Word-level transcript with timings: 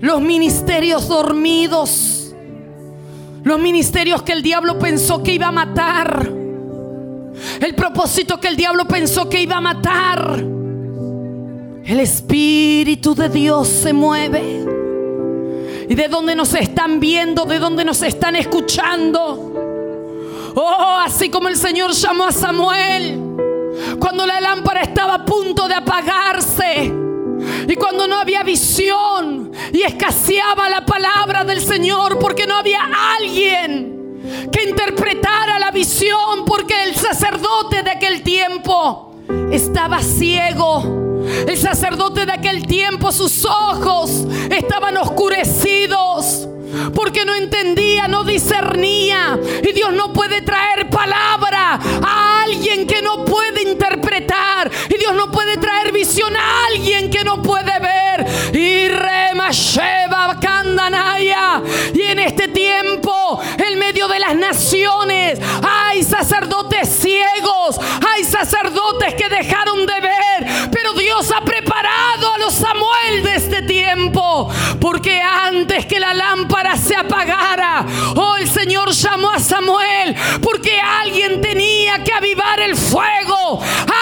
los 0.00 0.20
ministerios 0.20 1.08
dormidos, 1.08 2.34
los 3.42 3.58
ministerios 3.58 4.22
que 4.22 4.32
el 4.32 4.42
diablo 4.42 4.78
pensó 4.78 5.22
que 5.22 5.32
iba 5.32 5.48
a 5.48 5.52
matar, 5.52 6.30
el 7.60 7.74
propósito 7.74 8.38
que 8.38 8.48
el 8.48 8.56
diablo 8.56 8.86
pensó 8.86 9.28
que 9.28 9.42
iba 9.42 9.56
a 9.56 9.60
matar. 9.60 10.44
El 11.84 12.00
Espíritu 12.00 13.14
de 13.14 13.28
Dios 13.28 13.68
se 13.68 13.92
mueve. 13.92 14.66
Y 15.88 15.94
de 15.94 16.08
donde 16.08 16.36
nos 16.36 16.54
están 16.54 17.00
viendo, 17.00 17.46
de 17.46 17.58
donde 17.58 17.84
nos 17.84 18.02
están 18.02 18.36
escuchando. 18.36 20.52
Oh, 20.54 21.00
así 21.04 21.30
como 21.30 21.48
el 21.48 21.56
Señor 21.56 21.92
llamó 21.92 22.24
a 22.24 22.32
Samuel 22.32 23.18
cuando 23.98 24.26
la 24.26 24.40
lámpara 24.40 24.82
estaba 24.82 25.14
a 25.14 25.24
punto 25.24 25.66
de 25.66 25.74
apagarse. 25.74 27.07
Y 27.66 27.74
cuando 27.76 28.06
no 28.06 28.16
había 28.16 28.42
visión 28.42 29.52
y 29.72 29.82
escaseaba 29.82 30.68
la 30.68 30.84
palabra 30.84 31.44
del 31.44 31.60
Señor 31.60 32.18
porque 32.18 32.46
no 32.46 32.56
había 32.56 32.80
alguien 33.18 34.48
que 34.52 34.68
interpretara 34.68 35.58
la 35.58 35.70
visión 35.70 36.44
porque 36.46 36.74
el 36.84 36.94
sacerdote 36.94 37.82
de 37.82 37.90
aquel 37.90 38.22
tiempo 38.22 39.14
estaba 39.50 40.02
ciego. 40.02 40.82
El 41.46 41.56
sacerdote 41.58 42.24
de 42.24 42.32
aquel 42.32 42.66
tiempo, 42.66 43.12
sus 43.12 43.44
ojos 43.44 44.26
estaban 44.50 44.96
oscurecidos 44.96 46.48
porque 46.94 47.24
no 47.24 47.34
entendía, 47.34 48.08
no 48.08 48.24
discernía. 48.24 49.38
Y 49.62 49.72
Dios 49.72 49.92
no 49.92 50.12
puede 50.12 50.42
traer 50.42 50.88
palabra 50.90 51.78
a 52.02 52.42
alguien 52.42 52.86
que 52.86 53.02
no 53.02 53.24
puede 53.24 53.62
interpretar. 53.62 54.70
Y 54.88 54.98
Dios 54.98 55.14
no 55.14 55.30
puede 55.30 55.56
traer 55.56 55.92
visión 55.92 56.34
a 56.36 56.66
alguien 56.66 57.10
que 57.10 57.24
no 57.24 57.42
puede 57.42 57.72
ver. 57.80 58.26
Y. 58.54 58.78
Y 61.94 62.02
en 62.02 62.18
este 62.18 62.37
en 63.58 63.78
medio 63.78 64.08
de 64.08 64.18
las 64.18 64.34
naciones, 64.34 65.38
hay 65.62 66.02
sacerdotes 66.02 66.88
ciegos, 66.88 67.78
hay 68.14 68.24
sacerdotes 68.24 69.14
que 69.14 69.28
dejaron 69.28 69.86
de 69.86 70.00
ver. 70.00 70.70
Pero 70.70 70.92
Dios 70.94 71.30
ha 71.32 71.44
preparado 71.44 72.32
a 72.34 72.38
los 72.38 72.54
Samuel 72.54 73.22
de 73.22 73.34
este 73.36 73.62
tiempo. 73.62 74.50
Porque 74.80 75.20
antes 75.20 75.86
que 75.86 76.00
la 76.00 76.14
lámpara 76.14 76.76
se 76.76 76.96
apagara, 76.96 77.84
oh, 78.16 78.36
el 78.36 78.48
Señor 78.48 78.90
llamó 78.92 79.30
a 79.30 79.38
Samuel. 79.38 80.14
Porque 80.42 80.78
alguien 80.80 81.40
tenía 81.40 82.02
que 82.04 82.12
avivar 82.12 82.60
el 82.60 82.76
fuego. 82.76 83.60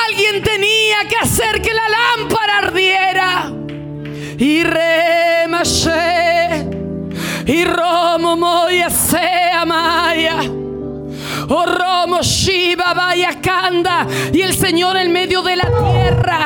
Alguien 0.08 0.42
tenía 0.42 1.06
que 1.08 1.17
hacer 1.17 1.62
que 1.62 1.73
la 1.73 1.89
lámpara 1.89 2.58
ardiera. 2.58 3.53
Y 4.39 4.62
remashe. 4.62 5.97
Y 7.47 7.64
romo 7.64 8.36
moya 8.36 8.91
sea 8.91 9.64
maya. 9.64 10.41
Oh 11.48 11.64
Romo 11.64 12.22
Shiva 12.22 12.92
Vaya 12.94 13.40
Kanda. 13.40 14.07
Y 14.33 14.42
el 14.42 14.57
Señor 14.57 14.96
en 14.96 15.12
medio 15.12 15.42
de 15.42 15.56
la 15.56 15.64
tierra. 15.64 16.45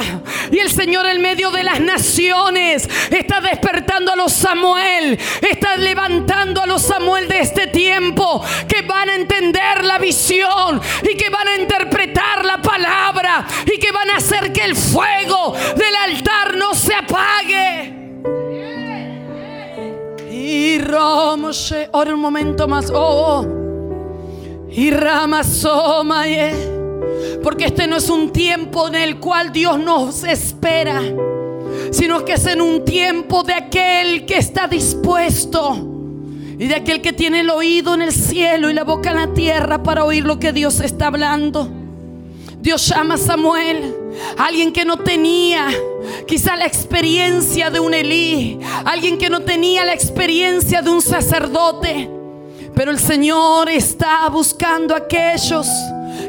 Y 0.50 0.58
el 0.58 0.70
Señor 0.70 1.06
en 1.06 1.22
medio 1.22 1.50
de 1.50 1.62
las 1.62 1.80
naciones. 1.80 2.88
Está 3.10 3.40
despertando 3.40 4.12
a 4.12 4.16
los 4.16 4.32
Samuel. 4.32 5.18
Está 5.40 5.76
levantando 5.76 6.62
a 6.62 6.66
los 6.66 6.82
Samuel 6.82 7.28
de 7.28 7.40
este 7.40 7.68
tiempo. 7.68 8.44
Que 8.68 8.82
van 8.82 9.08
a 9.08 9.14
entender 9.14 9.84
la 9.84 9.98
visión. 9.98 10.80
Y 11.02 11.16
que 11.16 11.30
van 11.30 11.48
a 11.48 11.56
interpretar 11.56 12.44
la 12.44 12.60
palabra. 12.60 13.46
Y 13.66 13.78
que 13.78 13.92
van 13.92 14.10
a 14.10 14.16
hacer 14.16 14.52
que 14.52 14.64
el 14.64 14.76
fuego 14.76 15.54
del 15.76 15.94
altar 16.10 16.56
no 16.56 16.74
Y 20.50 20.78
Romo 20.80 21.50
Ahora 21.92 22.12
un 22.12 22.20
momento 22.20 22.66
más. 22.66 22.90
Oh. 22.92 23.46
Y 24.68 24.90
Ramasomaye. 24.90 26.52
Porque 27.40 27.66
este 27.66 27.86
no 27.86 27.96
es 27.96 28.10
un 28.10 28.32
tiempo 28.32 28.88
en 28.88 28.96
el 28.96 29.20
cual 29.20 29.52
Dios 29.52 29.78
nos 29.78 30.24
espera, 30.24 31.00
sino 31.92 32.24
que 32.24 32.32
es 32.32 32.46
en 32.46 32.60
un 32.60 32.84
tiempo 32.84 33.44
de 33.44 33.54
aquel 33.54 34.26
que 34.26 34.38
está 34.38 34.66
dispuesto 34.66 35.86
y 36.58 36.66
de 36.66 36.74
aquel 36.74 37.00
que 37.00 37.12
tiene 37.12 37.40
el 37.40 37.50
oído 37.50 37.94
en 37.94 38.02
el 38.02 38.12
cielo 38.12 38.68
y 38.70 38.74
la 38.74 38.82
boca 38.82 39.10
en 39.10 39.16
la 39.16 39.32
tierra 39.32 39.82
para 39.84 40.04
oír 40.04 40.24
lo 40.24 40.40
que 40.40 40.52
Dios 40.52 40.80
está 40.80 41.06
hablando. 41.06 41.68
Dios 42.60 42.88
llama 42.88 43.14
a 43.14 43.18
Samuel, 43.18 43.94
alguien 44.36 44.72
que 44.72 44.84
no 44.84 44.98
tenía 44.98 45.68
quizá 46.26 46.56
la 46.56 46.66
experiencia 46.66 47.70
de 47.70 47.80
un 47.80 47.94
Elí, 47.94 48.58
alguien 48.84 49.18
que 49.18 49.30
no 49.30 49.40
tenía 49.42 49.84
la 49.84 49.94
experiencia 49.94 50.82
de 50.82 50.90
un 50.90 51.02
sacerdote. 51.02 52.10
Pero 52.74 52.90
el 52.90 52.98
Señor 52.98 53.68
está 53.68 54.28
buscando 54.28 54.94
a 54.94 54.98
aquellos 54.98 55.66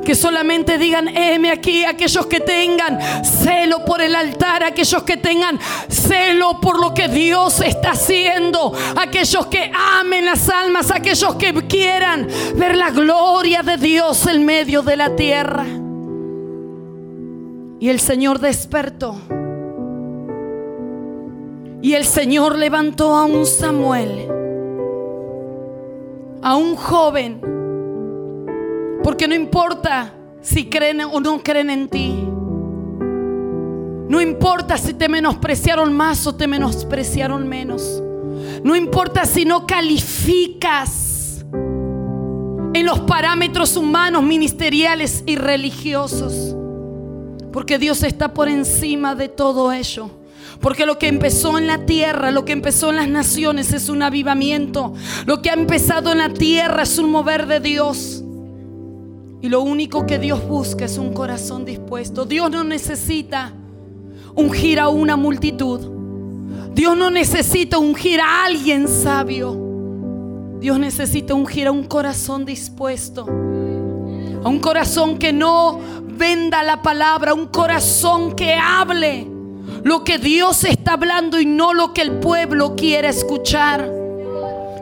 que 0.03 0.15
solamente 0.15 0.77
digan, 0.77 1.07
heme 1.07 1.51
aquí, 1.51 1.85
aquellos 1.85 2.25
que 2.25 2.39
tengan 2.39 2.99
celo 3.23 3.85
por 3.85 4.01
el 4.01 4.15
altar, 4.15 4.63
aquellos 4.63 5.03
que 5.03 5.17
tengan 5.17 5.59
celo 5.89 6.59
por 6.59 6.79
lo 6.79 6.93
que 6.93 7.07
Dios 7.07 7.61
está 7.61 7.91
haciendo, 7.91 8.73
aquellos 8.95 9.45
que 9.47 9.71
amen 9.73 10.25
las 10.25 10.49
almas, 10.49 10.91
aquellos 10.91 11.35
que 11.35 11.53
quieran 11.67 12.27
ver 12.55 12.75
la 12.75 12.89
gloria 12.89 13.61
de 13.61 13.77
Dios 13.77 14.25
en 14.27 14.45
medio 14.45 14.81
de 14.81 14.97
la 14.97 15.15
tierra. 15.15 15.65
Y 17.81 17.89
el 17.89 17.99
Señor 17.99 18.39
despertó. 18.39 19.17
Y 21.81 21.95
el 21.95 22.05
Señor 22.05 22.55
levantó 22.55 23.15
a 23.15 23.25
un 23.25 23.45
Samuel 23.45 24.29
a 26.41 26.55
un 26.55 26.75
joven. 26.75 27.41
Porque 29.03 29.27
no 29.27 29.35
importa 29.35 30.13
si 30.41 30.69
creen 30.69 31.01
o 31.01 31.19
no 31.19 31.41
creen 31.43 31.69
en 31.69 31.89
ti. 31.89 32.27
No 34.09 34.21
importa 34.21 34.77
si 34.77 34.93
te 34.93 35.07
menospreciaron 35.07 35.93
más 35.93 36.27
o 36.27 36.35
te 36.35 36.47
menospreciaron 36.47 37.47
menos. 37.47 38.03
No 38.63 38.75
importa 38.75 39.25
si 39.25 39.45
no 39.45 39.65
calificas 39.65 41.43
en 42.73 42.85
los 42.85 42.99
parámetros 43.01 43.75
humanos, 43.75 44.23
ministeriales 44.23 45.23
y 45.25 45.35
religiosos. 45.35 46.55
Porque 47.51 47.77
Dios 47.77 48.03
está 48.03 48.33
por 48.33 48.47
encima 48.47 49.15
de 49.15 49.29
todo 49.29 49.71
ello. 49.71 50.09
Porque 50.59 50.85
lo 50.85 50.99
que 50.99 51.07
empezó 51.07 51.57
en 51.57 51.67
la 51.67 51.85
tierra, 51.85 52.31
lo 52.31 52.45
que 52.45 52.51
empezó 52.51 52.91
en 52.91 52.97
las 52.97 53.07
naciones 53.07 53.73
es 53.73 53.89
un 53.89 54.03
avivamiento. 54.03 54.93
Lo 55.25 55.41
que 55.41 55.49
ha 55.49 55.53
empezado 55.53 56.11
en 56.11 56.19
la 56.19 56.29
tierra 56.29 56.83
es 56.83 56.97
un 56.97 57.09
mover 57.09 57.47
de 57.47 57.59
Dios. 57.59 58.23
Y 59.41 59.49
lo 59.49 59.61
único 59.61 60.05
que 60.05 60.19
Dios 60.19 60.47
busca 60.47 60.85
es 60.85 60.99
un 60.99 61.13
corazón 61.13 61.65
dispuesto. 61.65 62.25
Dios 62.25 62.51
no 62.51 62.63
necesita 62.63 63.53
ungir 64.35 64.79
a 64.79 64.89
una 64.89 65.15
multitud. 65.15 65.79
Dios 66.73 66.95
no 66.95 67.09
necesita 67.09 67.79
ungir 67.79 68.21
a 68.21 68.45
alguien 68.45 68.87
sabio. 68.87 69.57
Dios 70.59 70.77
necesita 70.77 71.33
ungir 71.33 71.67
a 71.67 71.71
un 71.71 71.85
corazón 71.85 72.45
dispuesto. 72.45 73.25
A 74.43 74.47
un 74.47 74.59
corazón 74.59 75.17
que 75.17 75.33
no 75.33 75.79
venda 76.21 76.61
la 76.61 76.83
palabra, 76.83 77.33
un 77.33 77.47
corazón 77.47 78.35
que 78.35 78.53
hable 78.53 79.27
lo 79.83 80.03
que 80.03 80.19
Dios 80.19 80.63
está 80.65 80.93
hablando 80.93 81.39
y 81.39 81.47
no 81.47 81.73
lo 81.73 81.95
que 81.95 82.03
el 82.03 82.19
pueblo 82.19 82.75
quiere 82.75 83.07
escuchar. 83.07 83.91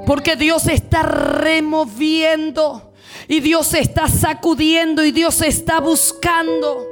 Porque 0.05 0.35
Dios 0.35 0.67
está 0.67 1.03
removiendo 1.03 2.91
y 3.29 3.39
Dios 3.39 3.73
está 3.73 4.09
sacudiendo 4.09 5.05
y 5.05 5.13
Dios 5.13 5.41
está 5.41 5.79
buscando 5.79 6.85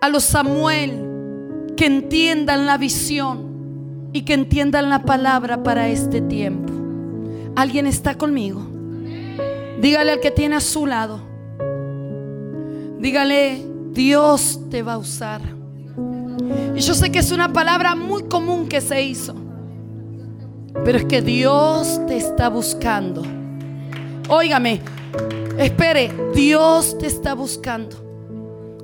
a 0.00 0.08
los 0.08 0.24
Samuel 0.24 1.74
que 1.76 1.86
entiendan 1.86 2.66
la 2.66 2.78
visión 2.78 4.10
y 4.12 4.22
que 4.22 4.34
entiendan 4.34 4.90
la 4.90 5.04
palabra 5.04 5.62
para 5.62 5.86
este 5.86 6.20
tiempo. 6.20 6.72
¿Alguien 7.54 7.86
está 7.86 8.18
conmigo? 8.18 8.60
Dígale 9.80 10.10
al 10.10 10.20
que 10.20 10.32
tiene 10.32 10.56
a 10.56 10.60
su 10.60 10.84
lado. 10.84 11.20
Dígale, 12.98 13.67
Dios 13.98 14.60
te 14.70 14.80
va 14.80 14.92
a 14.92 14.98
usar. 14.98 15.40
Y 16.76 16.78
yo 16.78 16.94
sé 16.94 17.10
que 17.10 17.18
es 17.18 17.32
una 17.32 17.52
palabra 17.52 17.96
muy 17.96 18.22
común 18.22 18.68
que 18.68 18.80
se 18.80 19.02
hizo. 19.02 19.34
Pero 20.84 20.98
es 20.98 21.04
que 21.06 21.20
Dios 21.20 22.00
te 22.06 22.16
está 22.16 22.48
buscando. 22.48 23.24
Óigame, 24.28 24.82
espere, 25.58 26.12
Dios 26.32 26.96
te 26.96 27.08
está 27.08 27.34
buscando. 27.34 27.96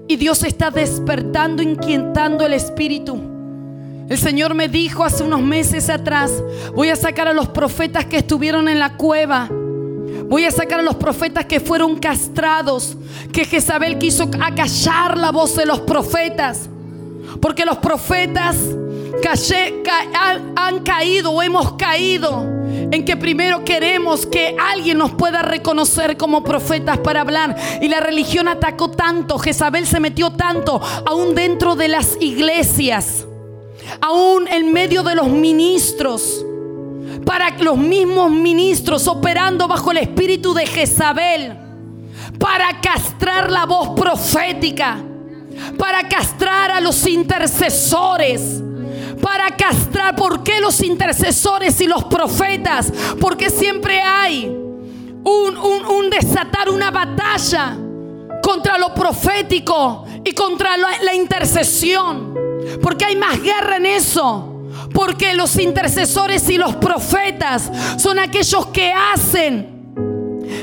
Y 0.09 0.17
Dios 0.17 0.43
está 0.43 0.73
despertando, 0.73 1.63
inquietando 1.63 2.45
el 2.45 2.53
espíritu. 2.53 3.17
El 4.09 4.19
Señor 4.19 4.55
me 4.55 4.67
dijo 4.67 5.05
hace 5.05 5.23
unos 5.23 5.43
meses 5.43 5.91
atrás, 5.91 6.43
voy 6.75 6.89
a 6.89 6.97
sacar 6.97 7.29
a 7.29 7.33
los 7.33 7.47
profetas 7.51 8.07
que 8.07 8.17
estuvieron 8.17 8.69
en 8.69 8.81
la 8.81 8.97
cueva. 8.97 9.49
Voy 10.29 10.45
a 10.45 10.51
sacar 10.51 10.81
a 10.81 10.83
los 10.83 10.97
profetas 10.97 11.45
que 11.47 11.61
fueron 11.61 11.99
castrados, 11.99 12.97
que 13.33 13.45
Jezabel 13.45 13.99
quiso 13.99 14.29
acallar 14.41 15.19
la 15.19 15.31
voz 15.31 15.57
de 15.57 15.67
los 15.67 15.81
profetas. 15.81 16.69
Porque 17.41 17.65
los 17.65 17.79
profetas 17.79 18.57
han 20.57 20.81
caído 20.81 21.31
o 21.31 21.43
hemos 21.43 21.75
caído 21.75 22.43
en 22.91 23.05
que 23.05 23.17
primero 23.17 23.65
queremos 23.65 24.27
que 24.27 24.57
alguien 24.59 24.99
nos 24.99 25.13
pueda 25.13 25.43
reconocer 25.43 26.17
como 26.17 26.45
profetas 26.45 26.99
para 26.99 27.23
hablar. 27.23 27.57
Y 27.81 27.89
la 27.89 28.01
religión 28.01 28.49
atacó 28.49 28.91
tanto, 28.91 29.39
Jezabel 29.39 29.87
se 29.87 30.01
metió 30.01 30.31
tanto, 30.31 30.81
aún 31.07 31.35
dentro 31.35 31.75
de 31.77 31.89
las 31.89 32.17
iglesias, 32.21 33.27
aún 34.01 34.49
en 34.49 34.73
medio 34.73 35.03
de 35.03 35.15
los 35.15 35.29
ministros, 35.29 36.45
para 37.25 37.51
los 37.59 37.77
mismos 37.77 38.31
ministros 38.31 39.07
operando 39.09 39.67
bajo 39.69 39.91
el 39.91 39.99
espíritu 39.99 40.55
de 40.55 40.67
Jezabel, 40.67 41.57
para 42.39 42.81
castrar 42.81 43.51
la 43.51 43.67
voz 43.67 43.91
profética, 43.91 44.99
para 45.79 46.09
castrar 46.09 46.71
a 46.71 46.81
los 46.81 47.07
intercesores 47.07 48.63
para 49.25 49.51
castrar. 49.57 50.15
¿Por 50.15 50.43
qué 50.43 50.61
los 50.61 50.83
intercesores 50.83 51.81
y 51.81 51.87
los 51.87 52.05
profetas? 52.05 52.93
Porque 53.19 53.49
siempre 53.49 54.01
hay 54.01 54.47
un, 54.47 56.11
desatar 56.11 56.69
una 56.69 56.91
batalla 56.91 57.77
contra 58.43 58.77
lo 58.77 58.95
profético 58.95 60.05
y 60.23 60.33
contra 60.35 60.77
la, 60.77 60.89
la 61.03 61.15
intercesión. 61.15 62.35
Porque 62.83 63.07
hay 63.07 63.17
más 63.17 63.41
guerra 63.43 63.79
en 63.79 63.87
eso. 63.87 64.54
Porque 64.95 65.35
los 65.35 65.59
intercesores 65.59 66.49
y 66.49 66.57
los 66.57 66.77
profetas 66.77 67.71
son 67.99 68.19
aquellos 68.19 68.67
que 68.69 68.91
hacen 68.93 69.75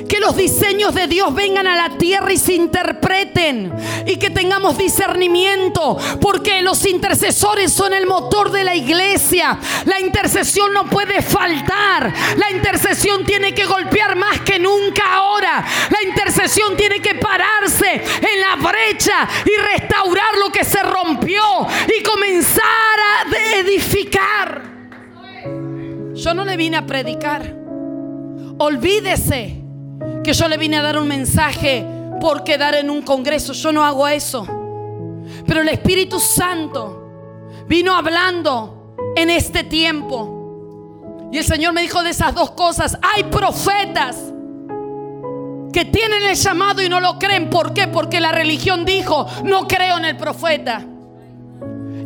que 0.07 0.19
los 0.19 0.35
diseños 0.35 0.93
de 0.93 1.07
Dios 1.07 1.33
vengan 1.33 1.67
a 1.67 1.75
la 1.75 1.97
tierra 1.97 2.33
y 2.33 2.37
se 2.37 2.53
interpreten. 2.53 3.73
Y 4.05 4.17
que 4.17 4.29
tengamos 4.29 4.77
discernimiento. 4.77 5.97
Porque 6.19 6.61
los 6.61 6.85
intercesores 6.85 7.71
son 7.71 7.93
el 7.93 8.05
motor 8.05 8.51
de 8.51 8.63
la 8.63 8.75
iglesia. 8.75 9.57
La 9.85 9.99
intercesión 9.99 10.73
no 10.73 10.85
puede 10.85 11.21
faltar. 11.21 12.13
La 12.35 12.51
intercesión 12.51 13.23
tiene 13.25 13.53
que 13.53 13.65
golpear 13.65 14.15
más 14.15 14.41
que 14.41 14.59
nunca 14.59 15.01
ahora. 15.13 15.65
La 15.89 16.03
intercesión 16.07 16.75
tiene 16.75 16.99
que 16.99 17.15
y 19.45 19.77
restaurar 19.77 20.37
lo 20.43 20.51
que 20.51 20.63
se 20.63 20.81
rompió. 20.83 21.41
Y 21.97 22.03
comenzar 22.03 22.61
a 22.63 23.59
edificar. 23.59 24.61
Yo 26.13 26.33
no 26.33 26.45
le 26.45 26.57
vine 26.57 26.77
a 26.77 26.85
predicar. 26.85 27.55
Olvídese 28.57 29.61
que 30.23 30.33
yo 30.33 30.47
le 30.47 30.57
vine 30.57 30.77
a 30.77 30.81
dar 30.81 30.97
un 30.97 31.07
mensaje 31.07 31.85
por 32.19 32.43
quedar 32.43 32.75
en 32.75 32.89
un 32.89 33.01
congreso. 33.01 33.53
Yo 33.53 33.71
no 33.71 33.83
hago 33.83 34.07
eso. 34.07 34.45
Pero 35.47 35.61
el 35.61 35.69
Espíritu 35.69 36.19
Santo 36.19 37.63
vino 37.67 37.95
hablando 37.95 38.95
en 39.15 39.29
este 39.29 39.63
tiempo. 39.63 41.29
Y 41.31 41.37
el 41.37 41.45
Señor 41.45 41.73
me 41.73 41.81
dijo 41.81 42.03
de 42.03 42.11
esas 42.11 42.35
dos 42.35 42.51
cosas. 42.51 42.97
Hay 43.01 43.23
profetas 43.25 44.30
que 45.71 45.85
tienen 45.85 46.23
el 46.23 46.35
llamado 46.35 46.81
y 46.81 46.89
no 46.89 46.99
lo 46.99 47.17
creen. 47.17 47.49
¿Por 47.49 47.73
qué? 47.73 47.87
Porque 47.87 48.19
la 48.19 48.31
religión 48.31 48.85
dijo, 48.85 49.25
no 49.43 49.67
creo 49.67 49.97
en 49.97 50.05
el 50.05 50.17
profeta. 50.17 50.85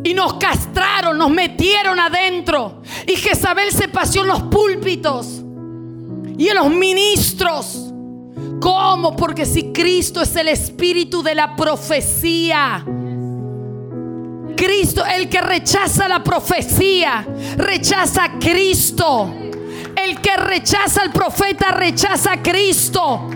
Y 0.03 0.13
nos 0.13 0.35
castraron, 0.35 1.17
nos 1.17 1.31
metieron 1.31 2.00
adentro. 2.00 2.81
Y 3.07 3.15
Jezabel 3.15 3.71
se 3.71 3.88
paseó 3.88 4.21
en 4.21 4.27
los 4.27 4.44
púlpitos 4.44 5.41
y 6.38 6.47
en 6.47 6.56
los 6.56 6.69
ministros. 6.69 7.91
¿Cómo? 8.62 9.15
Porque 9.15 9.45
si 9.45 9.71
Cristo 9.71 10.21
es 10.21 10.35
el 10.35 10.47
espíritu 10.47 11.23
de 11.23 11.35
la 11.35 11.56
profecía. 11.56 12.85
Cristo, 14.56 15.03
el 15.06 15.27
que 15.27 15.41
rechaza 15.41 16.07
la 16.07 16.23
profecía, 16.23 17.27
rechaza 17.57 18.25
a 18.25 18.39
Cristo. 18.39 19.33
El 19.95 20.21
que 20.21 20.35
rechaza 20.38 21.01
al 21.01 21.12
profeta, 21.12 21.71
rechaza 21.71 22.33
a 22.33 22.41
Cristo. 22.41 23.29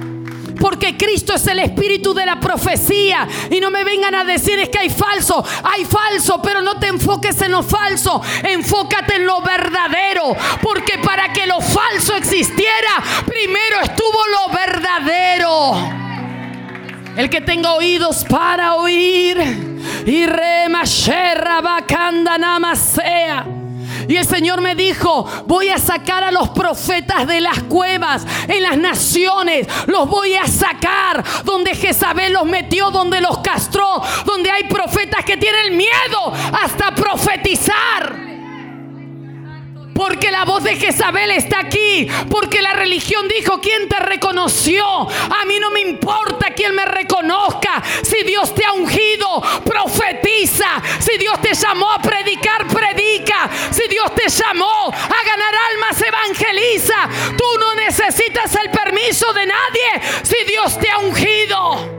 Porque 0.60 0.98
Cristo 0.98 1.34
es 1.34 1.48
el 1.48 1.60
espíritu 1.60 2.14
de 2.14 2.26
la 2.26 2.40
profecía. 2.40 3.28
Y 3.50 3.60
no 3.60 3.72
me 3.72 3.84
vengan 3.84 4.16
a 4.16 4.24
decir 4.24 4.60
es 4.60 4.70
que 4.70 4.80
hay 4.80 4.90
falso. 4.90 5.44
Hay 5.64 5.86
falso, 5.86 6.42
pero 6.42 6.62
no 6.62 6.80
te 6.80 6.88
enfoques 6.88 7.42
en 7.42 7.52
lo 7.52 7.64
falso. 7.64 8.22
Enfócate 8.44 9.16
en 9.16 9.26
lo 9.26 9.42
verdadero. 9.42 10.36
Porque 10.62 10.98
para 11.00 11.32
que 11.34 11.48
lo 11.48 11.62
falso 11.62 12.16
existiera, 12.16 13.04
primero 13.26 13.82
estuvo 13.82 14.20
lo 14.28 14.54
verdadero. 14.54 16.00
El 17.16 17.30
que 17.30 17.42
tenga 17.42 17.74
oídos 17.74 18.26
para 18.26 18.76
oír. 18.76 19.38
Y 20.06 20.26
rema 20.26 20.84
bacanda 21.62 22.38
namasea. 22.38 23.59
Y 24.10 24.18
el 24.18 24.26
Señor 24.26 24.60
me 24.60 24.74
dijo, 24.74 25.24
voy 25.46 25.70
a 25.70 25.78
sacar 25.78 26.24
a 26.24 26.32
los 26.32 26.50
profetas 26.50 27.28
de 27.28 27.42
las 27.42 27.62
cuevas 27.64 28.26
en 28.48 28.64
las 28.64 28.76
naciones. 28.76 29.68
Los 29.86 30.10
voy 30.10 30.34
a 30.34 30.48
sacar 30.48 31.24
donde 31.44 31.76
Jezabel 31.76 32.34
los 32.34 32.46
metió, 32.46 32.90
donde 32.90 33.22
los 33.22 33.38
castró, 33.42 34.02
donde 34.26 34.50
hay 34.50 34.64
profetas 34.64 35.24
que 35.24 35.38
tienen 35.38 35.78
miedo 35.78 36.34
hasta 36.60 36.96
profetizar. 36.96 38.29
Porque 40.00 40.32
la 40.32 40.46
voz 40.46 40.64
de 40.64 40.78
Jezabel 40.78 41.30
está 41.32 41.60
aquí. 41.60 42.08
Porque 42.30 42.62
la 42.62 42.72
religión 42.72 43.28
dijo, 43.28 43.60
¿quién 43.60 43.90
te 43.90 44.00
reconoció? 44.00 44.86
A 44.86 45.44
mí 45.46 45.60
no 45.60 45.72
me 45.72 45.82
importa 45.82 46.54
quién 46.56 46.74
me 46.74 46.86
reconozca. 46.86 47.84
Si 48.02 48.24
Dios 48.24 48.56
te 48.56 48.64
ha 48.64 48.72
ungido, 48.72 49.42
profetiza. 49.66 50.82
Si 51.00 51.18
Dios 51.18 51.42
te 51.42 51.54
llamó 51.54 51.92
a 51.92 52.02
predicar, 52.02 52.66
predica. 52.68 53.50
Si 53.72 53.90
Dios 53.90 54.16
te 54.16 54.30
llamó 54.30 54.88
a 54.88 55.26
ganar 55.26 55.54
almas, 55.70 56.02
evangeliza. 56.02 57.10
Tú 57.38 57.60
no 57.60 57.76
necesitas 57.76 58.56
el 58.56 58.72
permiso 58.72 59.34
de 59.34 59.48
nadie 59.48 60.24
si 60.24 60.46
Dios 60.46 60.80
te 60.80 60.90
ha 60.90 61.00
ungido. 61.00 61.99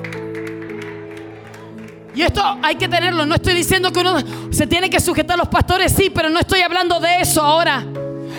Y 2.20 2.22
esto 2.22 2.42
hay 2.62 2.74
que 2.74 2.86
tenerlo. 2.86 3.24
No 3.24 3.36
estoy 3.36 3.54
diciendo 3.54 3.90
que 3.90 4.00
uno 4.00 4.18
se 4.50 4.66
tiene 4.66 4.90
que 4.90 5.00
sujetar 5.00 5.36
a 5.36 5.38
los 5.38 5.48
pastores, 5.48 5.90
sí, 5.90 6.10
pero 6.10 6.28
no 6.28 6.38
estoy 6.38 6.60
hablando 6.60 7.00
de 7.00 7.20
eso 7.22 7.40
ahora. 7.40 7.82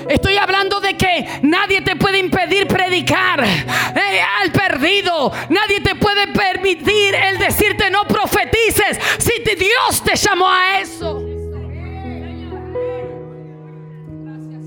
Estoy 0.07 0.37
hablando 0.37 0.79
de 0.79 0.95
que 0.95 1.39
nadie 1.41 1.81
te 1.81 1.95
puede 1.95 2.19
impedir 2.19 2.67
predicar 2.67 3.43
eh, 3.43 4.21
al 4.39 4.51
perdido. 4.51 5.31
Nadie 5.49 5.81
te 5.81 5.95
puede 5.95 6.27
permitir 6.27 7.15
el 7.15 7.39
decirte 7.39 7.89
no 7.89 8.03
profetices 8.03 8.99
si 9.17 9.31
Dios 9.55 10.03
te 10.03 10.15
llamó 10.15 10.47
a 10.47 10.79
eso. 10.79 11.19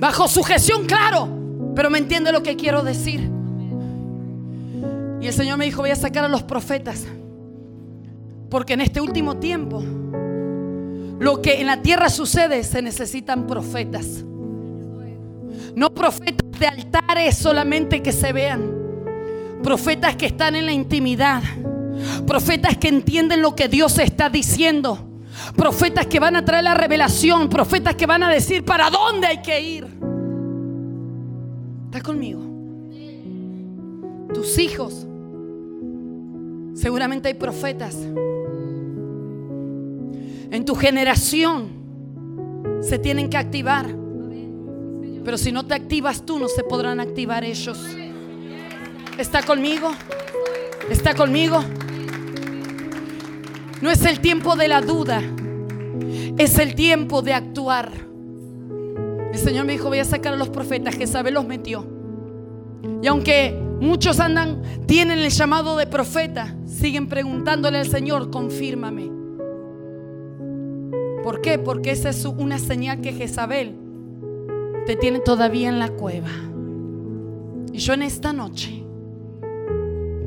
Bajo 0.00 0.26
sujeción, 0.26 0.86
claro. 0.86 1.28
Pero 1.76 1.88
me 1.88 1.98
entiende 1.98 2.32
lo 2.32 2.42
que 2.42 2.56
quiero 2.56 2.82
decir. 2.82 3.30
Y 5.20 5.28
el 5.28 5.32
Señor 5.32 5.56
me 5.56 5.66
dijo, 5.66 5.82
voy 5.82 5.90
a 5.90 5.96
sacar 5.96 6.24
a 6.24 6.28
los 6.28 6.42
profetas. 6.42 7.06
Porque 8.54 8.74
en 8.74 8.82
este 8.82 9.00
último 9.00 9.38
tiempo, 9.38 9.82
lo 11.18 11.42
que 11.42 11.60
en 11.60 11.66
la 11.66 11.82
tierra 11.82 12.08
sucede, 12.08 12.62
se 12.62 12.82
necesitan 12.82 13.48
profetas. 13.48 14.24
No 15.74 15.92
profetas 15.92 16.60
de 16.60 16.68
altares 16.68 17.36
solamente 17.36 18.00
que 18.00 18.12
se 18.12 18.32
vean. 18.32 18.70
Profetas 19.60 20.14
que 20.14 20.26
están 20.26 20.54
en 20.54 20.66
la 20.66 20.72
intimidad. 20.72 21.42
Profetas 22.28 22.78
que 22.78 22.86
entienden 22.86 23.42
lo 23.42 23.56
que 23.56 23.66
Dios 23.66 23.98
está 23.98 24.30
diciendo. 24.30 25.04
Profetas 25.56 26.06
que 26.06 26.20
van 26.20 26.36
a 26.36 26.44
traer 26.44 26.62
la 26.62 26.74
revelación. 26.74 27.48
Profetas 27.48 27.96
que 27.96 28.06
van 28.06 28.22
a 28.22 28.30
decir 28.30 28.64
para 28.64 28.88
dónde 28.88 29.26
hay 29.26 29.42
que 29.42 29.60
ir. 29.60 29.88
¿Estás 31.86 32.04
conmigo? 32.04 32.40
Tus 34.32 34.56
hijos. 34.58 35.08
Seguramente 36.76 37.26
hay 37.26 37.34
profetas 37.34 37.96
en 40.54 40.64
tu 40.64 40.74
generación 40.74 41.84
se 42.80 42.98
tienen 42.98 43.28
que 43.28 43.36
activar. 43.36 43.86
Pero 45.24 45.38
si 45.38 45.52
no 45.52 45.66
te 45.66 45.74
activas 45.74 46.24
tú, 46.24 46.38
no 46.38 46.48
se 46.48 46.62
podrán 46.62 47.00
activar 47.00 47.44
ellos. 47.44 47.78
¿Está 49.18 49.42
conmigo? 49.42 49.90
¿Está 50.90 51.14
conmigo? 51.14 51.64
No 53.80 53.90
es 53.90 54.04
el 54.04 54.20
tiempo 54.20 54.54
de 54.54 54.68
la 54.68 54.80
duda, 54.80 55.22
es 56.38 56.58
el 56.58 56.74
tiempo 56.74 57.22
de 57.22 57.32
actuar. 57.32 57.90
El 59.32 59.38
Señor 59.38 59.64
me 59.64 59.72
dijo, 59.72 59.88
voy 59.88 59.98
a 59.98 60.04
sacar 60.04 60.34
a 60.34 60.36
los 60.36 60.50
profetas. 60.50 60.94
Jezabel 60.94 61.34
los 61.34 61.46
metió. 61.46 61.86
Y 63.02 63.06
aunque 63.06 63.58
muchos 63.80 64.20
andan, 64.20 64.62
tienen 64.86 65.18
el 65.18 65.30
llamado 65.30 65.76
de 65.76 65.86
profeta, 65.86 66.54
siguen 66.66 67.08
preguntándole 67.08 67.78
al 67.78 67.88
Señor, 67.88 68.30
confírmame. 68.30 69.23
¿Por 71.24 71.40
qué? 71.40 71.58
Porque 71.58 71.90
esa 71.90 72.10
es 72.10 72.22
una 72.26 72.58
señal 72.58 73.00
que 73.00 73.14
Jezabel 73.14 73.74
te 74.84 74.94
tiene 74.94 75.20
todavía 75.20 75.70
en 75.70 75.78
la 75.78 75.88
cueva. 75.88 76.28
Y 77.72 77.78
yo 77.78 77.94
en 77.94 78.02
esta 78.02 78.34
noche, 78.34 78.84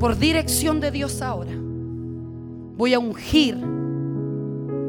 por 0.00 0.18
dirección 0.18 0.80
de 0.80 0.90
Dios 0.90 1.22
ahora, 1.22 1.52
voy 2.76 2.94
a 2.94 2.98
ungir 2.98 3.56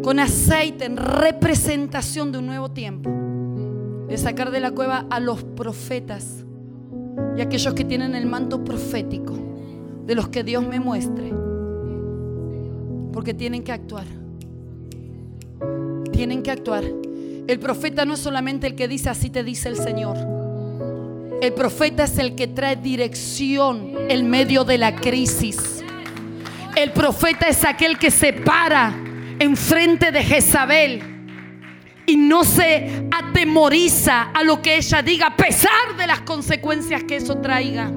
con 0.04 0.20
aceite 0.20 0.86
en 0.86 0.98
representación 0.98 2.32
de 2.32 2.40
un 2.40 2.48
nuevo 2.48 2.72
tiempo, 2.72 3.12
de 4.08 4.18
sacar 4.18 4.50
de 4.50 4.62
la 4.62 4.72
cueva 4.72 5.06
a 5.12 5.20
los 5.20 5.44
profetas 5.44 6.44
y 7.38 7.42
aquellos 7.42 7.76
que 7.76 7.86
tienen 7.86 8.16
el 8.16 8.26
manto 8.26 8.64
profético, 8.64 9.38
de 10.08 10.16
los 10.16 10.30
que 10.30 10.44
Dios 10.44 10.66
me 10.66 10.80
muestre, 10.80 11.32
porque 13.14 13.36
tienen 13.36 13.62
que 13.64 13.72
actuar. 13.72 14.19
Tienen 16.20 16.44
que 16.44 16.52
actuar. 16.52 16.84
El 16.84 17.60
profeta 17.60 18.04
no 18.04 18.16
es 18.16 18.20
solamente 18.20 18.68
el 18.68 18.76
que 18.76 18.90
dice 18.90 19.08
así 19.08 19.30
te 19.30 19.42
dice 19.42 19.70
el 19.70 19.78
Señor. 19.78 20.18
El 21.42 21.54
profeta 21.54 22.04
es 22.04 22.18
el 22.18 22.36
que 22.36 22.48
trae 22.48 22.76
dirección 22.76 23.94
en 24.10 24.30
medio 24.30 24.66
de 24.66 24.78
la 24.78 24.98
crisis. 24.98 25.82
El 26.76 26.92
profeta 26.92 27.48
es 27.48 27.64
aquel 27.64 27.98
que 27.98 28.12
se 28.12 28.34
para 28.34 28.94
enfrente 29.40 30.12
de 30.12 30.22
Jezabel 30.22 31.02
y 32.06 32.18
no 32.18 32.44
se 32.44 33.08
atemoriza 33.18 34.24
a 34.24 34.44
lo 34.44 34.62
que 34.62 34.76
ella 34.76 35.02
diga 35.02 35.28
a 35.28 35.38
pesar 35.38 35.96
de 35.98 36.06
las 36.06 36.20
consecuencias 36.20 37.06
que 37.06 37.16
eso 37.16 37.38
traiga. 37.38 37.90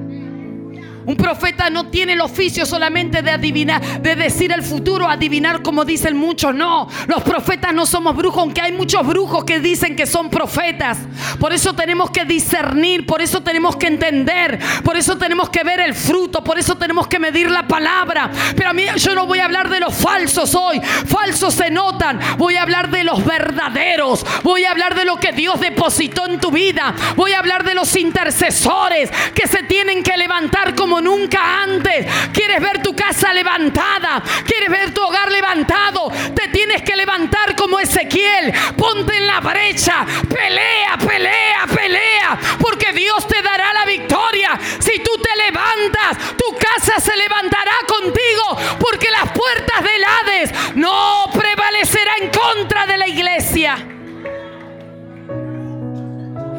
Un 1.05 1.15
profeta 1.17 1.69
no 1.69 1.87
tiene 1.87 2.13
el 2.13 2.21
oficio 2.21 2.65
solamente 2.65 3.21
de 3.21 3.31
adivinar, 3.31 4.01
de 4.01 4.15
decir 4.15 4.51
el 4.51 4.63
futuro, 4.63 5.07
adivinar 5.07 5.61
como 5.61 5.85
dicen 5.85 6.17
muchos. 6.17 6.55
No, 6.55 6.87
los 7.07 7.23
profetas 7.23 7.73
no 7.73 7.85
somos 7.85 8.15
brujos, 8.15 8.41
aunque 8.41 8.61
hay 8.61 8.71
muchos 8.71 9.05
brujos 9.05 9.43
que 9.43 9.59
dicen 9.59 9.95
que 9.95 10.05
son 10.05 10.29
profetas. 10.29 10.99
Por 11.39 11.53
eso 11.53 11.73
tenemos 11.73 12.09
que 12.11 12.25
discernir, 12.25 13.05
por 13.05 13.21
eso 13.21 13.41
tenemos 13.41 13.75
que 13.75 13.87
entender, 13.87 14.59
por 14.83 14.95
eso 14.95 15.17
tenemos 15.17 15.49
que 15.49 15.63
ver 15.63 15.79
el 15.79 15.93
fruto, 15.93 16.43
por 16.43 16.57
eso 16.57 16.75
tenemos 16.75 17.07
que 17.07 17.19
medir 17.19 17.51
la 17.51 17.67
palabra. 17.67 18.31
Pero 18.55 18.69
a 18.69 18.73
mí 18.73 18.83
yo 18.95 19.15
no 19.15 19.25
voy 19.25 19.39
a 19.39 19.45
hablar 19.45 19.69
de 19.69 19.79
los 19.79 19.93
falsos 19.93 20.55
hoy. 20.55 20.79
Falsos 20.81 21.53
se 21.53 21.69
notan. 21.69 22.19
Voy 22.37 22.55
a 22.55 22.61
hablar 22.61 22.89
de 22.89 23.03
los 23.03 23.25
verdaderos. 23.25 24.25
Voy 24.43 24.63
a 24.63 24.71
hablar 24.71 24.95
de 24.95 25.05
lo 25.05 25.17
que 25.17 25.31
Dios 25.31 25.59
depositó 25.59 26.27
en 26.27 26.39
tu 26.39 26.51
vida. 26.51 26.93
Voy 27.15 27.33
a 27.33 27.39
hablar 27.39 27.63
de 27.63 27.75
los 27.75 27.95
intercesores 27.95 29.11
que 29.33 29.47
se 29.47 29.63
tienen 29.63 30.03
que 30.03 30.17
levantar 30.17 30.75
como 30.75 30.92
nunca 31.01 31.61
antes. 31.63 32.05
Quieres 32.31 32.61
ver 32.61 32.81
tu 32.81 32.95
casa 32.95 33.33
levantada, 33.33 34.21
quieres 34.45 34.69
ver 34.69 34.93
tu 34.93 35.01
hogar 35.01 35.31
levantado, 35.31 36.11
te 36.35 36.47
tienes 36.49 36.81
que 36.81 36.95
levantar 36.95 37.55
como 37.55 37.79
Ezequiel. 37.79 38.53
Ponte 38.77 39.15
en 39.17 39.27
la 39.27 39.39
brecha, 39.39 40.05
pelea, 40.29 40.97
pelea, 40.97 41.65
pelea, 41.73 42.39
porque 42.59 42.91
Dios 42.93 43.27
te 43.27 43.41
dará 43.41 43.73
la 43.73 43.85
victoria. 43.85 44.59
Si 44.79 44.99
tú 44.99 45.11
te 45.21 45.35
levantas, 45.45 46.35
tu 46.37 46.55
casa 46.57 46.99
se 46.99 47.15
levantará 47.15 47.73
contigo, 47.87 48.77
porque 48.79 49.09
las 49.11 49.31
puertas 49.31 49.83
del 49.83 50.03
Hades 50.03 50.75
no 50.75 51.29
prevalecerá 51.33 52.13
en 52.21 52.29
contra 52.29 52.85
de 52.85 52.97
la 52.97 53.07
iglesia. 53.07 53.77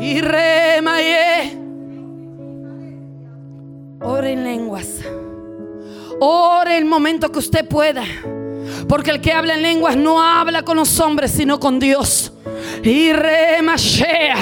Y. 0.01 1.64
Ore 4.07 4.33
en 4.33 4.45
lenguas. 4.45 5.01
Ore 6.21 6.77
el 6.77 6.85
momento 6.85 7.33
que 7.33 7.39
usted 7.39 7.67
pueda. 7.67 8.05
Porque 8.87 9.11
el 9.11 9.23
que 9.23 9.33
habla 9.33 9.55
en 9.55 9.63
lenguas 9.63 9.97
no 9.97 10.21
habla 10.23 10.63
con 10.63 10.77
los 10.77 11.01
hombres, 11.01 11.31
sino 11.31 11.59
con 11.59 11.81
Dios. 11.81 12.31
Y 12.83 13.15
remashea. 13.15 14.37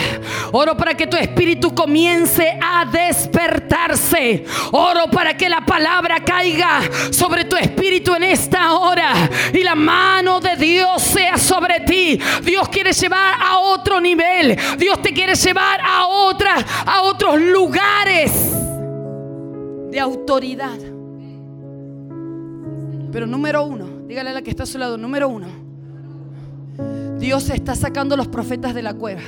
Oro 0.51 0.77
para 0.77 0.95
que 0.97 1.07
tu 1.07 1.17
espíritu 1.17 1.73
comience 1.73 2.59
a 2.61 2.85
despertarse. 2.87 4.45
Oro 4.73 5.09
para 5.13 5.37
que 5.37 5.49
la 5.49 5.65
palabra 5.65 6.17
caiga 6.25 6.81
sobre 7.13 7.45
tu 7.45 7.55
espíritu 7.57 8.17
en 8.17 8.25
esta 8.25 8.73
hora. 8.73 9.13
Y 9.53 9.63
la 9.63 9.77
mano 9.77 10.41
de 10.41 10.57
Dios 10.57 11.01
sea 11.03 11.39
sobre 11.39 11.81
ti. 11.81 12.21
Dios 12.43 12.69
quiere 12.69 12.93
llevar 12.93 13.35
a 13.41 13.59
otro 13.61 14.01
nivel. 14.01 14.59
Dios 14.77 15.01
te 15.01 15.13
quiere 15.13 15.37
llevar 15.37 15.81
a 15.81 16.07
otras, 16.09 16.65
a 16.85 17.03
otros 17.03 17.41
lugares 17.41 18.62
de 19.93 20.01
autoridad. 20.01 20.79
Pero 23.13 23.27
número 23.27 23.63
uno, 23.63 23.85
dígale 24.09 24.31
a 24.31 24.33
la 24.33 24.43
que 24.43 24.49
está 24.49 24.63
a 24.63 24.67
su 24.67 24.79
lado, 24.79 24.97
número 24.97 25.29
uno, 25.29 25.49
Dios 27.19 27.51
está 27.51 27.75
sacando 27.75 28.17
los 28.17 28.27
profetas 28.27 28.75
de 28.75 28.83
la 28.83 28.95
cueva. 28.95 29.21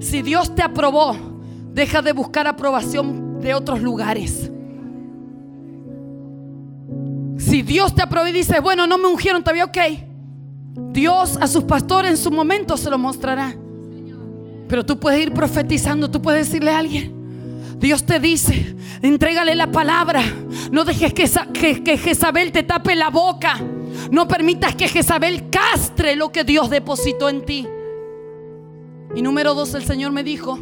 Si 0.00 0.22
Dios 0.22 0.52
te 0.56 0.62
aprobó, 0.62 1.14
deja 1.72 2.02
de 2.02 2.12
buscar 2.12 2.48
aprobación 2.48 3.40
de 3.40 3.54
otros 3.54 3.80
lugares. 3.80 4.50
Si 7.38 7.62
Dios 7.62 7.94
te 7.94 8.02
aprobó 8.02 8.26
y 8.26 8.32
dice, 8.32 8.58
bueno, 8.58 8.88
no 8.88 8.98
me 8.98 9.06
ungieron 9.06 9.44
todavía, 9.44 9.66
ok. 9.66 9.78
Dios 10.90 11.38
a 11.40 11.46
sus 11.46 11.62
pastores 11.62 12.10
en 12.10 12.16
su 12.16 12.32
momento 12.32 12.76
se 12.76 12.90
lo 12.90 12.98
mostrará. 12.98 13.54
Pero 14.66 14.84
tú 14.84 14.98
puedes 14.98 15.22
ir 15.22 15.32
profetizando, 15.32 16.10
tú 16.10 16.20
puedes 16.20 16.48
decirle 16.48 16.72
a 16.72 16.78
alguien, 16.78 17.21
Dios 17.82 18.06
te 18.06 18.20
dice, 18.20 18.76
entrégale 19.02 19.56
la 19.56 19.72
palabra. 19.72 20.22
No 20.70 20.84
dejes 20.84 21.12
que, 21.12 21.82
que, 21.82 21.98
Jezabel 21.98 22.52
te 22.52 22.62
tape 22.62 22.94
la 22.94 23.10
boca. 23.10 23.58
No 24.08 24.28
permitas 24.28 24.76
que 24.76 24.86
Jezabel 24.86 25.50
castre 25.50 26.14
lo 26.14 26.30
que 26.30 26.44
Dios 26.44 26.70
depositó 26.70 27.28
en 27.28 27.44
ti. 27.44 27.66
Y 29.16 29.20
número 29.20 29.54
dos, 29.54 29.74
el 29.74 29.84
Señor 29.84 30.12
me 30.12 30.22
dijo, 30.22 30.60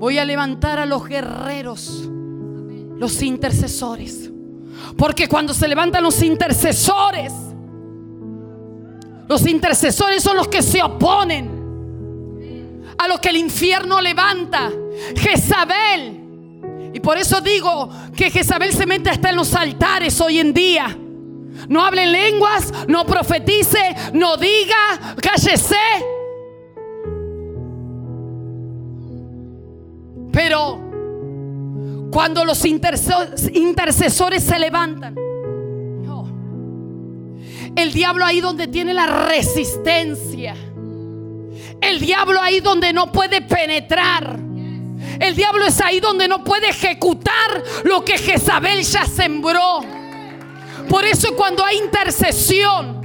voy 0.00 0.18
a 0.18 0.24
levantar 0.24 0.80
a 0.80 0.86
los 0.86 1.06
guerreros, 1.06 2.10
los 2.96 3.22
intercesores. 3.22 4.32
Porque 4.96 5.28
cuando 5.28 5.54
se 5.54 5.68
levantan 5.68 6.02
los 6.02 6.20
intercesores, 6.20 7.32
los 9.28 9.46
intercesores 9.46 10.20
son 10.20 10.36
los 10.36 10.48
que 10.48 10.62
se 10.62 10.82
oponen 10.82 11.48
a 12.98 13.06
lo 13.06 13.20
que 13.20 13.28
el 13.28 13.36
infierno 13.36 14.00
levanta. 14.00 14.72
Jezabel. 15.16 16.90
Y 16.92 17.00
por 17.00 17.18
eso 17.18 17.40
digo 17.40 17.90
que 18.16 18.30
Jezabel 18.30 18.72
se 18.72 18.86
mete 18.86 19.10
hasta 19.10 19.30
en 19.30 19.36
los 19.36 19.54
altares 19.54 20.20
hoy 20.20 20.38
en 20.38 20.52
día. 20.52 20.96
No 21.68 21.84
hable 21.84 22.04
en 22.04 22.12
lenguas, 22.12 22.72
no 22.86 23.04
profetice, 23.04 23.94
no 24.12 24.36
diga, 24.36 25.16
cállese. 25.20 25.76
Pero 30.32 30.80
cuando 32.10 32.44
los 32.44 32.64
intercesores 32.64 34.42
se 34.42 34.58
levantan, 34.58 35.14
el 37.76 37.92
diablo 37.92 38.24
ahí 38.24 38.40
donde 38.40 38.66
tiene 38.66 38.92
la 38.92 39.06
resistencia 39.28 40.56
el 41.80 42.00
diablo 42.00 42.40
ahí 42.40 42.60
donde 42.60 42.92
no 42.92 43.12
puede 43.12 43.42
penetrar. 43.42 44.47
El 45.20 45.34
diablo 45.34 45.66
es 45.66 45.80
ahí 45.80 46.00
donde 46.00 46.28
no 46.28 46.44
puede 46.44 46.68
ejecutar 46.68 47.62
lo 47.84 48.04
que 48.04 48.18
Jezabel 48.18 48.82
ya 48.82 49.04
sembró. 49.04 49.80
Por 50.88 51.04
eso 51.04 51.34
cuando 51.36 51.64
hay 51.64 51.78
intercesión, 51.78 53.00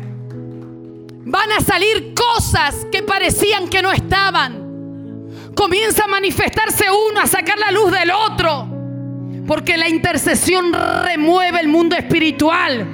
van 1.25 1.51
a 1.51 1.62
salir 1.62 2.13
cosas 2.13 2.85
que 2.91 3.03
parecían 3.03 3.67
que 3.67 3.81
no 3.81 3.91
estaban. 3.91 5.51
Comienza 5.55 6.05
a 6.05 6.07
manifestarse 6.07 6.85
uno, 7.09 7.21
a 7.21 7.27
sacar 7.27 7.57
la 7.57 7.71
luz 7.71 7.91
del 7.91 8.12
otro. 8.12 8.67
Porque 9.47 9.77
la 9.77 9.89
intercesión 9.89 10.71
remueve 10.73 11.59
el 11.59 11.67
mundo 11.67 11.95
espiritual. 11.95 12.88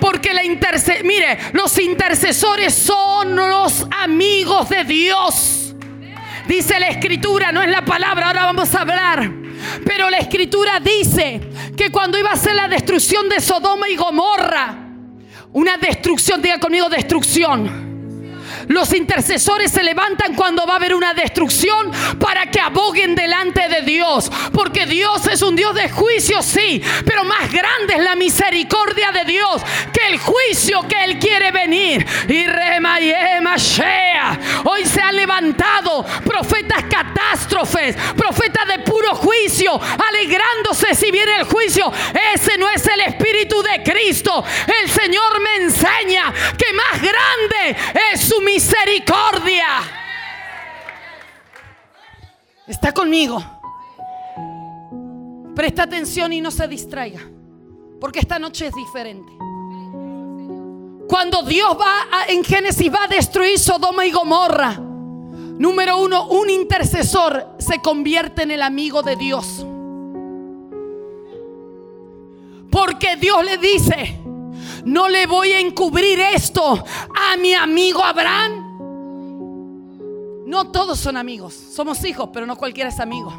Porque 0.00 0.34
la 0.34 0.44
interce 0.44 1.02
mire, 1.04 1.38
los 1.52 1.78
intercesores 1.78 2.74
son 2.74 3.36
los 3.36 3.86
amigos 4.02 4.68
de 4.68 4.84
Dios. 4.84 5.57
Dice 6.48 6.80
la 6.80 6.88
escritura, 6.88 7.52
no 7.52 7.60
es 7.60 7.70
la 7.70 7.84
palabra, 7.84 8.28
ahora 8.28 8.44
vamos 8.44 8.74
a 8.74 8.80
hablar. 8.80 9.30
Pero 9.84 10.08
la 10.08 10.16
escritura 10.16 10.80
dice 10.80 11.40
que 11.76 11.92
cuando 11.92 12.18
iba 12.18 12.30
a 12.30 12.36
ser 12.36 12.54
la 12.54 12.68
destrucción 12.68 13.28
de 13.28 13.38
Sodoma 13.38 13.86
y 13.88 13.96
Gomorra, 13.96 14.74
una 15.52 15.76
destrucción, 15.76 16.40
diga 16.40 16.58
conmigo 16.58 16.88
destrucción. 16.88 17.87
Los 18.68 18.92
intercesores 18.92 19.70
se 19.70 19.82
levantan 19.82 20.34
cuando 20.34 20.66
va 20.66 20.74
a 20.74 20.76
haber 20.76 20.94
una 20.94 21.14
destrucción 21.14 21.90
para 22.18 22.46
que 22.50 22.60
aboguen 22.60 23.14
delante 23.14 23.68
de 23.68 23.82
Dios. 23.82 24.30
Porque 24.52 24.86
Dios 24.86 25.26
es 25.26 25.42
un 25.42 25.56
Dios 25.56 25.74
de 25.74 25.88
juicio, 25.88 26.42
sí. 26.42 26.82
Pero 27.04 27.24
más 27.24 27.50
grande 27.50 27.94
es 27.94 28.02
la 28.02 28.16
misericordia 28.16 29.12
de 29.12 29.24
Dios 29.24 29.62
que 29.92 30.12
el 30.12 30.18
juicio 30.18 30.86
que 30.88 31.04
Él 31.04 31.18
quiere 31.18 31.50
venir. 31.50 32.06
Y 32.28 32.44
Hoy 34.64 34.84
se 34.84 35.00
han 35.00 35.16
levantado 35.16 36.04
profetas 36.24 36.84
catástrofes, 36.84 37.96
profetas 38.16 38.66
de 38.68 38.78
puro 38.80 39.14
juicio, 39.14 39.80
alegrándose 40.08 40.94
si 40.94 41.10
viene 41.10 41.36
el 41.36 41.44
juicio. 41.44 41.90
Ese 42.34 42.58
no 42.58 42.68
es 42.70 42.86
el 42.86 43.00
Espíritu 43.00 43.62
de 43.62 43.82
Cristo. 43.82 44.44
El 44.82 44.90
Señor 44.90 45.40
me 45.40 45.64
enseña 45.64 46.32
que 46.56 46.72
más 46.72 47.00
grande 47.00 47.76
es 48.12 48.20
su 48.28 48.40
misericordia. 48.40 48.57
Está 52.66 52.92
conmigo. 52.92 53.40
Presta 55.54 55.84
atención 55.84 56.32
y 56.32 56.40
no 56.40 56.50
se 56.50 56.66
distraiga. 56.66 57.20
Porque 58.00 58.18
esta 58.18 58.38
noche 58.38 58.66
es 58.66 58.74
diferente. 58.74 59.32
Cuando 61.08 61.42
Dios 61.42 61.76
va 61.80 62.26
en 62.28 62.44
Génesis 62.44 62.92
va 62.92 63.04
a 63.04 63.08
destruir 63.08 63.58
Sodoma 63.58 64.04
y 64.04 64.10
Gomorra. 64.10 64.74
Número 64.74 65.98
uno, 65.98 66.28
un 66.28 66.50
intercesor 66.50 67.56
se 67.58 67.80
convierte 67.80 68.42
en 68.42 68.50
el 68.50 68.62
amigo 68.62 69.02
de 69.02 69.16
Dios. 69.16 69.64
Porque 72.70 73.16
Dios 73.16 73.44
le 73.44 73.56
dice, 73.58 74.20
no 74.88 75.08
le 75.08 75.26
voy 75.26 75.52
a 75.52 75.60
encubrir 75.60 76.18
esto 76.18 76.82
a 77.14 77.36
mi 77.36 77.52
amigo 77.52 78.02
Abraham. 78.02 78.64
No 80.46 80.70
todos 80.72 80.98
son 80.98 81.18
amigos, 81.18 81.52
somos 81.52 82.02
hijos, 82.06 82.30
pero 82.32 82.46
no 82.46 82.56
cualquiera 82.56 82.88
es 82.88 82.98
amigo. 82.98 83.30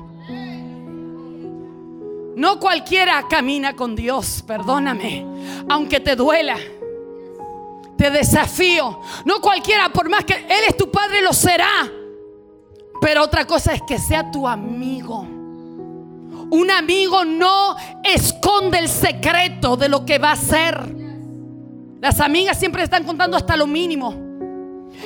No 2.35 2.59
cualquiera 2.59 3.27
camina 3.27 3.75
con 3.75 3.95
Dios, 3.95 4.43
perdóname, 4.45 5.25
aunque 5.67 5.99
te 5.99 6.15
duela. 6.15 6.55
Te 7.97 8.11
desafío. 8.11 9.01
No 9.25 9.41
cualquiera, 9.41 9.91
por 9.91 10.07
más 10.07 10.23
que 10.23 10.35
Él 10.35 10.65
es 10.67 10.77
tu 10.77 10.89
padre, 10.91 11.21
lo 11.21 11.33
será. 11.33 11.91
Pero 13.01 13.23
otra 13.23 13.45
cosa 13.45 13.73
es 13.73 13.81
que 13.81 13.97
sea 13.97 14.29
tu 14.29 14.47
amigo. 14.47 15.21
Un 16.51 16.71
amigo 16.71 17.25
no 17.25 17.75
esconde 18.03 18.77
el 18.77 18.87
secreto 18.87 19.75
de 19.75 19.89
lo 19.89 20.05
que 20.05 20.19
va 20.19 20.33
a 20.33 20.35
ser. 20.35 20.98
Las 22.01 22.19
amigas 22.21 22.57
siempre 22.57 22.83
están 22.83 23.03
contando 23.03 23.35
hasta 23.35 23.57
lo 23.57 23.67
mínimo. 23.67 24.15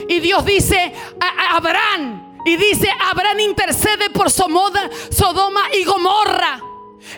Y 0.07 0.19
Dios 0.19 0.45
dice 0.45 0.93
a 1.19 1.57
Abraham, 1.57 2.33
y 2.45 2.57
dice, 2.57 2.89
Abraham 3.11 3.39
intercede 3.39 4.09
por 4.09 4.29
Sodoma 4.29 5.61
y 5.79 5.83
Gomorra. 5.85 6.61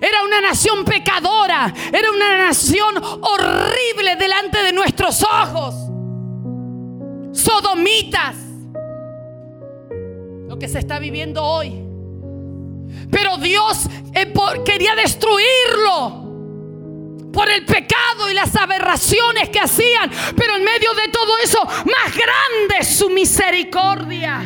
Era 0.02 0.24
una 0.24 0.42
nación 0.42 0.84
pecadora, 0.84 1.74
era 1.92 2.12
una 2.12 2.46
nación 2.46 2.96
horrible 3.22 4.16
delante 4.18 4.64
de 4.64 4.74
nuestros 4.74 5.24
ojos. 5.24 5.76
Sodomitas. 7.32 8.36
Lo 10.48 10.58
que 10.60 10.68
se 10.68 10.80
está 10.80 11.00
viviendo 11.00 11.44
hoy. 11.44 11.82
Pero 13.12 13.38
Dios 13.38 13.88
eh, 14.14 14.32
quería 14.64 14.96
destruirlo 14.96 16.25
por 17.36 17.50
el 17.50 17.66
pecado 17.66 18.30
y 18.32 18.34
las 18.34 18.56
aberraciones 18.56 19.50
que 19.50 19.60
hacían. 19.60 20.10
Pero 20.36 20.56
en 20.56 20.64
medio 20.64 20.94
de 20.94 21.10
todo 21.10 21.38
eso, 21.44 21.62
más 21.66 22.16
grande 22.16 22.84
su 22.86 23.10
misericordia. 23.10 24.42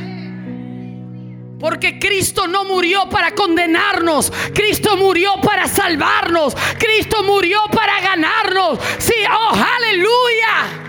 Porque 1.60 2.00
Cristo 2.00 2.48
no 2.48 2.66
murió 2.66 3.08
para 3.10 3.32
condenarnos. 3.36 4.32
Cristo 4.56 4.98
murió 4.98 5.34
para 5.42 5.68
salvarnos. 5.68 6.56
Cristo 6.80 7.24
murió 7.24 7.60
para 7.72 8.02
ganarnos. 8.02 8.80
Sí, 8.98 9.14
oh, 9.30 9.54
aleluya. 9.54 10.88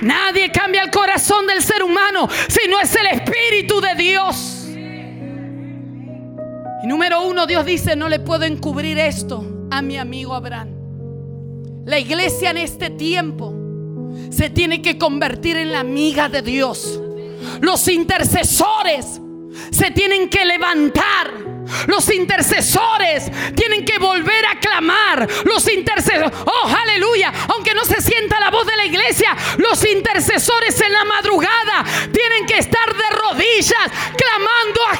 Nadie 0.00 0.52
cambia 0.52 0.82
el 0.82 0.90
corazón 0.90 1.46
del 1.46 1.62
ser 1.62 1.82
humano 1.82 2.28
si 2.48 2.68
no 2.68 2.78
es 2.80 2.94
el 2.94 3.06
Espíritu 3.06 3.80
de 3.80 3.94
Dios. 3.94 4.57
Y 6.82 6.86
número 6.86 7.22
uno, 7.22 7.46
Dios 7.46 7.64
dice, 7.66 7.96
no 7.96 8.08
le 8.08 8.20
puedo 8.20 8.44
encubrir 8.44 8.98
esto 8.98 9.44
a 9.70 9.82
mi 9.82 9.98
amigo 9.98 10.34
Abraham. 10.34 10.68
La 11.84 11.98
iglesia 11.98 12.50
en 12.50 12.58
este 12.58 12.90
tiempo 12.90 13.54
se 14.30 14.50
tiene 14.50 14.82
que 14.82 14.98
convertir 14.98 15.56
en 15.56 15.72
la 15.72 15.80
amiga 15.80 16.28
de 16.28 16.42
Dios. 16.42 17.00
Los 17.60 17.88
intercesores 17.88 19.20
se 19.70 19.90
tienen 19.90 20.28
que 20.28 20.44
levantar. 20.44 21.48
Los 21.86 22.10
intercesores 22.12 23.30
tienen 23.54 23.84
que 23.84 23.98
volver 23.98 24.46
a 24.46 24.58
clamar. 24.58 25.28
Los 25.44 25.70
intercesores, 25.70 26.30
oh 26.46 26.68
aleluya, 26.68 27.32
aunque 27.54 27.74
no 27.74 27.84
se 27.84 28.00
sienta 28.00 28.40
la 28.40 28.50
voz 28.50 28.66
de 28.66 28.76
la 28.76 28.86
iglesia, 28.86 29.36
los 29.58 29.84
intercesores 29.84 30.80
en 30.80 30.92
la 30.92 31.04
madrugada 31.04 31.84
tienen 32.12 32.46
que 32.46 32.58
estar 32.58 32.86
de 32.94 33.16
rodillas, 33.16 33.90
clamando 34.16 34.80
a 34.92 34.96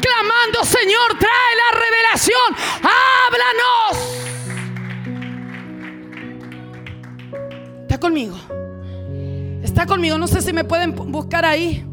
clamando, 0.00 0.64
Señor, 0.64 1.18
trae 1.18 1.56
la 1.56 1.70
revelación, 1.80 2.56
háblanos. 2.82 4.20
Está 7.82 7.98
conmigo. 7.98 8.36
Está 9.62 9.86
conmigo. 9.86 10.18
No 10.18 10.26
sé 10.26 10.40
si 10.40 10.52
me 10.52 10.64
pueden 10.64 10.94
buscar 10.94 11.44
ahí. 11.44 11.84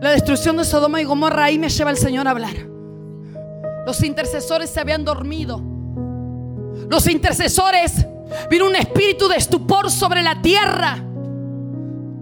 La 0.00 0.10
destrucción 0.10 0.56
de 0.56 0.64
Sodoma 0.64 1.00
y 1.00 1.04
Gomorra, 1.04 1.44
ahí 1.44 1.58
me 1.58 1.68
lleva 1.68 1.90
el 1.90 1.96
Señor 1.96 2.28
a 2.28 2.32
hablar. 2.32 2.54
Los 3.86 4.02
intercesores 4.02 4.70
se 4.70 4.80
habían 4.80 5.04
dormido. 5.04 5.62
Los 6.90 7.06
intercesores, 7.06 8.06
vino 8.50 8.66
un 8.66 8.76
espíritu 8.76 9.28
de 9.28 9.36
estupor 9.36 9.90
sobre 9.90 10.22
la 10.22 10.42
tierra. 10.42 11.05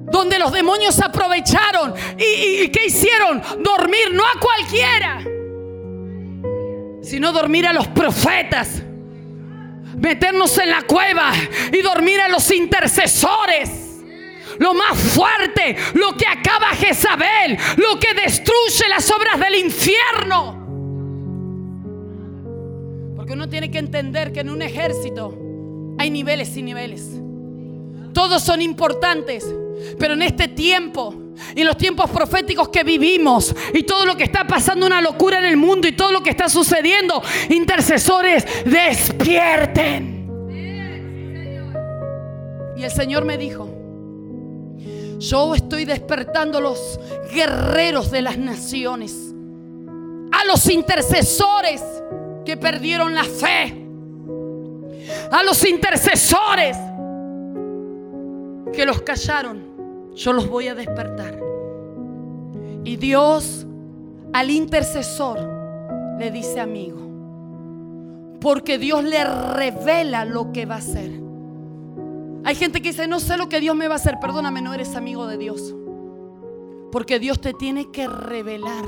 Donde 0.04 0.38
los 0.38 0.52
demonios 0.52 1.00
aprovecharon. 1.00 1.94
¿Y, 2.18 2.68
qué 2.68 2.86
hicieron? 2.86 3.42
Dormir 3.62 4.12
no 4.12 4.22
a 4.24 4.38
cualquiera, 4.40 5.20
sino 7.02 7.32
dormir 7.32 7.66
a 7.66 7.72
los 7.72 7.88
profetas. 7.88 8.82
Meternos 9.96 10.58
en 10.58 10.70
la 10.70 10.82
cueva 10.82 11.32
y 11.72 11.80
dormir 11.80 12.20
a 12.20 12.28
los 12.28 12.50
intercesores 12.50 13.84
lo 14.58 14.74
más 14.74 14.96
fuerte, 14.96 15.76
lo 15.94 16.16
que 16.16 16.26
acaba 16.26 16.68
Jezabel, 16.68 17.58
lo 17.76 17.98
que 17.98 18.14
destruye 18.14 18.88
las 18.88 19.10
obras 19.10 19.40
del 19.40 19.56
infierno. 19.56 20.64
Porque 23.16 23.32
uno 23.32 23.48
tiene 23.48 23.70
que 23.70 23.78
entender 23.78 24.32
que 24.32 24.40
en 24.40 24.50
un 24.50 24.62
ejército 24.62 25.36
hay 25.98 26.10
niveles 26.10 26.56
y 26.56 26.62
niveles. 26.62 27.20
Todos 28.12 28.42
son 28.42 28.62
importantes, 28.62 29.44
pero 29.98 30.14
en 30.14 30.22
este 30.22 30.48
tiempo 30.48 31.14
y 31.54 31.60
en 31.60 31.66
los 31.66 31.76
tiempos 31.76 32.10
proféticos 32.10 32.68
que 32.68 32.84
vivimos 32.84 33.54
y 33.72 33.82
todo 33.82 34.06
lo 34.06 34.16
que 34.16 34.24
está 34.24 34.46
pasando, 34.46 34.86
una 34.86 35.00
locura 35.00 35.38
en 35.38 35.44
el 35.44 35.56
mundo 35.56 35.88
y 35.88 35.92
todo 35.92 36.12
lo 36.12 36.22
que 36.22 36.30
está 36.30 36.48
sucediendo, 36.48 37.22
intercesores, 37.50 38.46
despierten. 38.64 40.14
Y 42.76 42.82
el 42.82 42.90
Señor 42.90 43.24
me 43.24 43.38
dijo, 43.38 43.68
yo 45.18 45.54
estoy 45.54 45.84
despertando 45.84 46.58
a 46.58 46.60
los 46.60 47.00
guerreros 47.32 48.10
de 48.10 48.22
las 48.22 48.36
naciones, 48.36 49.34
a 50.32 50.44
los 50.44 50.68
intercesores 50.68 51.82
que 52.44 52.56
perdieron 52.56 53.14
la 53.14 53.24
fe, 53.24 53.74
a 55.30 55.42
los 55.42 55.64
intercesores 55.64 56.76
que 58.72 58.84
los 58.84 59.00
callaron. 59.02 59.63
Yo 60.14 60.32
los 60.32 60.48
voy 60.48 60.68
a 60.68 60.74
despertar. 60.74 61.40
Y 62.84 62.96
Dios 62.96 63.66
al 64.32 64.50
intercesor 64.50 65.38
le 66.18 66.30
dice 66.30 66.60
amigo, 66.60 66.98
porque 68.40 68.78
Dios 68.78 69.04
le 69.04 69.24
revela 69.24 70.24
lo 70.24 70.52
que 70.52 70.66
va 70.66 70.76
a 70.76 70.78
hacer. 70.78 71.10
Hay 72.44 72.54
gente 72.54 72.82
que 72.82 72.90
dice, 72.90 73.06
no 73.08 73.20
sé 73.20 73.38
lo 73.38 73.48
que 73.48 73.60
Dios 73.60 73.74
me 73.74 73.88
va 73.88 73.94
a 73.94 73.96
hacer. 73.96 74.18
Perdóname, 74.20 74.60
no 74.60 74.74
eres 74.74 74.96
amigo 74.96 75.26
de 75.26 75.38
Dios. 75.38 75.74
Porque 76.92 77.18
Dios 77.18 77.40
te 77.40 77.54
tiene 77.54 77.90
que 77.90 78.06
revelar. 78.06 78.84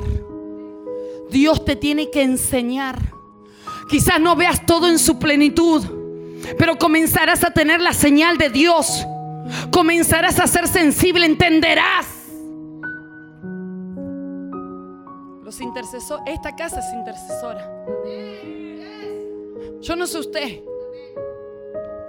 Dios 1.31 1.65
te 1.65 1.75
tiene 1.75 2.11
que 2.11 2.23
enseñar. 2.23 3.13
Quizás 3.89 4.21
no 4.21 4.37
veas 4.37 4.67
todo 4.67 4.89
en 4.89 4.99
su 4.99 5.19
plenitud, 5.19 5.83
pero 6.59 6.77
comenzarás 6.77 7.45
a 7.45 7.51
tener 7.51 7.81
la 7.81 7.93
señal 7.93 8.37
de 8.37 8.51
Dios. 8.51 9.07
Comenzarás 9.71 10.39
a 10.41 10.47
ser 10.47 10.67
sensible, 10.67 11.27
entenderás. 11.27 12.07
Los 15.43 15.61
intercesores, 15.61 16.25
esta 16.27 16.57
casa 16.57 16.81
es 16.81 16.93
intercesora. 16.93 17.71
Yo 19.81 19.95
no 19.95 20.07
sé 20.07 20.19
usted, 20.19 20.61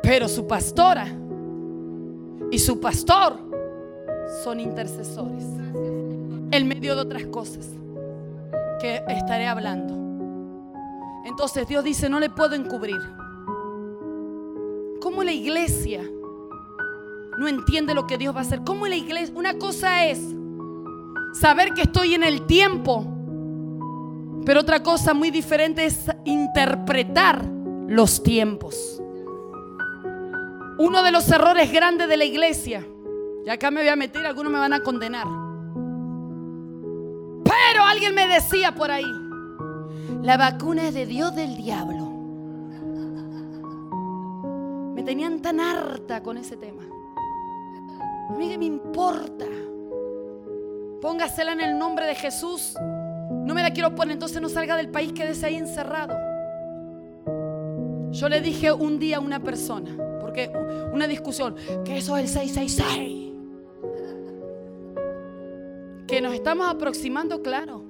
pero 0.01 0.27
su 0.27 0.47
pastora 0.47 1.07
y 2.49 2.59
su 2.59 2.79
pastor 2.79 3.37
son 4.43 4.59
intercesores. 4.59 5.43
En 6.51 6.67
medio 6.67 6.95
de 6.95 7.01
otras 7.01 7.25
cosas 7.27 7.67
que 8.79 9.03
estaré 9.07 9.47
hablando. 9.47 9.93
Entonces 11.25 11.67
Dios 11.67 11.83
dice, 11.83 12.09
no 12.09 12.19
le 12.19 12.29
puedo 12.29 12.55
encubrir. 12.55 12.97
¿Cómo 15.01 15.23
la 15.23 15.33
iglesia 15.33 16.01
no 17.37 17.47
entiende 17.47 17.93
lo 17.93 18.07
que 18.07 18.17
Dios 18.17 18.35
va 18.35 18.39
a 18.39 18.41
hacer? 18.41 18.63
¿Cómo 18.63 18.87
la 18.87 18.95
iglesia? 18.95 19.33
Una 19.37 19.57
cosa 19.57 20.05
es 20.05 20.19
saber 21.33 21.73
que 21.73 21.83
estoy 21.83 22.15
en 22.15 22.23
el 22.23 22.47
tiempo, 22.47 23.05
pero 24.45 24.61
otra 24.61 24.81
cosa 24.81 25.13
muy 25.13 25.29
diferente 25.29 25.85
es 25.85 26.09
interpretar 26.25 27.45
los 27.87 28.23
tiempos. 28.23 29.01
Uno 30.79 31.03
de 31.03 31.11
los 31.11 31.29
errores 31.31 31.71
grandes 31.71 32.07
de 32.07 32.17
la 32.17 32.25
iglesia, 32.25 32.85
y 33.45 33.49
acá 33.49 33.71
me 33.71 33.81
voy 33.81 33.89
a 33.89 33.95
meter, 33.95 34.25
algunos 34.25 34.51
me 34.51 34.59
van 34.59 34.73
a 34.73 34.81
condenar. 34.81 35.27
Pero 37.43 37.83
alguien 37.83 38.15
me 38.15 38.27
decía 38.27 38.73
por 38.73 38.91
ahí, 38.91 39.11
la 40.21 40.37
vacuna 40.37 40.87
es 40.87 40.93
de 40.93 41.05
Dios 41.05 41.35
del 41.35 41.55
diablo. 41.57 42.07
Me 44.95 45.03
tenían 45.03 45.41
tan 45.41 45.59
harta 45.59 46.23
con 46.23 46.37
ese 46.37 46.57
tema. 46.57 46.86
A 48.29 48.33
mí 48.33 48.49
que 48.49 48.57
me 48.57 48.65
importa. 48.65 49.45
Póngasela 51.01 51.53
en 51.53 51.61
el 51.61 51.77
nombre 51.77 52.05
de 52.05 52.15
Jesús. 52.15 52.75
No 53.31 53.53
me 53.53 53.61
la 53.61 53.71
quiero 53.71 53.95
poner, 53.95 54.13
entonces 54.13 54.41
no 54.41 54.49
salga 54.49 54.75
del 54.75 54.89
país, 54.89 55.13
quédese 55.13 55.45
ahí 55.45 55.55
encerrado. 55.55 56.15
Yo 58.11 58.29
le 58.29 58.41
dije 58.41 58.71
un 58.71 58.99
día 58.99 59.17
a 59.17 59.19
una 59.19 59.41
persona, 59.41 59.95
porque 60.19 60.51
una 60.91 61.07
discusión, 61.07 61.55
que 61.85 61.97
eso 61.97 62.17
es 62.17 62.23
el 62.23 62.29
666. 62.29 63.33
Que 66.07 66.21
nos 66.21 66.33
estamos 66.33 66.67
aproximando, 66.67 67.41
claro. 67.41 67.83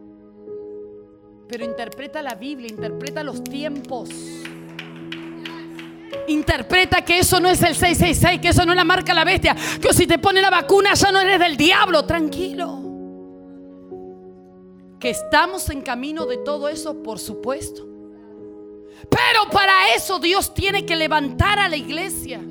Pero 1.47 1.63
interpreta 1.65 2.21
la 2.21 2.35
Biblia, 2.35 2.69
interpreta 2.69 3.23
los 3.23 3.43
tiempos. 3.43 4.09
Interpreta 6.27 7.03
que 7.03 7.19
eso 7.19 7.39
no 7.39 7.49
es 7.49 7.61
el 7.61 7.75
666, 7.75 8.41
que 8.41 8.49
eso 8.49 8.65
no 8.65 8.73
es 8.73 8.77
la 8.77 8.83
marca 8.83 9.13
la 9.13 9.23
bestia, 9.23 9.55
que 9.81 9.93
si 9.93 10.07
te 10.07 10.19
pone 10.19 10.41
la 10.41 10.49
vacuna 10.49 10.93
ya 10.93 11.11
no 11.11 11.19
eres 11.19 11.39
del 11.39 11.57
diablo, 11.57 12.05
tranquilo. 12.05 12.83
Que 14.99 15.11
estamos 15.11 15.69
en 15.69 15.81
camino 15.81 16.25
de 16.25 16.37
todo 16.37 16.69
eso, 16.69 17.03
por 17.03 17.19
supuesto. 17.19 17.87
Pero 19.09 19.49
para 19.51 19.93
eso 19.95 20.19
Dios 20.19 20.53
tiene 20.53 20.85
que 20.85 20.95
levantar 20.95 21.59
a 21.59 21.69
la 21.69 21.77
iglesia 21.77 22.41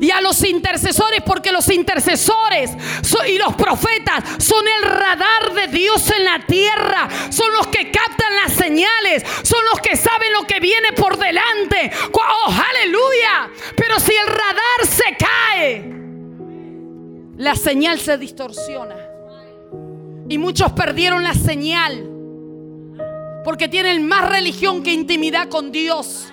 y 0.00 0.10
a 0.10 0.20
los 0.20 0.44
intercesores, 0.44 1.22
porque 1.24 1.52
los 1.52 1.68
intercesores 1.68 2.70
y 3.26 3.38
los 3.38 3.54
profetas 3.54 4.24
son 4.38 4.64
el 4.66 4.90
radar 4.90 5.52
de 5.54 5.66
Dios 5.68 6.10
en 6.10 6.24
la 6.24 6.44
tierra, 6.46 7.08
son 7.30 7.52
los 7.52 7.66
que 7.68 7.90
captan 7.90 8.34
las 8.44 8.52
señales, 8.52 9.24
son 9.42 9.60
los 9.72 9.80
que 9.80 9.96
saben 9.96 10.32
lo 10.32 10.46
que 10.46 10.60
viene 10.60 10.92
por 10.92 11.16
delante. 11.18 11.90
¡Oh, 12.12 12.50
aleluya! 12.50 13.50
Pero 13.76 13.98
si 13.98 14.12
el 14.12 14.26
radar 14.26 14.86
se 14.86 15.16
cae, 15.16 15.98
la 17.36 17.54
señal 17.54 17.98
se 18.00 18.18
distorsiona. 18.18 18.96
Y 20.28 20.36
muchos 20.38 20.72
perdieron 20.72 21.22
la 21.22 21.34
señal 21.34 22.04
porque 23.44 23.68
tienen 23.68 24.06
más 24.06 24.28
religión 24.28 24.82
que 24.82 24.92
intimidad 24.92 25.48
con 25.48 25.72
Dios. 25.72 26.32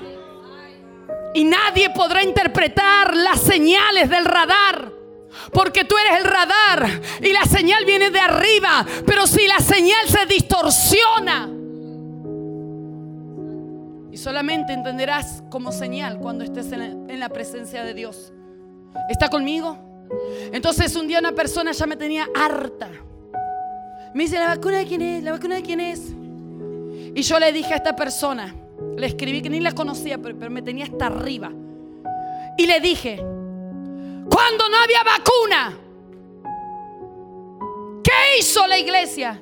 Y 1.36 1.44
nadie 1.44 1.90
podrá 1.90 2.24
interpretar 2.24 3.14
las 3.14 3.42
señales 3.42 4.10
del 4.10 4.24
radar. 4.24 4.90
Porque 5.52 5.84
tú 5.84 5.96
eres 5.98 6.20
el 6.20 6.24
radar 6.24 7.02
y 7.22 7.34
la 7.34 7.44
señal 7.44 7.84
viene 7.86 8.10
de 8.10 8.20
arriba. 8.20 8.86
Pero 9.06 9.28
si 9.28 9.46
la 9.46 9.60
señal 9.60 10.08
se 10.08 10.26
distorsiona. 10.28 11.50
Y 14.14 14.18
solamente 14.18 14.72
entenderás 14.72 15.44
como 15.52 15.74
señal 15.74 16.20
cuando 16.20 16.46
estés 16.46 16.72
en 16.72 17.20
la, 17.20 17.28
presencia 17.28 17.84
de 17.84 17.94
Dios. 17.94 18.32
¿Está 19.10 19.28
conmigo? 19.28 19.78
Entonces 20.54 20.96
un 20.96 21.06
día 21.06 21.20
una 21.20 21.34
persona 21.34 21.74
ya 21.74 21.86
me 21.86 21.98
tenía 21.98 22.30
harta. 22.34 22.88
Me 24.14 24.24
dice, 24.24 24.40
¿la 24.40 24.56
vacuna 24.56 24.78
de 24.78 24.86
quién 24.86 25.02
es? 25.02 25.22
¿La 25.22 25.34
vacuna 25.34 25.56
de 25.56 25.64
quién 25.64 25.82
es? 25.82 26.14
Y 27.14 27.22
yo 27.22 27.38
le 27.40 27.52
dije 27.52 27.74
a 27.74 27.76
esta 27.78 27.94
persona, 27.94 28.56
le 28.98 29.08
escribí 29.08 29.42
que 29.42 29.50
ni 29.50 29.60
la 29.60 29.74
conocía, 29.74 30.18
pero, 30.18 30.50
me 30.50 30.62
tenía 30.62 30.86
hasta 30.86 31.08
arriba. 31.08 31.52
Y 32.58 32.66
le 32.66 32.80
dije, 32.80 33.18
cuando 33.18 34.70
no 34.70 34.78
había 34.78 35.04
vacuna, 35.04 35.78
¿qué 38.04 38.40
hizo 38.40 38.66
la 38.68 38.78
iglesia? 38.78 39.42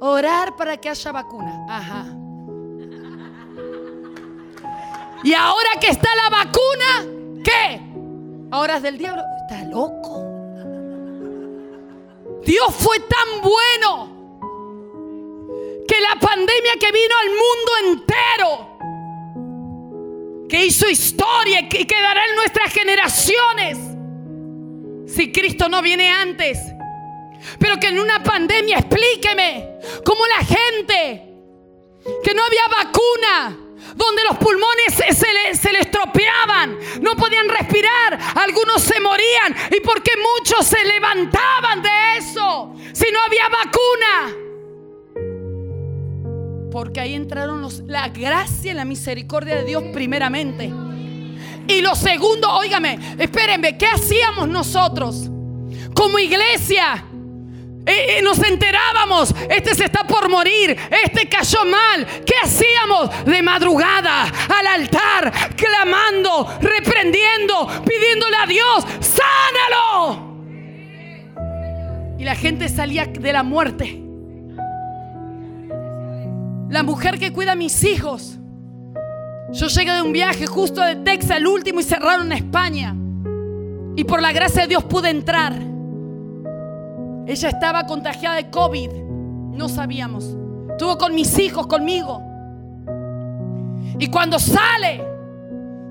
Orar 0.00 0.56
para 0.56 0.76
que 0.76 0.88
haya 0.88 1.12
vacuna. 1.12 1.66
Ajá. 1.68 2.06
Y 5.24 5.34
ahora 5.34 5.68
que 5.80 5.86
está 5.86 6.08
la 6.16 6.30
vacuna, 6.30 7.42
¿qué? 7.44 7.80
Ahora 8.50 8.78
es 8.78 8.82
del 8.82 8.98
diablo. 8.98 9.22
Está 9.42 9.62
loco. 9.66 10.24
Dios 12.44 12.74
fue 12.74 12.98
tan 12.98 13.40
bueno 13.40 14.21
que 15.92 16.00
la 16.00 16.16
pandemia 16.18 16.72
que 16.80 16.90
vino 16.90 17.14
al 17.20 17.28
mundo 17.28 17.72
entero, 17.84 18.48
que 20.48 20.64
hizo 20.64 20.88
historia 20.88 21.60
y 21.60 21.68
que 21.68 21.86
quedará 21.86 22.24
en 22.30 22.36
nuestras 22.36 22.72
generaciones, 22.72 23.76
si 25.06 25.30
Cristo 25.30 25.68
no 25.68 25.82
viene 25.82 26.10
antes. 26.10 26.58
Pero 27.58 27.78
que 27.78 27.88
en 27.88 28.00
una 28.00 28.22
pandemia, 28.22 28.78
explíqueme, 28.78 29.80
cómo 30.02 30.26
la 30.28 30.38
gente, 30.46 31.28
que 32.24 32.32
no 32.32 32.42
había 32.42 32.68
vacuna, 32.68 33.58
donde 33.94 34.24
los 34.24 34.38
pulmones 34.38 34.94
se, 34.94 35.04
le, 35.30 35.54
se, 35.54 35.72
les 35.72 35.82
estropeaban, 35.82 36.78
no 37.02 37.14
podían 37.16 37.50
respirar, 37.50 38.18
algunos 38.36 38.80
se 38.80 38.98
morían. 38.98 39.54
¿Y 39.70 39.80
por 39.80 40.02
qué 40.02 40.12
muchos 40.16 40.66
se 40.66 40.82
levantaban 40.86 41.82
de 41.82 42.16
eso 42.16 42.76
si 42.94 43.12
no 43.12 43.20
había 43.20 43.50
vacuna? 43.50 44.41
Porque 46.72 47.00
ahí 47.00 47.14
entraron 47.14 47.60
los, 47.60 47.80
la 47.80 48.08
gracia 48.08 48.72
y 48.72 48.74
la 48.74 48.86
misericordia 48.86 49.56
de 49.56 49.64
Dios 49.64 49.84
primeramente. 49.92 50.72
Y 51.68 51.80
lo 51.82 51.94
segundo, 51.94 52.50
óigame, 52.50 52.98
espérenme, 53.18 53.76
¿qué 53.76 53.86
hacíamos 53.86 54.48
nosotros 54.48 55.30
como 55.94 56.18
iglesia? 56.18 57.04
Eh, 57.84 58.18
eh, 58.18 58.22
nos 58.22 58.38
enterábamos, 58.42 59.34
este 59.50 59.74
se 59.74 59.84
está 59.84 60.04
por 60.04 60.28
morir, 60.28 60.76
este 61.04 61.28
cayó 61.28 61.64
mal. 61.64 62.06
¿Qué 62.24 62.34
hacíamos? 62.42 63.24
De 63.26 63.42
madrugada 63.42 64.22
al 64.22 64.66
altar, 64.66 65.32
clamando, 65.54 66.58
reprendiendo, 66.60 67.68
pidiéndole 67.84 68.36
a 68.36 68.46
Dios, 68.46 68.86
sánalo. 69.00 70.32
Y 72.18 72.24
la 72.24 72.34
gente 72.34 72.68
salía 72.68 73.06
de 73.06 73.32
la 73.32 73.42
muerte 73.42 74.02
la 76.72 76.82
mujer 76.82 77.18
que 77.18 77.32
cuida 77.32 77.52
a 77.52 77.54
mis 77.54 77.84
hijos. 77.84 78.38
Yo 79.52 79.66
llegué 79.66 79.92
de 79.92 80.00
un 80.00 80.12
viaje 80.12 80.46
justo 80.46 80.80
de 80.80 80.96
Texas, 80.96 81.36
el 81.36 81.46
último, 81.46 81.80
y 81.80 81.82
cerraron 81.82 82.32
España. 82.32 82.96
Y 83.94 84.04
por 84.04 84.22
la 84.22 84.32
gracia 84.32 84.62
de 84.62 84.68
Dios 84.68 84.84
pude 84.84 85.10
entrar. 85.10 85.52
Ella 87.26 87.48
estaba 87.50 87.84
contagiada 87.84 88.36
de 88.36 88.48
COVID. 88.48 88.90
No 89.52 89.68
sabíamos. 89.68 90.34
Estuvo 90.70 90.96
con 90.96 91.14
mis 91.14 91.38
hijos, 91.38 91.66
conmigo. 91.66 92.22
Y 93.98 94.06
cuando 94.06 94.38
sale 94.38 95.04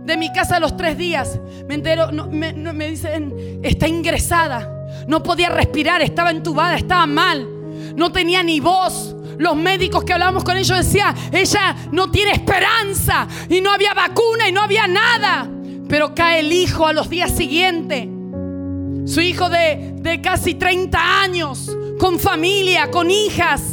de 0.04 0.18
mi 0.18 0.34
casa 0.34 0.56
a 0.56 0.60
los 0.60 0.76
tres 0.76 0.98
días, 0.98 1.40
me 1.68 1.76
entero, 1.76 2.12
me, 2.12 2.54
me 2.54 2.88
dicen, 2.88 3.60
está 3.62 3.88
ingresada. 3.88 4.68
No 5.08 5.22
podía 5.22 5.50
respirar, 5.50 6.02
estaba 6.02 6.32
entubada, 6.32 6.76
estaba 6.76 7.06
mal. 7.06 7.48
No 7.96 8.12
tenía 8.12 8.42
ni 8.42 8.60
voz. 8.60 9.16
Los 9.42 9.56
médicos 9.56 10.04
que 10.04 10.14
hablábamos 10.14 10.44
con 10.44 10.56
ellos 10.56 10.78
decían, 10.78 11.16
ella 11.32 11.76
no 11.92 12.12
tiene 12.12 12.32
esperanza 12.32 13.28
y 13.50 13.60
no 13.60 13.72
había 13.72 13.92
vacuna 13.96 14.48
y 14.48 14.52
no 14.52 14.62
había 14.62 14.88
nada. 14.88 15.50
Pero 15.90 16.14
cae 16.14 16.42
el 16.42 16.52
hijo 16.54 16.86
a 16.86 16.94
los 16.94 17.10
días 17.10 17.36
siguientes. 17.36 18.08
Su 19.12 19.20
hijo 19.20 19.50
de, 19.50 19.94
de 19.96 20.22
casi 20.22 20.54
30 20.54 21.24
años, 21.24 21.76
con 21.98 22.20
familia, 22.20 22.92
con 22.92 23.10
hijas. 23.10 23.64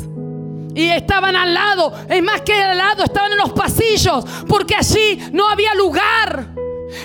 Y 0.75 0.89
estaban 0.89 1.37
al 1.37 1.53
lado, 1.53 1.93
es 2.09 2.23
más 2.23 2.41
que 2.41 2.55
al 2.55 2.79
lado, 2.79 3.05
estaban 3.05 3.33
en 3.33 3.39
los 3.39 3.53
pasillos, 3.53 4.25
porque 4.49 4.75
allí 4.75 5.19
no 5.33 5.51
había 5.51 5.75
lugar. 5.75 6.49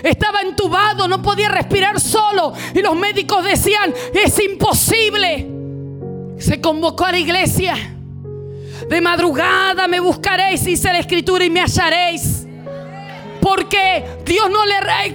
Estaba 0.04 0.40
entubado, 0.40 1.10
no 1.10 1.22
podía 1.22 1.50
respirar 1.50 2.00
solo. 2.00 2.54
Y 2.74 2.82
los 2.82 2.96
médicos 2.96 3.44
decían, 3.44 3.94
es 4.14 4.40
imposible. 4.40 5.50
Se 6.38 6.62
convocó 6.62 7.04
a 7.04 7.12
la 7.12 7.20
iglesia. 7.20 7.94
De 8.88 9.02
madrugada 9.02 9.88
me 9.88 10.00
buscaréis, 10.00 10.64
dice 10.64 10.92
la 10.92 11.00
escritura, 11.00 11.46
y 11.46 11.50
me 11.50 11.62
hallaréis. 11.62 12.48
Porque 13.42 14.06
Dios 14.24 14.50
no 14.50 14.66
le... 14.66 14.74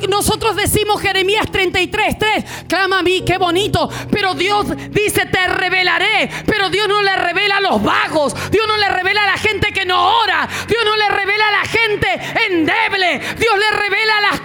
Nosotros 0.09 0.55
decimos 0.55 1.01
Jeremías 1.01 1.51
33, 1.51 2.19
3, 2.19 2.45
clama 2.69 2.99
a 2.99 3.03
mí, 3.03 3.23
qué 3.25 3.39
bonito. 3.39 3.89
Pero 4.11 4.35
Dios 4.35 4.67
dice, 4.91 5.25
te 5.27 5.49
revelaré. 5.49 6.29
Pero 6.45 6.69
Dios 6.69 6.89
no 6.89 7.01
le 7.01 7.17
revela 7.17 7.57
a 7.57 7.61
los 7.63 7.83
vagos. 7.83 8.35
Dios 8.51 8.67
no 8.69 8.77
le 8.77 8.89
revela 8.91 9.23
a 9.23 9.27
la 9.27 9.39
gente 9.39 9.73
que 9.73 9.87
no 9.87 10.19
ora. 10.21 10.47
Dios 10.69 10.85
no 10.85 10.95
le 10.97 11.09
revela 11.09 11.49
a 11.49 11.53
la 11.53 11.65
gente 11.65 12.09
endeble. 12.51 13.19
Dios 13.39 13.59
le 13.59 13.71
revela 13.79 13.99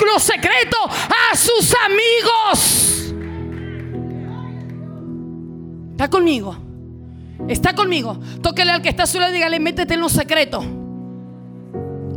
los 0.05 0.23
secretos 0.23 0.79
a 0.87 1.35
sus 1.35 1.75
amigos. 1.85 3.13
Está 5.91 6.09
conmigo. 6.09 6.72
Está 7.47 7.73
conmigo. 7.73 8.17
Tóquele 8.41 8.71
al 8.71 8.81
que 8.81 8.89
está 8.89 9.05
solo 9.05 9.29
y 9.29 9.33
dígale, 9.33 9.59
métete 9.59 9.93
en 9.93 10.01
los 10.01 10.11
secretos. 10.11 10.65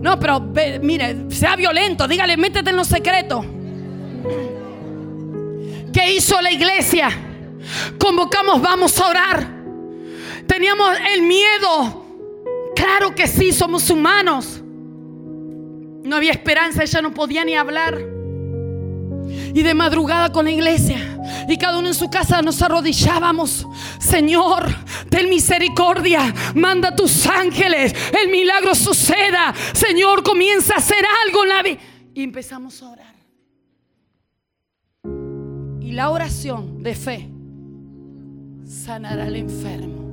No, 0.01 0.19
pero 0.21 0.41
mire, 0.83 1.31
sea 1.31 1.57
violento, 1.57 2.07
dígale, 2.07 2.37
métete 2.37 2.71
en 2.71 2.77
los 2.77 2.87
secretos. 2.87 3.45
¿Qué 5.93 6.15
hizo 6.15 6.41
la 6.41 6.53
iglesia? 6.53 7.09
Convocamos, 7.99 8.61
vamos 8.63 8.99
a 9.01 9.09
orar. 9.09 9.57
Teníamos 10.47 10.91
el 11.15 11.23
miedo. 11.23 12.05
Claro 12.77 13.15
que 13.15 13.27
sí, 13.27 13.53
somos 13.53 13.91
humanos. 13.91 14.63
No 16.05 16.15
había 16.15 16.31
esperanza, 16.31 16.83
ella 16.83 17.03
no 17.03 17.13
podía 17.13 17.45
ni 17.45 17.57
hablar. 17.57 18.16
Y 19.55 19.63
de 19.63 19.75
madrugada 19.75 20.31
con 20.31 20.45
la 20.45 20.51
iglesia. 20.51 20.99
Y 21.49 21.57
cada 21.57 21.79
uno 21.79 21.89
en 21.89 21.95
su 21.95 22.11
casa 22.11 22.43
nos 22.43 22.61
arrodillábamos. 22.63 23.67
Señor, 23.99 24.67
ten 25.11 25.29
misericordia. 25.29 26.35
Manda 26.55 26.95
tus 26.95 27.27
ángeles. 27.27 27.95
El 28.23 28.31
milagro 28.31 28.75
suceda. 28.75 29.55
Señor, 29.73 30.23
comienza 30.23 30.75
a 30.75 30.79
hacer 30.79 31.05
algo 31.27 31.43
en 31.45 31.49
la 31.49 31.63
vida. 31.63 31.81
Y 32.15 32.23
empezamos 32.23 32.83
a 32.83 32.91
orar. 32.91 33.17
Y 35.81 35.93
la 35.93 36.11
oración 36.11 36.83
de 36.83 36.95
fe 36.95 37.29
sanará 38.65 39.25
al 39.25 39.37
enfermo. 39.37 40.07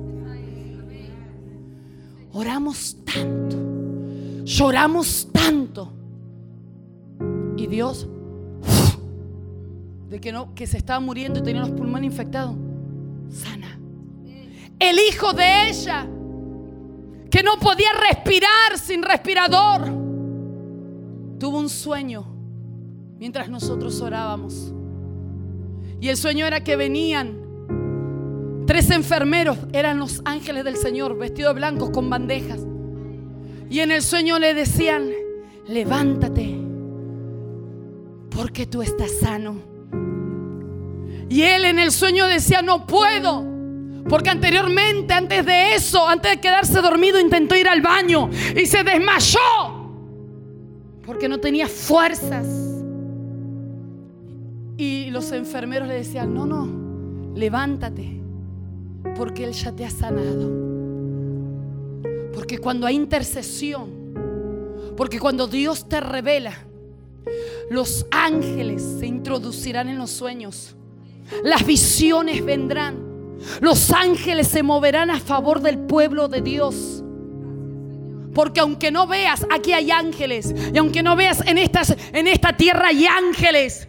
Oramos 2.32 2.96
tanto. 3.04 3.56
Lloramos 4.44 5.28
tanto. 5.32 5.92
Y 7.56 7.66
Dios 7.68 8.08
de 10.08 10.20
que, 10.20 10.32
no, 10.32 10.54
que 10.54 10.66
se 10.66 10.76
estaba 10.76 11.00
muriendo 11.00 11.40
y 11.40 11.42
tenía 11.42 11.62
los 11.62 11.70
pulmones 11.70 12.10
infectados. 12.10 12.56
Sana. 13.30 13.78
El 14.78 14.98
hijo 14.98 15.32
de 15.32 15.68
ella, 15.68 16.06
que 17.30 17.42
no 17.42 17.58
podía 17.58 17.90
respirar 18.10 18.78
sin 18.78 19.02
respirador, 19.02 19.82
tuvo 21.38 21.58
un 21.58 21.68
sueño 21.68 22.24
mientras 23.18 23.48
nosotros 23.48 24.00
orábamos. 24.00 24.72
Y 26.00 26.08
el 26.08 26.16
sueño 26.16 26.46
era 26.46 26.62
que 26.62 26.76
venían 26.76 27.38
tres 28.66 28.90
enfermeros, 28.90 29.58
eran 29.72 29.98
los 29.98 30.20
ángeles 30.24 30.64
del 30.64 30.76
Señor, 30.76 31.16
vestidos 31.16 31.54
blancos 31.54 31.90
con 31.90 32.10
bandejas. 32.10 32.60
Y 33.70 33.80
en 33.80 33.90
el 33.90 34.02
sueño 34.02 34.38
le 34.38 34.54
decían, 34.54 35.10
levántate, 35.66 36.60
porque 38.30 38.66
tú 38.66 38.82
estás 38.82 39.10
sano. 39.20 39.73
Y 41.28 41.42
él 41.42 41.64
en 41.64 41.78
el 41.78 41.90
sueño 41.90 42.26
decía, 42.26 42.62
no 42.62 42.86
puedo. 42.86 43.44
Porque 44.08 44.30
anteriormente, 44.30 45.14
antes 45.14 45.44
de 45.46 45.74
eso, 45.74 46.06
antes 46.06 46.32
de 46.32 46.40
quedarse 46.40 46.80
dormido, 46.80 47.18
intentó 47.18 47.56
ir 47.56 47.68
al 47.68 47.80
baño 47.80 48.28
y 48.54 48.66
se 48.66 48.84
desmayó. 48.84 49.38
Porque 51.06 51.28
no 51.28 51.38
tenía 51.38 51.68
fuerzas. 51.68 52.46
Y 54.76 55.10
los 55.10 55.32
enfermeros 55.32 55.88
le 55.88 55.94
decían, 55.94 56.34
no, 56.34 56.44
no, 56.46 57.34
levántate. 57.34 58.20
Porque 59.16 59.44
Él 59.44 59.52
ya 59.52 59.72
te 59.72 59.84
ha 59.84 59.90
sanado. 59.90 60.50
Porque 62.34 62.58
cuando 62.58 62.86
hay 62.86 62.96
intercesión, 62.96 64.04
porque 64.96 65.18
cuando 65.18 65.46
Dios 65.46 65.88
te 65.88 66.00
revela, 66.00 66.52
los 67.70 68.06
ángeles 68.10 68.82
se 68.98 69.06
introducirán 69.06 69.88
en 69.88 69.98
los 69.98 70.10
sueños 70.10 70.76
las 71.42 71.64
visiones 71.64 72.44
vendrán. 72.44 73.38
Los 73.60 73.90
ángeles 73.92 74.48
se 74.48 74.62
moverán 74.62 75.10
a 75.10 75.20
favor 75.20 75.60
del 75.60 75.78
pueblo 75.78 76.28
de 76.28 76.40
Dios. 76.40 77.02
Porque 78.34 78.60
aunque 78.60 78.90
no 78.90 79.06
veas, 79.06 79.46
aquí 79.50 79.72
hay 79.72 79.90
ángeles. 79.90 80.54
Y 80.72 80.78
aunque 80.78 81.02
no 81.02 81.14
veas 81.16 81.46
en, 81.46 81.58
estas, 81.58 81.96
en 82.12 82.26
esta 82.26 82.56
tierra 82.56 82.88
hay 82.88 83.06
ángeles 83.06 83.88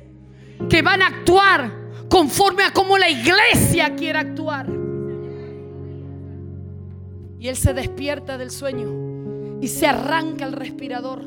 que 0.69 0.81
van 0.81 1.01
a 1.01 1.07
actuar 1.07 1.71
conforme 2.09 2.63
a 2.63 2.71
como 2.71 2.97
la 2.97 3.09
iglesia 3.09 3.95
quiere 3.95 4.19
actuar. 4.19 4.67
Y 7.39 7.47
él 7.47 7.55
se 7.55 7.73
despierta 7.73 8.37
del 8.37 8.51
sueño 8.51 9.59
y 9.61 9.67
se 9.67 9.87
arranca 9.87 10.45
el 10.45 10.53
respirador 10.53 11.23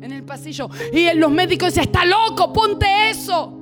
en 0.00 0.12
el 0.12 0.24
pasillo. 0.24 0.68
Y 0.92 1.12
los 1.14 1.30
médicos 1.30 1.68
dicen, 1.68 1.84
está 1.84 2.04
loco, 2.04 2.52
ponte 2.52 3.10
eso. 3.10 3.61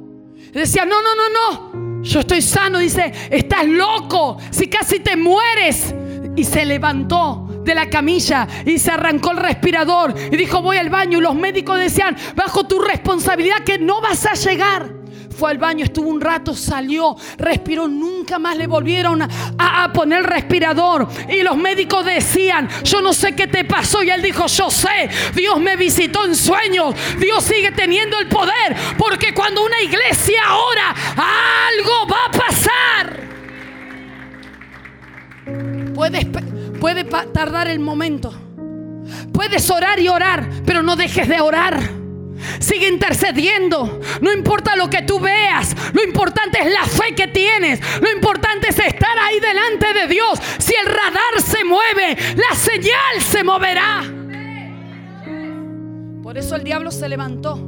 Decía, 0.52 0.84
no, 0.84 0.96
no, 1.02 1.14
no, 1.14 1.28
no. 1.28 2.02
Yo 2.02 2.20
estoy 2.20 2.42
sano. 2.42 2.78
Dice, 2.78 3.12
estás 3.30 3.66
loco. 3.66 4.38
Si 4.50 4.68
casi 4.68 5.00
te 5.00 5.16
mueres. 5.16 5.94
Y 6.36 6.44
se 6.44 6.64
levantó 6.64 7.62
de 7.64 7.74
la 7.74 7.90
camilla 7.90 8.46
y 8.64 8.78
se 8.78 8.90
arrancó 8.90 9.32
el 9.32 9.38
respirador. 9.38 10.14
Y 10.30 10.36
dijo, 10.36 10.62
voy 10.62 10.76
al 10.76 10.90
baño. 10.90 11.18
Y 11.18 11.22
los 11.22 11.34
médicos 11.34 11.78
decían, 11.78 12.16
bajo 12.34 12.66
tu 12.66 12.78
responsabilidad 12.78 13.64
que 13.64 13.78
no 13.78 14.00
vas 14.00 14.26
a 14.26 14.34
llegar 14.34 14.99
fue 15.36 15.50
al 15.50 15.58
baño, 15.58 15.84
estuvo 15.84 16.08
un 16.08 16.20
rato, 16.20 16.54
salió, 16.54 17.16
respiró, 17.38 17.88
nunca 17.88 18.38
más 18.38 18.56
le 18.56 18.66
volvieron 18.66 19.22
a, 19.22 19.90
poner 19.92 20.22
respirador. 20.24 21.08
Y 21.28 21.42
los 21.42 21.56
médicos 21.56 22.04
decían, 22.04 22.68
yo 22.84 23.00
no 23.00 23.12
sé 23.12 23.34
qué 23.34 23.46
te 23.46 23.64
pasó. 23.64 24.02
Y 24.02 24.10
él 24.10 24.22
dijo, 24.22 24.46
yo 24.46 24.70
sé, 24.70 25.08
Dios 25.34 25.58
me 25.58 25.76
visitó 25.76 26.24
en 26.26 26.34
sueños, 26.34 26.94
Dios 27.18 27.42
sigue 27.44 27.72
teniendo 27.72 28.18
el 28.18 28.28
poder, 28.28 28.76
porque 28.98 29.32
cuando 29.34 29.64
una 29.64 29.80
iglesia 29.80 30.42
ora, 30.54 30.94
algo 31.16 32.06
va 32.06 32.26
a 32.26 32.30
pasar. 32.30 33.20
Puedes, 35.94 36.26
puede 36.80 37.04
tardar 37.04 37.68
el 37.68 37.80
momento. 37.80 38.32
Puedes 39.32 39.68
orar 39.70 39.98
y 39.98 40.08
orar, 40.08 40.48
pero 40.64 40.82
no 40.82 40.96
dejes 40.96 41.28
de 41.28 41.40
orar. 41.40 41.99
Sigue 42.58 42.88
intercediendo. 42.88 44.00
No 44.20 44.32
importa 44.32 44.76
lo 44.76 44.88
que 44.88 45.02
tú 45.02 45.20
veas. 45.20 45.74
Lo 45.92 46.02
importante 46.04 46.58
es 46.60 46.72
la 46.72 46.84
fe 46.84 47.14
que 47.14 47.28
tienes. 47.28 47.80
Lo 48.00 48.10
importante 48.10 48.68
es 48.68 48.78
estar 48.78 49.18
ahí 49.18 49.40
delante 49.40 49.92
de 49.92 50.06
Dios. 50.06 50.38
Si 50.58 50.74
el 50.74 50.86
radar 50.86 51.40
se 51.44 51.64
mueve, 51.64 52.16
la 52.36 52.54
señal 52.54 53.20
se 53.20 53.44
moverá. 53.44 54.02
Por 56.22 56.38
eso 56.38 56.54
el 56.54 56.64
diablo 56.64 56.90
se 56.90 57.08
levantó. 57.08 57.58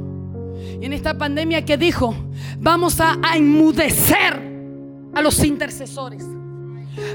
Y 0.81 0.85
en 0.85 0.93
esta 0.93 1.17
pandemia 1.17 1.65
que 1.65 1.77
dijo, 1.77 2.15
vamos 2.59 2.99
a, 2.99 3.17
enmudecer 3.35 4.41
a 5.13 5.21
los 5.21 5.43
intercesores. 5.43 6.23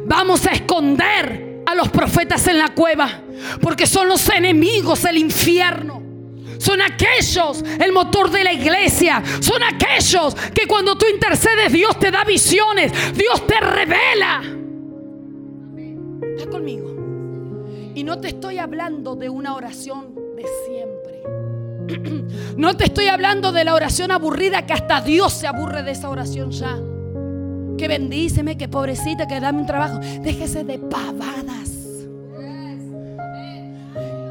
Vamos 0.05 0.47
a 0.47 0.51
esconder 0.51 1.63
a 1.67 1.75
los 1.75 1.89
profetas 1.89 2.47
en 2.49 2.59
la 2.59 2.75
cueva. 2.75 3.23
Porque 3.61 3.87
son 3.87 4.09
los 4.09 4.29
enemigos 4.29 5.03
del 5.03 5.19
infierno. 5.19 6.08
Son 6.59 6.81
aquellos, 6.83 7.63
el 7.81 7.93
motor 7.93 8.31
de 8.31 8.45
la 8.45 8.53
iglesia. 8.53 9.23
Son 9.41 9.63
aquellos 9.63 10.35
que 10.35 10.67
cuando 10.67 10.97
tú 10.97 11.07
intercedes, 11.13 11.73
Dios 11.73 11.99
te 11.99 12.11
da 12.11 12.25
visiones. 12.25 12.93
Dios 13.17 13.47
te 13.47 13.61
revela. 13.61 14.43
Está 16.37 16.51
conmigo. 16.51 16.95
Y 17.95 18.05
no 18.05 18.21
te 18.21 18.29
estoy 18.29 18.59
hablando 18.59 19.17
de 19.17 19.29
una 19.29 19.55
oración 19.55 20.15
de 20.37 20.45
siempre. 20.67 22.19
No 22.59 22.77
te 22.77 22.87
estoy 22.87 23.07
hablando 23.07 23.53
de 23.53 23.65
la 23.65 23.73
oración 23.73 24.11
aburrida 24.11 24.67
que 24.67 24.73
hasta 24.73 25.01
Dios 25.01 25.33
se 25.33 25.47
aburre 25.47 25.85
de 25.85 25.93
esa 25.93 26.11
oración 26.11 26.51
ya. 26.51 26.77
Que 27.79 27.87
bendíceme, 27.87 28.59
que 28.59 28.69
pobrecita, 28.69 29.29
que 29.29 29.39
dame 29.39 29.61
un 29.61 29.67
trabajo. 29.67 30.01
Déjese 30.21 30.65
de 30.65 30.81
pavadas 30.81 31.78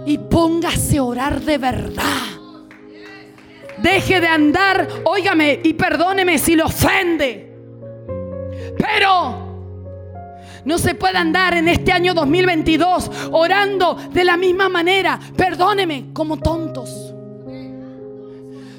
y 0.07 0.17
póngase 0.17 0.97
a 0.97 1.03
orar 1.03 1.41
de 1.41 1.57
verdad. 1.57 2.03
Deje 3.77 4.19
de 4.21 4.27
andar, 4.27 4.87
óigame 5.03 5.59
y 5.63 5.73
perdóneme 5.73 6.39
si 6.39 6.55
lo 6.55 6.65
ofende. 6.65 7.53
Pero 8.77 9.47
no 10.63 10.77
se 10.77 10.95
puede 10.95 11.17
andar 11.17 11.55
en 11.55 11.67
este 11.67 11.91
año 11.91 12.13
2022 12.13 13.11
orando 13.31 13.95
de 14.11 14.23
la 14.23 14.37
misma 14.37 14.69
manera, 14.69 15.19
perdóneme, 15.35 16.07
como 16.13 16.37
tontos. 16.37 17.13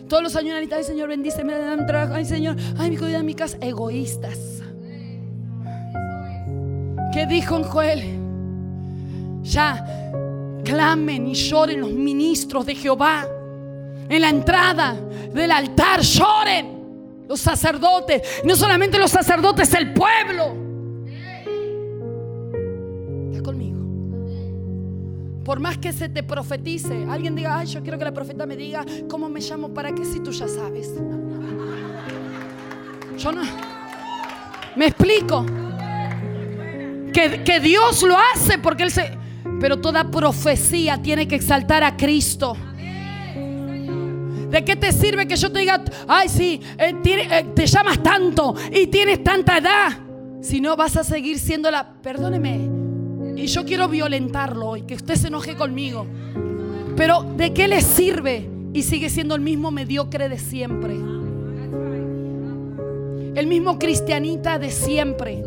Todos 0.08 0.22
los 0.22 0.34
años, 0.36 0.56
ay 0.74 0.82
Señor, 0.82 1.10
bendíceme, 1.10 1.52
dame 1.58 1.84
trabajo, 1.84 2.14
ay 2.14 2.24
Señor, 2.24 2.56
ay 2.78 2.90
mi 2.90 2.96
cuida 2.96 3.22
egoístas. 3.60 4.62
¿Qué 7.12 7.26
dijo 7.26 7.56
en 7.56 7.62
Joel? 7.64 8.02
Ya, 9.42 9.84
clamen 10.68 11.26
y 11.28 11.34
lloren 11.34 11.80
los 11.80 11.90
ministros 11.90 12.66
de 12.66 12.74
Jehová 12.74 13.26
en 14.08 14.20
la 14.20 14.28
entrada 14.28 14.94
del 15.32 15.50
altar 15.50 16.00
lloren. 16.02 16.76
Los 17.28 17.40
sacerdotes, 17.40 18.42
no 18.44 18.56
solamente 18.56 18.98
los 18.98 19.10
sacerdotes, 19.10 19.72
el 19.74 19.92
pueblo. 19.92 20.68
Por 25.48 25.60
más 25.60 25.78
que 25.78 25.94
se 25.94 26.10
te 26.10 26.22
profetice, 26.22 27.06
alguien 27.08 27.34
diga, 27.34 27.58
ay, 27.58 27.66
yo 27.68 27.80
quiero 27.80 27.98
que 27.98 28.04
la 28.04 28.12
profeta 28.12 28.44
me 28.44 28.54
diga 28.54 28.84
cómo 29.08 29.30
me 29.30 29.40
llamo 29.40 29.72
para 29.72 29.94
que 29.94 30.04
si 30.04 30.20
tú 30.20 30.30
ya 30.30 30.46
sabes. 30.46 30.92
Yo 33.16 33.32
no. 33.32 33.40
Me 34.76 34.88
explico. 34.88 35.46
Que, 37.14 37.42
que 37.42 37.60
Dios 37.60 38.02
lo 38.02 38.14
hace 38.18 38.58
porque 38.58 38.82
Él 38.82 38.90
se... 38.90 39.10
Pero 39.60 39.78
toda 39.78 40.10
profecía 40.10 41.00
tiene 41.02 41.26
que 41.26 41.34
exaltar 41.34 41.82
a 41.82 41.96
Cristo. 41.96 42.56
¿De 44.50 44.64
qué 44.64 44.76
te 44.76 44.92
sirve 44.92 45.26
que 45.26 45.36
yo 45.36 45.52
te 45.52 45.58
diga, 45.58 45.84
ay, 46.06 46.28
sí, 46.28 46.60
eh, 46.78 46.94
eh, 47.04 47.46
te 47.54 47.66
llamas 47.66 48.02
tanto 48.02 48.54
y 48.72 48.86
tienes 48.86 49.22
tanta 49.22 49.58
edad? 49.58 49.98
Si 50.40 50.60
no, 50.60 50.74
vas 50.74 50.96
a 50.96 51.04
seguir 51.04 51.38
siendo 51.38 51.70
la, 51.70 51.92
perdóneme, 52.00 52.78
y 53.36 53.46
yo 53.46 53.64
quiero 53.64 53.88
violentarlo 53.88 54.76
y 54.76 54.82
que 54.82 54.94
usted 54.94 55.16
se 55.16 55.28
enoje 55.28 55.54
conmigo. 55.54 56.06
Pero 56.96 57.22
¿de 57.22 57.52
qué 57.52 57.68
le 57.68 57.82
sirve? 57.82 58.48
Y 58.72 58.82
sigue 58.82 59.10
siendo 59.10 59.34
el 59.34 59.40
mismo 59.40 59.70
mediocre 59.70 60.28
de 60.28 60.38
siempre. 60.38 60.94
El 63.34 63.46
mismo 63.46 63.78
cristianita 63.78 64.58
de 64.58 64.70
siempre. 64.70 65.44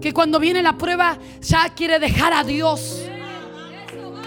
Que 0.00 0.12
cuando 0.12 0.38
viene 0.38 0.62
la 0.62 0.76
prueba 0.76 1.18
ya 1.40 1.68
quiere 1.70 1.98
dejar 1.98 2.32
a 2.32 2.44
Dios 2.44 3.06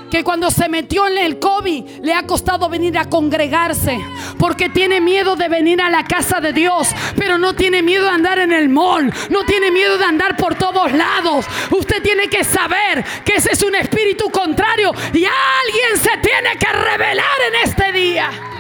que 0.09 0.23
cuando 0.23 0.49
se 0.51 0.67
metió 0.69 1.07
en 1.07 1.17
el 1.17 1.39
COVID 1.39 1.83
le 2.01 2.13
ha 2.13 2.23
costado 2.23 2.67
venir 2.67 2.97
a 2.97 3.05
congregarse 3.05 3.99
porque 4.37 4.69
tiene 4.69 5.01
miedo 5.01 5.35
de 5.35 5.47
venir 5.47 5.81
a 5.81 5.89
la 5.89 6.05
casa 6.05 6.39
de 6.39 6.53
Dios, 6.53 6.89
pero 7.15 7.37
no 7.37 7.53
tiene 7.53 7.81
miedo 7.81 8.05
de 8.05 8.11
andar 8.11 8.39
en 8.39 8.51
el 8.51 8.69
mall, 8.69 9.13
no 9.29 9.43
tiene 9.43 9.71
miedo 9.71 9.97
de 9.97 10.05
andar 10.05 10.35
por 10.37 10.55
todos 10.55 10.91
lados. 10.91 11.45
Usted 11.71 12.01
tiene 12.01 12.27
que 12.27 12.43
saber 12.43 13.03
que 13.23 13.35
ese 13.35 13.51
es 13.51 13.61
un 13.61 13.75
espíritu 13.75 14.29
contrario 14.29 14.91
y 15.13 15.25
alguien 15.25 15.97
se 16.01 16.17
tiene 16.21 16.57
que 16.57 16.71
revelar 16.71 17.37
en 17.47 17.69
este 17.69 17.91
día. 17.91 18.58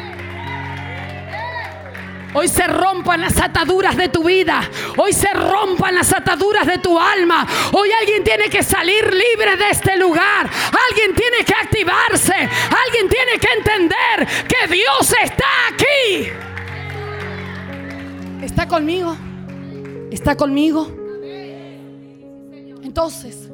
Hoy 2.39 2.47
se 2.47 2.65
rompan 2.67 3.19
las 3.19 3.37
ataduras 3.37 3.97
de 3.97 4.07
tu 4.07 4.23
vida. 4.23 4.61
Hoy 4.95 5.11
se 5.11 5.27
rompan 5.33 5.93
las 5.93 6.13
ataduras 6.13 6.65
de 6.65 6.77
tu 6.77 6.97
alma. 6.97 7.45
Hoy 7.73 7.89
alguien 7.91 8.23
tiene 8.23 8.49
que 8.49 8.63
salir 8.63 9.13
libre 9.13 9.57
de 9.57 9.69
este 9.69 9.97
lugar. 9.97 10.49
Alguien 10.89 11.13
tiene 11.13 11.43
que 11.45 11.53
activarse. 11.53 12.33
Alguien 12.33 13.09
tiene 13.09 13.37
que 13.41 13.49
entender 13.57 14.47
que 14.47 14.73
Dios 14.73 15.13
está 15.21 15.45
aquí. 15.73 16.29
¿Está 18.41 18.69
conmigo? 18.69 19.17
¿Está 20.09 20.37
conmigo? 20.37 20.89
Entonces, 22.81 23.49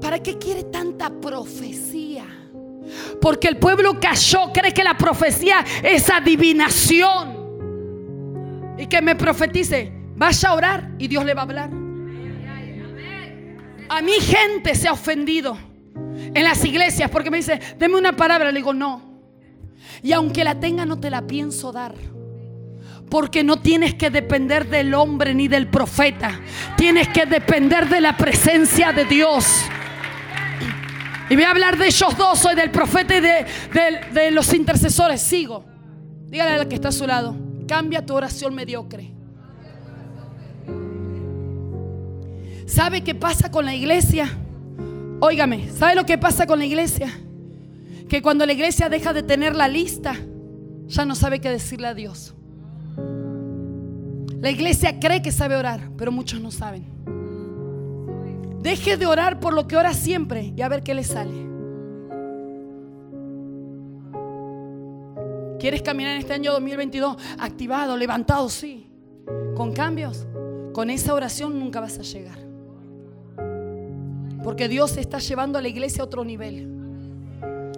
¿para 0.00 0.20
qué 0.20 0.38
quiere 0.38 0.64
tanta 0.64 1.08
profecía? 1.08 2.24
Porque 3.22 3.46
el 3.46 3.58
pueblo 3.58 4.00
cayó, 4.00 4.50
cree 4.52 4.74
que 4.74 4.82
la 4.82 4.96
profecía 4.96 5.64
es 5.84 6.10
adivinación 6.10 7.39
y 8.80 8.86
que 8.86 9.02
me 9.02 9.14
profetice, 9.14 9.92
vaya 10.16 10.48
a 10.48 10.54
orar 10.54 10.90
y 10.98 11.06
Dios 11.06 11.22
le 11.24 11.34
va 11.34 11.42
a 11.42 11.44
hablar. 11.44 11.70
A 13.90 14.00
mi 14.00 14.12
gente 14.12 14.74
se 14.74 14.88
ha 14.88 14.92
ofendido 14.92 15.58
en 16.32 16.42
las 16.42 16.64
iglesias 16.64 17.10
porque 17.10 17.30
me 17.30 17.36
dice, 17.36 17.60
deme 17.78 17.98
una 17.98 18.16
palabra. 18.16 18.50
Le 18.50 18.58
digo, 18.58 18.72
no. 18.72 19.20
Y 20.02 20.12
aunque 20.12 20.44
la 20.44 20.58
tenga, 20.58 20.86
no 20.86 20.98
te 20.98 21.10
la 21.10 21.26
pienso 21.26 21.72
dar. 21.72 21.94
Porque 23.10 23.44
no 23.44 23.60
tienes 23.60 23.94
que 23.94 24.08
depender 24.08 24.66
del 24.70 24.94
hombre 24.94 25.34
ni 25.34 25.46
del 25.46 25.66
profeta. 25.66 26.40
Tienes 26.76 27.08
que 27.08 27.26
depender 27.26 27.86
de 27.88 28.00
la 28.00 28.16
presencia 28.16 28.92
de 28.92 29.04
Dios. 29.04 29.62
Y 31.28 31.34
voy 31.34 31.44
a 31.44 31.50
hablar 31.50 31.76
de 31.76 31.86
ellos 31.86 32.16
dos, 32.16 32.38
soy 32.38 32.54
del 32.54 32.70
profeta 32.70 33.16
y 33.16 33.20
de, 33.20 33.46
de 34.12 34.30
los 34.30 34.54
intercesores. 34.54 35.20
Sigo. 35.20 35.66
Dígale 36.28 36.52
al 36.52 36.68
que 36.68 36.76
está 36.76 36.88
a 36.88 36.92
su 36.92 37.06
lado. 37.06 37.49
Cambia 37.70 38.04
tu 38.04 38.16
oración 38.16 38.52
mediocre. 38.52 39.12
¿Sabe 42.66 43.04
qué 43.04 43.14
pasa 43.14 43.52
con 43.52 43.64
la 43.64 43.72
iglesia? 43.72 44.28
Óigame, 45.20 45.70
¿sabe 45.70 45.94
lo 45.94 46.04
que 46.04 46.18
pasa 46.18 46.48
con 46.48 46.58
la 46.58 46.64
iglesia? 46.64 47.16
Que 48.08 48.22
cuando 48.22 48.44
la 48.44 48.54
iglesia 48.54 48.88
deja 48.88 49.12
de 49.12 49.22
tener 49.22 49.54
la 49.54 49.68
lista, 49.68 50.16
ya 50.88 51.04
no 51.04 51.14
sabe 51.14 51.40
qué 51.40 51.48
decirle 51.48 51.86
a 51.86 51.94
Dios. 51.94 52.34
La 54.40 54.50
iglesia 54.50 54.98
cree 54.98 55.22
que 55.22 55.30
sabe 55.30 55.54
orar, 55.54 55.90
pero 55.96 56.10
muchos 56.10 56.40
no 56.40 56.50
saben. 56.50 56.84
Deje 58.62 58.96
de 58.96 59.06
orar 59.06 59.38
por 59.38 59.54
lo 59.54 59.68
que 59.68 59.76
ora 59.76 59.94
siempre 59.94 60.52
y 60.56 60.60
a 60.60 60.68
ver 60.68 60.82
qué 60.82 60.92
le 60.92 61.04
sale. 61.04 61.49
¿Quieres 65.60 65.82
caminar 65.82 66.14
en 66.14 66.20
este 66.20 66.32
año 66.32 66.52
2022 66.52 67.16
activado, 67.38 67.94
levantado? 67.96 68.48
Sí. 68.48 68.86
Con 69.54 69.72
cambios. 69.72 70.26
Con 70.72 70.88
esa 70.88 71.12
oración 71.12 71.60
nunca 71.60 71.80
vas 71.80 71.98
a 71.98 72.02
llegar. 72.02 72.38
Porque 74.42 74.68
Dios 74.68 74.96
está 74.96 75.18
llevando 75.18 75.58
a 75.58 75.62
la 75.62 75.68
iglesia 75.68 76.02
a 76.02 76.06
otro 76.06 76.24
nivel. 76.24 76.66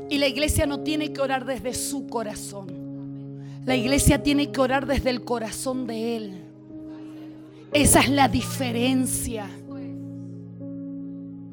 Y 0.09 0.19
la 0.19 0.29
iglesia 0.29 0.65
no 0.65 0.81
tiene 0.81 1.13
que 1.13 1.21
orar 1.21 1.45
desde 1.45 1.75
su 1.75 2.07
corazón. 2.07 2.69
La 3.65 3.75
iglesia 3.75 4.23
tiene 4.23 4.53
que 4.53 4.61
orar 4.61 4.87
desde 4.87 5.11
el 5.11 5.25
corazón 5.25 5.89
de 5.89 6.17
Él. 6.17 6.41
Esa 7.73 8.01
es 8.01 8.11
la 8.11 8.29
diferencia. 8.29 9.51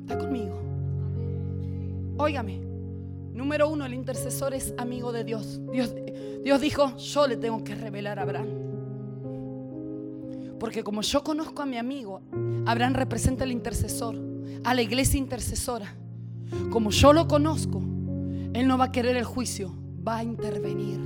¿Está 0.02 0.18
conmigo? 0.18 0.60
Óigame. 2.18 2.69
Número 3.40 3.70
uno, 3.70 3.86
el 3.86 3.94
intercesor 3.94 4.54
es 4.54 4.74
amigo 4.78 5.14
de 5.14 5.24
Dios. 5.24 5.62
Dios. 5.72 5.96
Dios 6.44 6.60
dijo, 6.60 6.98
yo 6.98 7.26
le 7.26 7.38
tengo 7.38 7.64
que 7.64 7.74
revelar 7.74 8.20
a 8.20 8.24
Abraham. 8.24 8.50
Porque 10.60 10.84
como 10.84 11.02
yo 11.02 11.24
conozco 11.24 11.62
a 11.62 11.66
mi 11.66 11.78
amigo, 11.78 12.20
Abraham 12.66 12.96
representa 12.96 13.46
al 13.46 13.54
intercesor, 13.54 14.18
a 14.66 14.74
la 14.74 14.82
iglesia 14.82 15.18
intercesora. 15.18 15.96
Como 16.70 16.92
yo 16.92 17.14
lo 17.14 17.30
conozco, 17.30 17.78
él 17.78 18.68
no 18.68 18.78
va 18.78 18.86
a 18.86 18.92
querer 18.92 19.16
el 19.16 19.24
juicio, 19.24 19.74
va 20.06 20.18
a 20.18 20.24
intervenir. 20.24 21.00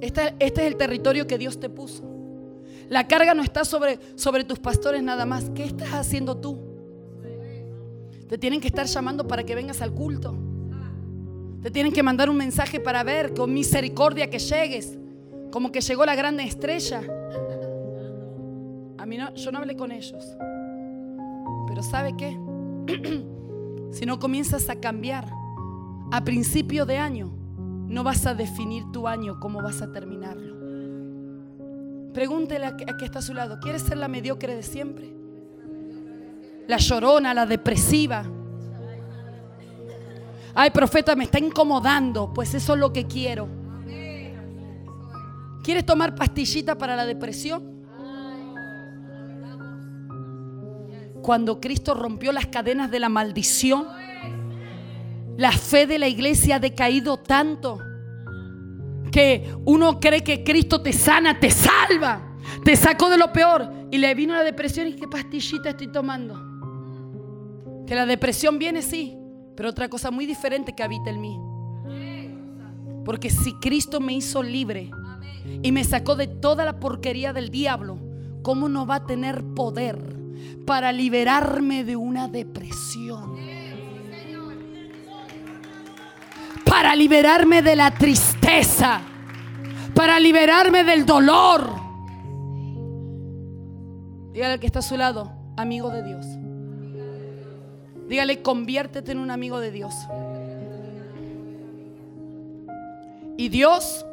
Este, 0.00 0.34
este, 0.40 0.62
es 0.62 0.66
el 0.66 0.76
territorio 0.76 1.28
que 1.28 1.38
Dios 1.38 1.60
te 1.60 1.68
puso. 1.68 2.02
La 2.88 3.06
carga 3.06 3.32
no 3.32 3.44
está 3.44 3.64
sobre, 3.64 4.00
sobre 4.16 4.42
tus 4.42 4.58
pastores 4.58 5.04
nada 5.04 5.24
más. 5.24 5.50
¿Qué 5.50 5.62
estás 5.62 5.90
haciendo 5.90 6.36
tú? 6.38 6.71
Te 8.32 8.38
tienen 8.38 8.62
que 8.62 8.68
estar 8.68 8.86
llamando 8.86 9.28
para 9.28 9.44
que 9.44 9.54
vengas 9.54 9.82
al 9.82 9.92
culto. 9.92 10.34
Te 11.60 11.70
tienen 11.70 11.92
que 11.92 12.02
mandar 12.02 12.30
un 12.30 12.38
mensaje 12.38 12.80
para 12.80 13.02
ver 13.02 13.34
con 13.34 13.52
misericordia 13.52 14.30
que 14.30 14.38
llegues. 14.38 14.98
Como 15.50 15.70
que 15.70 15.82
llegó 15.82 16.06
la 16.06 16.14
gran 16.14 16.40
estrella. 16.40 17.02
A 18.96 19.04
mí 19.04 19.18
no, 19.18 19.34
yo 19.34 19.52
no 19.52 19.58
hablé 19.58 19.76
con 19.76 19.92
ellos. 19.92 20.24
Pero 21.68 21.82
¿sabe 21.82 22.16
qué? 22.16 22.38
si 23.92 24.06
no 24.06 24.18
comienzas 24.18 24.70
a 24.70 24.76
cambiar 24.76 25.26
a 26.10 26.24
principio 26.24 26.86
de 26.86 26.96
año, 26.96 27.30
no 27.86 28.02
vas 28.02 28.24
a 28.24 28.34
definir 28.34 28.84
tu 28.92 29.08
año, 29.08 29.40
cómo 29.40 29.60
vas 29.60 29.82
a 29.82 29.92
terminarlo. 29.92 30.56
Pregúntele 32.14 32.64
a 32.64 32.76
que 32.78 33.04
está 33.04 33.18
a 33.18 33.22
su 33.22 33.34
lado, 33.34 33.60
¿quieres 33.60 33.82
ser 33.82 33.98
la 33.98 34.08
mediocre 34.08 34.56
de 34.56 34.62
siempre? 34.62 35.21
La 36.66 36.76
llorona, 36.76 37.34
la 37.34 37.46
depresiva. 37.46 38.24
Ay, 40.54 40.70
profeta, 40.70 41.16
me 41.16 41.24
está 41.24 41.38
incomodando. 41.38 42.32
Pues 42.32 42.54
eso 42.54 42.74
es 42.74 42.80
lo 42.80 42.92
que 42.92 43.06
quiero. 43.06 43.48
¿Quieres 45.62 45.86
tomar 45.86 46.14
pastillita 46.14 46.76
para 46.76 46.96
la 46.96 47.06
depresión? 47.06 47.72
Cuando 51.22 51.60
Cristo 51.60 51.94
rompió 51.94 52.32
las 52.32 52.46
cadenas 52.46 52.90
de 52.90 52.98
la 52.98 53.08
maldición, 53.08 53.86
la 55.36 55.52
fe 55.52 55.86
de 55.86 55.98
la 55.98 56.08
iglesia 56.08 56.56
ha 56.56 56.58
decaído 56.58 57.16
tanto 57.16 57.78
que 59.12 59.54
uno 59.64 60.00
cree 60.00 60.24
que 60.24 60.42
Cristo 60.42 60.82
te 60.82 60.92
sana, 60.92 61.38
te 61.38 61.50
salva, 61.50 62.36
te 62.64 62.74
sacó 62.74 63.08
de 63.08 63.18
lo 63.18 63.32
peor 63.32 63.70
y 63.90 63.98
le 63.98 64.12
vino 64.14 64.34
la 64.34 64.42
depresión 64.42 64.88
y 64.88 64.94
qué 64.94 65.06
pastillita 65.06 65.70
estoy 65.70 65.92
tomando. 65.92 66.51
Que 67.86 67.94
la 67.94 68.06
depresión 68.06 68.58
viene, 68.58 68.82
sí, 68.82 69.16
pero 69.56 69.70
otra 69.70 69.88
cosa 69.88 70.10
muy 70.10 70.26
diferente 70.26 70.74
que 70.74 70.82
habita 70.82 71.10
en 71.10 71.20
mí. 71.20 71.38
Porque 73.04 73.30
si 73.30 73.54
Cristo 73.54 74.00
me 74.00 74.14
hizo 74.14 74.42
libre 74.42 74.90
y 75.62 75.72
me 75.72 75.84
sacó 75.84 76.14
de 76.14 76.28
toda 76.28 76.64
la 76.64 76.78
porquería 76.78 77.32
del 77.32 77.50
diablo, 77.50 77.98
¿cómo 78.42 78.68
no 78.68 78.86
va 78.86 78.96
a 78.96 79.06
tener 79.06 79.44
poder 79.54 80.16
para 80.66 80.92
liberarme 80.92 81.84
de 81.84 81.96
una 81.96 82.28
depresión? 82.28 83.32
para 86.72 86.96
liberarme 86.96 87.60
de 87.60 87.76
la 87.76 87.90
tristeza, 87.90 89.02
para 89.94 90.18
liberarme 90.18 90.84
del 90.84 91.04
dolor. 91.04 91.70
Dígale 94.32 94.54
al 94.54 94.58
que 94.58 94.66
está 94.66 94.78
a 94.78 94.82
su 94.82 94.96
lado, 94.96 95.30
amigo 95.58 95.90
de 95.90 96.02
Dios. 96.02 96.26
Dígale, 98.12 98.42
conviértete 98.42 99.12
en 99.12 99.18
un 99.20 99.30
amigo 99.30 99.58
de 99.58 99.70
Dios. 99.70 99.94
Y 103.38 103.48
Dios 103.48 104.04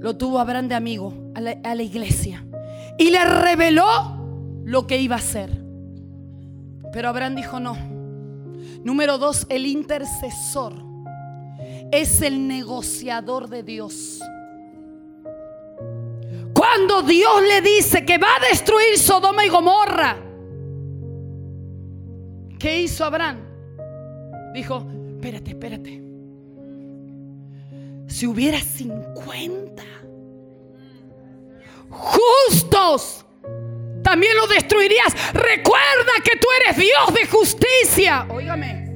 lo 0.00 0.16
tuvo 0.16 0.40
Abraham 0.40 0.66
de 0.66 0.74
amigo 0.74 1.14
a 1.36 1.40
la, 1.40 1.56
a 1.62 1.76
la 1.76 1.82
iglesia. 1.84 2.44
Y 2.98 3.10
le 3.12 3.24
reveló 3.24 3.86
lo 4.64 4.88
que 4.88 4.98
iba 4.98 5.14
a 5.14 5.18
hacer. 5.20 5.50
Pero 6.92 7.08
Abraham 7.08 7.36
dijo 7.36 7.60
no. 7.60 7.76
Número 8.82 9.18
dos, 9.18 9.46
el 9.50 9.64
intercesor 9.64 10.72
es 11.92 12.22
el 12.22 12.48
negociador 12.48 13.48
de 13.48 13.62
Dios. 13.62 14.18
Cuando 16.52 17.02
Dios 17.02 17.40
le 17.40 17.60
dice 17.60 18.04
que 18.04 18.18
va 18.18 18.34
a 18.34 18.48
destruir 18.50 18.98
Sodoma 18.98 19.46
y 19.46 19.48
Gomorra, 19.48 20.24
¿qué 22.58 22.82
hizo 22.82 23.04
Abraham? 23.04 23.38
Dijo, 24.54 24.86
espérate, 25.16 25.50
espérate. 25.50 26.02
Si 28.06 28.26
hubiera 28.26 28.58
50 28.60 29.82
justos, 31.90 33.24
también 34.02 34.36
lo 34.36 34.46
destruirías. 34.46 35.32
Recuerda 35.34 36.12
que 36.24 36.38
tú 36.38 36.46
eres 36.64 36.76
Dios 36.76 37.14
de 37.14 37.26
justicia. 37.26 38.26
Óigame, 38.30 38.90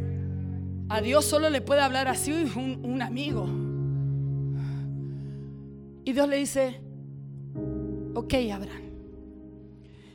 a 0.88 1.00
Dios 1.00 1.24
solo 1.24 1.50
le 1.50 1.60
puede 1.60 1.82
hablar 1.82 2.08
así 2.08 2.32
un, 2.32 2.80
un 2.82 3.02
amigo. 3.02 3.46
Y 6.04 6.12
Dios 6.12 6.28
le 6.28 6.36
dice, 6.36 6.80
ok 8.14 8.34
Abraham, 8.52 8.82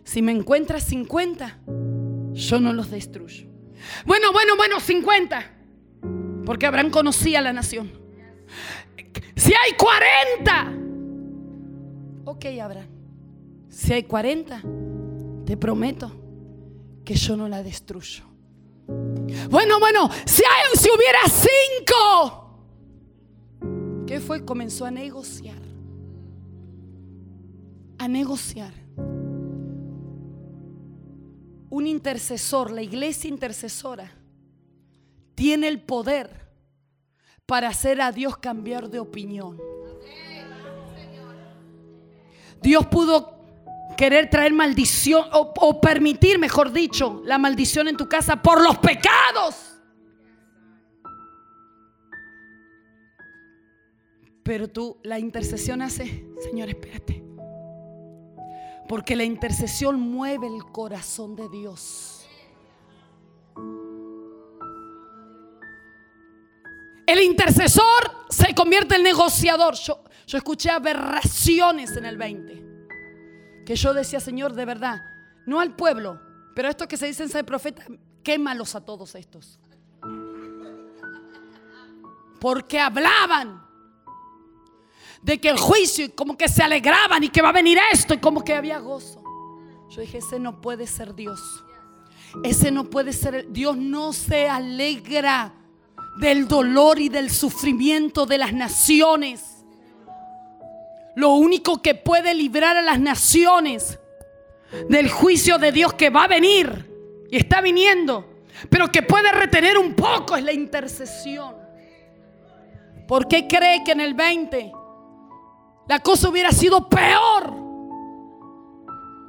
si 0.03 0.21
me 0.21 0.31
encuentras 0.31 0.83
50, 0.83 1.59
yo 2.38 2.59
no 2.59 2.73
los 2.73 2.89
destruyo. 2.91 3.47
Bueno, 4.05 4.31
bueno, 4.31 4.55
bueno, 4.55 4.79
50. 4.79 5.53
Porque 6.45 6.65
Abraham 6.65 6.91
conocía 6.91 7.41
la 7.41 7.51
nación. 7.51 7.91
Si 9.35 9.53
hay 9.53 9.73
40. 9.77 10.73
Ok, 12.25 12.45
Abraham. 12.61 12.88
Si 13.69 13.93
hay 13.93 14.03
40, 14.03 14.61
te 15.45 15.57
prometo 15.57 16.11
que 17.03 17.15
yo 17.15 17.35
no 17.35 17.47
la 17.47 17.63
destruyo. 17.63 18.23
Bueno, 19.49 19.79
bueno, 19.79 20.09
si, 20.25 20.43
hay, 20.43 20.77
si 20.77 20.89
hubiera 20.89 21.19
5. 23.59 24.05
¿Qué 24.07 24.19
fue? 24.19 24.45
Comenzó 24.45 24.85
a 24.85 24.91
negociar. 24.91 25.61
A 27.97 28.07
negociar. 28.07 28.86
Un 31.70 31.88
intercesor, 31.88 32.72
la 32.72 32.82
iglesia 32.82 33.30
intercesora, 33.30 34.11
tiene 35.36 35.68
el 35.68 35.82
poder 35.82 36.47
para 37.45 37.70
hacer 37.70 38.01
a 38.01 38.11
Dios 38.11 38.38
cambiar 38.38 38.89
de 38.89 38.99
opinión. 38.99 39.57
Dios 42.61 42.86
pudo 42.88 43.38
querer 43.95 44.30
traer 44.30 44.53
maldición 44.53 45.26
o, 45.32 45.82
permitir, 45.82 46.39
mejor 46.39 46.72
dicho, 46.72 47.22
la 47.26 47.38
maldición 47.38 47.88
en 47.88 47.97
tu 47.97 48.07
casa 48.07 48.41
por 48.41 48.61
los 48.61 48.78
pecados. 48.78 49.74
Pero 54.43 54.70
tú, 54.70 54.97
la 55.03 55.20
intercesión 55.20 55.82
hace, 55.82 56.26
Señor, 56.41 56.70
espérate. 56.70 57.26
Porque 58.88 59.15
la 59.15 59.23
intercesión 59.23 59.99
mueve 59.99 60.47
el 60.47 60.63
corazón 60.65 61.35
de 61.35 61.49
Dios. 61.49 62.25
El 67.05 67.21
intercesor 67.21 68.25
se 68.29 68.53
convierte 68.53 68.95
en 68.95 69.03
negociador. 69.03 69.75
Yo, 69.75 70.03
yo 70.25 70.38
escuché 70.38 70.69
aberraciones 70.69 71.95
en 71.95 72.05
el 72.05 72.17
20. 72.17 73.65
Que 73.65 73.75
yo 73.75 73.93
decía, 73.93 74.19
Señor, 74.19 74.53
de 74.53 74.65
verdad, 74.65 75.01
no 75.45 75.59
al 75.59 75.75
pueblo, 75.75 76.19
pero 76.55 76.69
estos 76.69 76.88
que 76.88 76.97
se 76.97 77.07
dicen 77.07 77.29
ser 77.29 77.45
profetas, 77.45 77.88
quémalos 78.23 78.75
a 78.75 78.83
todos 78.83 79.15
estos. 79.15 79.59
Porque 82.39 82.79
hablaban 82.79 83.66
de 85.22 85.39
que 85.39 85.49
el 85.49 85.57
juicio, 85.57 86.05
y 86.05 86.09
como 86.09 86.38
que 86.38 86.47
se 86.47 86.63
alegraban 86.63 87.24
y 87.24 87.30
que 87.30 87.41
va 87.41 87.49
a 87.49 87.53
venir 87.53 87.78
esto, 87.91 88.13
y 88.13 88.18
como 88.18 88.43
que 88.43 88.53
había 88.53 88.80
gozo. 88.80 89.24
Yo 89.89 90.01
dije, 90.01 90.20
ese 90.20 90.39
no 90.39 90.61
puede 90.61 90.88
ser 90.88 91.15
Dios. 91.15 91.63
Ese 92.43 92.72
no 92.72 92.86
puede 92.86 93.13
ser. 93.13 93.51
Dios 93.51 93.78
no 93.78 94.13
se 94.13 94.47
alegra 94.47 95.53
del 96.20 96.47
dolor 96.47 96.99
y 96.99 97.09
del 97.09 97.32
sufrimiento 97.32 98.26
de 98.26 98.38
las 98.38 98.53
naciones. 98.53 99.65
Lo 101.15 101.32
único 101.32 101.82
que 101.82 101.95
puede 101.95 102.34
librar 102.34 102.78
a 102.78 102.82
las 102.82 102.99
naciones 102.99 103.99
del 104.89 105.09
juicio 105.09 105.57
de 105.57 105.72
Dios 105.72 105.93
que 105.93 106.09
va 106.09 106.26
a 106.26 106.28
venir 106.28 106.91
y 107.32 107.38
está 107.38 107.61
viniendo, 107.61 108.43
pero 108.70 108.91
que 108.91 109.01
puede 109.01 109.32
retener 109.32 109.78
un 109.78 109.93
poco 109.93 110.36
es 110.36 110.43
la 110.43 110.53
intercesión. 110.53 111.55
¿Por 113.07 113.28
qué 113.28 113.47
cree 113.47 113.84
que 113.84 113.93
en 113.93 114.01
el 114.01 114.13
20 114.13 114.72
la 115.88 115.99
cosa 115.99 116.29
hubiera 116.29 116.51
sido 116.51 116.88
peor? 116.88 117.55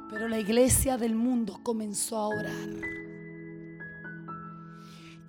Pero 0.09 0.27
la 0.27 0.39
iglesia 0.39 0.97
del 0.97 1.15
mundo 1.15 1.59
comenzó 1.63 2.17
a 2.17 2.27
orar 2.27 2.99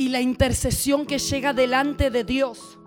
y 0.01 0.09
la 0.09 0.22
intercesión 0.22 1.05
que 1.05 1.18
llega 1.18 1.53
delante 1.53 2.09
de 2.09 2.24
Dios, 2.24 2.78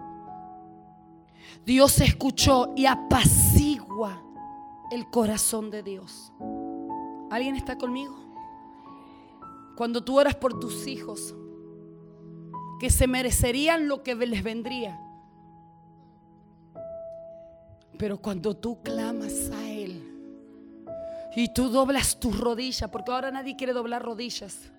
Dios 1.64 2.02
escuchó 2.02 2.74
y 2.76 2.88
apacigua 2.88 4.20
el 4.90 5.08
corazón 5.12 5.70
de 5.70 5.84
Dios. 5.84 6.34
¿Alguien 7.30 7.56
está 7.56 7.78
conmigo? 7.78 8.16
Cuando 9.76 10.04
tú 10.04 10.20
oras 10.20 10.34
por 10.34 10.60
tus 10.60 10.88
hijos, 10.88 11.36
que 12.80 12.90
se 12.90 13.06
merecerían 13.06 13.88
lo 13.88 14.02
que 14.02 14.16
les 14.16 14.42
vendría. 14.42 15.00
Pero 17.98 18.18
cuando 18.18 18.56
tú 18.56 18.82
clamas 18.82 19.50
a 19.52 19.70
Él 19.70 20.02
y 21.36 21.54
tú 21.54 21.70
doblas 21.70 22.20
tus 22.20 22.40
rodillas, 22.40 22.90
porque 22.90 23.12
ahora 23.12 23.32
nadie 23.32 23.56
quiere 23.56 23.74
doblar 23.74 24.04
rodillas. 24.04 24.72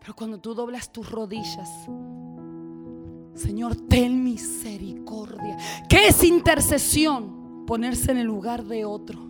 Pero 0.00 0.14
cuando 0.14 0.38
tú 0.38 0.54
doblas 0.54 0.90
tus 0.90 1.10
rodillas, 1.10 1.68
Señor, 3.34 3.76
ten 3.88 4.24
misericordia. 4.24 5.56
¿Qué 5.88 6.08
es 6.08 6.24
intercesión? 6.24 7.64
Ponerse 7.66 8.12
en 8.12 8.18
el 8.18 8.26
lugar 8.26 8.64
de 8.64 8.84
otro. 8.84 9.20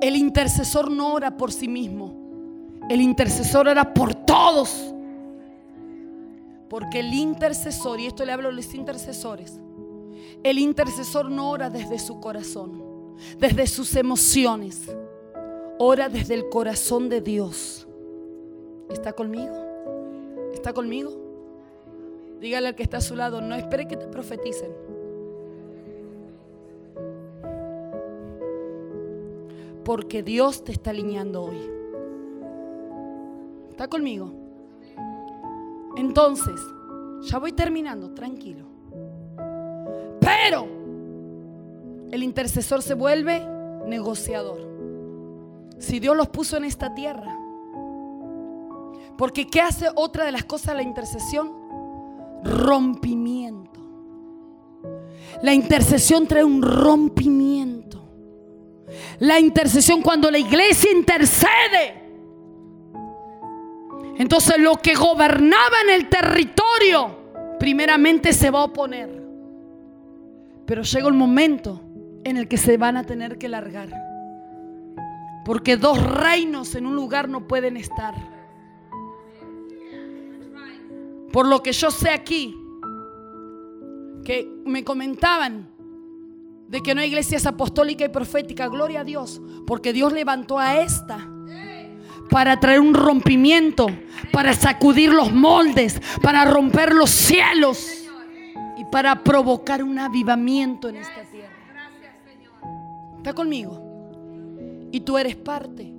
El 0.00 0.16
intercesor 0.16 0.90
no 0.90 1.12
ora 1.12 1.36
por 1.36 1.52
sí 1.52 1.68
mismo. 1.68 2.14
El 2.88 3.00
intercesor 3.00 3.68
ora 3.68 3.92
por 3.92 4.14
todos. 4.14 4.94
Porque 6.68 7.00
el 7.00 7.12
intercesor, 7.12 7.98
y 7.98 8.06
esto 8.06 8.24
le 8.24 8.32
hablo 8.32 8.48
a 8.48 8.52
los 8.52 8.74
intercesores, 8.74 9.60
el 10.42 10.58
intercesor 10.58 11.30
no 11.30 11.50
ora 11.50 11.70
desde 11.70 11.98
su 11.98 12.20
corazón, 12.20 12.82
desde 13.38 13.66
sus 13.66 13.94
emociones, 13.96 14.94
ora 15.78 16.08
desde 16.08 16.34
el 16.34 16.48
corazón 16.48 17.08
de 17.08 17.20
Dios. 17.20 17.86
¿Está 18.90 19.12
conmigo? 19.12 19.54
¿Está 20.52 20.72
conmigo? 20.72 21.12
Dígale 22.40 22.68
al 22.68 22.74
que 22.74 22.82
está 22.82 22.98
a 22.98 23.02
su 23.02 23.14
lado, 23.16 23.40
no 23.40 23.54
espere 23.54 23.86
que 23.86 23.96
te 23.96 24.06
profeticen. 24.06 24.72
Porque 29.84 30.22
Dios 30.22 30.64
te 30.64 30.72
está 30.72 30.90
alineando 30.90 31.42
hoy. 31.42 31.70
¿Está 33.70 33.88
conmigo? 33.88 34.32
Entonces, 35.96 36.60
ya 37.22 37.38
voy 37.38 37.52
terminando, 37.52 38.12
tranquilo. 38.14 38.69
Pero 40.20 40.66
el 42.10 42.22
intercesor 42.22 42.82
se 42.82 42.94
vuelve 42.94 43.46
negociador. 43.86 44.68
Si 45.78 45.98
Dios 45.98 46.16
los 46.16 46.28
puso 46.28 46.56
en 46.56 46.64
esta 46.64 46.94
tierra, 46.94 47.36
porque 49.16 49.46
¿qué 49.46 49.60
hace 49.60 49.86
otra 49.94 50.24
de 50.24 50.32
las 50.32 50.44
cosas 50.44 50.68
de 50.68 50.74
la 50.76 50.82
intercesión? 50.82 51.52
Rompimiento. 52.42 53.80
La 55.42 55.54
intercesión 55.54 56.26
trae 56.26 56.44
un 56.44 56.62
rompimiento. 56.62 58.02
La 59.18 59.38
intercesión 59.38 60.02
cuando 60.02 60.30
la 60.30 60.38
iglesia 60.38 60.90
intercede. 60.92 62.00
Entonces 64.16 64.58
lo 64.58 64.76
que 64.76 64.94
gobernaba 64.94 65.76
en 65.84 65.90
el 65.90 66.08
territorio 66.08 67.18
primeramente 67.58 68.32
se 68.32 68.50
va 68.50 68.60
a 68.60 68.64
oponer. 68.64 69.19
Pero 70.70 70.84
llega 70.84 71.08
un 71.08 71.16
momento 71.16 71.82
en 72.22 72.36
el 72.36 72.46
que 72.46 72.56
se 72.56 72.76
van 72.76 72.96
a 72.96 73.02
tener 73.02 73.38
que 73.38 73.48
largar. 73.48 73.88
Porque 75.44 75.76
dos 75.76 76.00
reinos 76.00 76.76
en 76.76 76.86
un 76.86 76.94
lugar 76.94 77.28
no 77.28 77.48
pueden 77.48 77.76
estar. 77.76 78.14
Por 81.32 81.48
lo 81.48 81.60
que 81.60 81.72
yo 81.72 81.90
sé 81.90 82.10
aquí, 82.10 82.56
que 84.24 84.48
me 84.64 84.84
comentaban 84.84 85.68
de 86.68 86.80
que 86.82 86.94
no 86.94 87.00
hay 87.00 87.08
iglesias 87.08 87.46
apostólica 87.46 88.04
y 88.04 88.10
profética, 88.10 88.68
gloria 88.68 89.00
a 89.00 89.04
Dios, 89.04 89.42
porque 89.66 89.92
Dios 89.92 90.12
levantó 90.12 90.60
a 90.60 90.76
esta 90.82 91.28
para 92.30 92.60
traer 92.60 92.78
un 92.78 92.94
rompimiento, 92.94 93.88
para 94.30 94.52
sacudir 94.52 95.12
los 95.12 95.32
moldes, 95.32 96.00
para 96.22 96.44
romper 96.44 96.94
los 96.94 97.10
cielos 97.10 97.99
para 98.90 99.22
provocar 99.22 99.82
un 99.82 99.98
avivamiento 99.98 100.88
en 100.88 100.96
esta 100.96 101.22
tierra. 101.30 101.54
¿Está 103.18 103.32
conmigo? 103.32 104.88
Y 104.90 105.00
tú 105.00 105.18
eres 105.18 105.36
parte. 105.36 105.92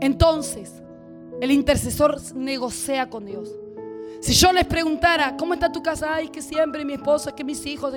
Entonces, 0.00 0.82
el 1.40 1.50
intercesor 1.50 2.20
negocia 2.34 3.08
con 3.08 3.24
Dios. 3.24 3.50
Si 4.20 4.34
yo 4.34 4.52
les 4.52 4.66
preguntara, 4.66 5.36
¿cómo 5.36 5.54
está 5.54 5.72
tu 5.72 5.82
casa? 5.82 6.14
Ay, 6.14 6.28
que 6.28 6.42
siempre 6.42 6.84
mi 6.84 6.94
esposa, 6.94 7.34
que 7.34 7.44
mis 7.44 7.64
hijos. 7.66 7.94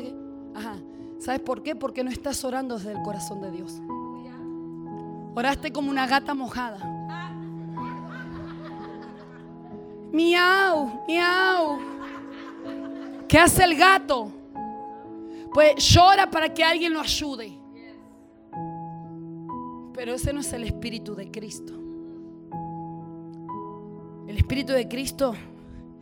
Ajá. 0.56 0.78
¿Sabes 1.20 1.42
por 1.42 1.64
qué? 1.64 1.76
Porque 1.76 2.04
no 2.04 2.10
estás 2.10 2.44
orando 2.44 2.78
desde 2.78 2.92
el 2.92 3.02
corazón 3.02 3.42
de 3.42 3.52
Dios. 3.52 3.82
Oraste 5.36 5.72
como 5.72 5.90
una 5.90 6.06
gata 6.06 6.34
mojada. 6.34 6.78
Miau, 10.12 11.04
miau. 11.08 11.93
¿Qué 13.34 13.40
hace 13.40 13.64
el 13.64 13.76
gato? 13.76 14.32
Pues 15.52 15.84
llora 15.92 16.30
para 16.30 16.54
que 16.54 16.64
alguien 16.64 16.94
lo 16.94 17.00
ayude. 17.00 17.58
Pero 19.92 20.14
ese 20.14 20.32
no 20.32 20.42
es 20.42 20.54
el 20.54 20.66
espíritu 20.66 21.16
de 21.16 21.32
Cristo. 21.32 21.74
El 24.28 24.38
espíritu 24.38 24.74
de 24.74 24.88
Cristo 24.88 25.34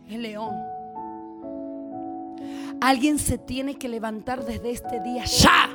es 0.10 0.20
león. 0.20 0.54
Alguien 2.82 3.18
se 3.18 3.38
tiene 3.38 3.76
que 3.76 3.88
levantar 3.88 4.44
desde 4.44 4.70
este 4.72 5.00
día 5.00 5.24
ya. 5.24 5.70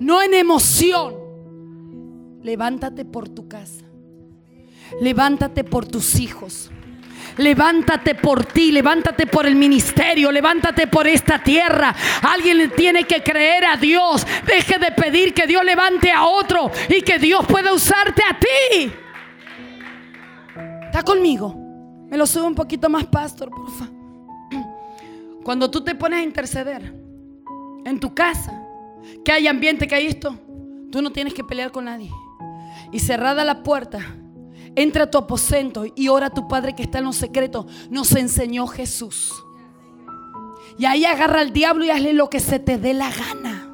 No 0.00 0.22
en 0.22 0.32
emoción. 0.32 1.16
Levántate 2.42 3.04
por 3.04 3.28
tu 3.28 3.46
casa. 3.46 3.84
Levántate 5.02 5.64
por 5.64 5.86
tus 5.86 6.18
hijos. 6.18 6.70
Levántate 7.36 8.14
por 8.14 8.44
ti, 8.44 8.72
levántate 8.72 9.26
por 9.26 9.46
el 9.46 9.56
ministerio, 9.56 10.30
levántate 10.30 10.86
por 10.86 11.06
esta 11.06 11.42
tierra. 11.42 11.94
Alguien 12.22 12.70
tiene 12.76 13.04
que 13.04 13.22
creer 13.22 13.64
a 13.64 13.76
Dios. 13.76 14.26
Deje 14.46 14.78
de 14.78 14.92
pedir 14.92 15.32
que 15.32 15.46
Dios 15.46 15.64
levante 15.64 16.10
a 16.10 16.24
otro 16.24 16.70
y 16.88 17.02
que 17.02 17.18
Dios 17.18 17.46
pueda 17.46 17.72
usarte 17.72 18.22
a 18.28 18.38
ti. 18.38 18.92
¿Está 20.86 21.02
conmigo? 21.02 21.56
Me 22.10 22.18
lo 22.18 22.26
sube 22.26 22.46
un 22.46 22.54
poquito 22.54 22.90
más, 22.90 23.06
pastor, 23.06 23.50
por 23.50 23.70
favor. 23.70 23.94
Cuando 25.42 25.70
tú 25.70 25.82
te 25.82 25.94
pones 25.94 26.20
a 26.20 26.22
interceder 26.22 26.94
en 27.84 27.98
tu 27.98 28.14
casa, 28.14 28.62
que 29.24 29.32
hay 29.32 29.46
ambiente, 29.46 29.88
que 29.88 29.94
hay 29.94 30.06
esto, 30.06 30.38
tú 30.90 31.02
no 31.02 31.10
tienes 31.10 31.34
que 31.34 31.42
pelear 31.42 31.72
con 31.72 31.86
nadie. 31.86 32.10
Y 32.92 33.00
cerrada 33.00 33.44
la 33.44 33.62
puerta, 33.62 34.00
entra 34.76 35.04
a 35.04 35.10
tu 35.10 35.18
aposento 35.18 35.84
y 35.94 36.08
ora 36.08 36.26
a 36.26 36.30
tu 36.30 36.48
Padre 36.48 36.74
que 36.74 36.82
está 36.82 36.98
en 36.98 37.04
los 37.04 37.16
secretos. 37.16 37.66
Nos 37.90 38.12
enseñó 38.12 38.66
Jesús. 38.66 39.32
Y 40.78 40.84
ahí 40.84 41.04
agarra 41.04 41.40
al 41.40 41.52
diablo 41.52 41.84
y 41.84 41.90
hazle 41.90 42.12
lo 42.12 42.30
que 42.30 42.40
se 42.40 42.58
te 42.58 42.78
dé 42.78 42.94
la 42.94 43.10
gana. 43.10 43.68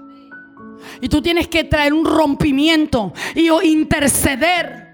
Y 1.01 1.09
tú 1.09 1.23
tienes 1.23 1.49
que 1.49 1.65
traer 1.65 1.93
un 1.93 2.05
rompimiento 2.05 3.13
y 3.35 3.49
interceder 3.67 4.88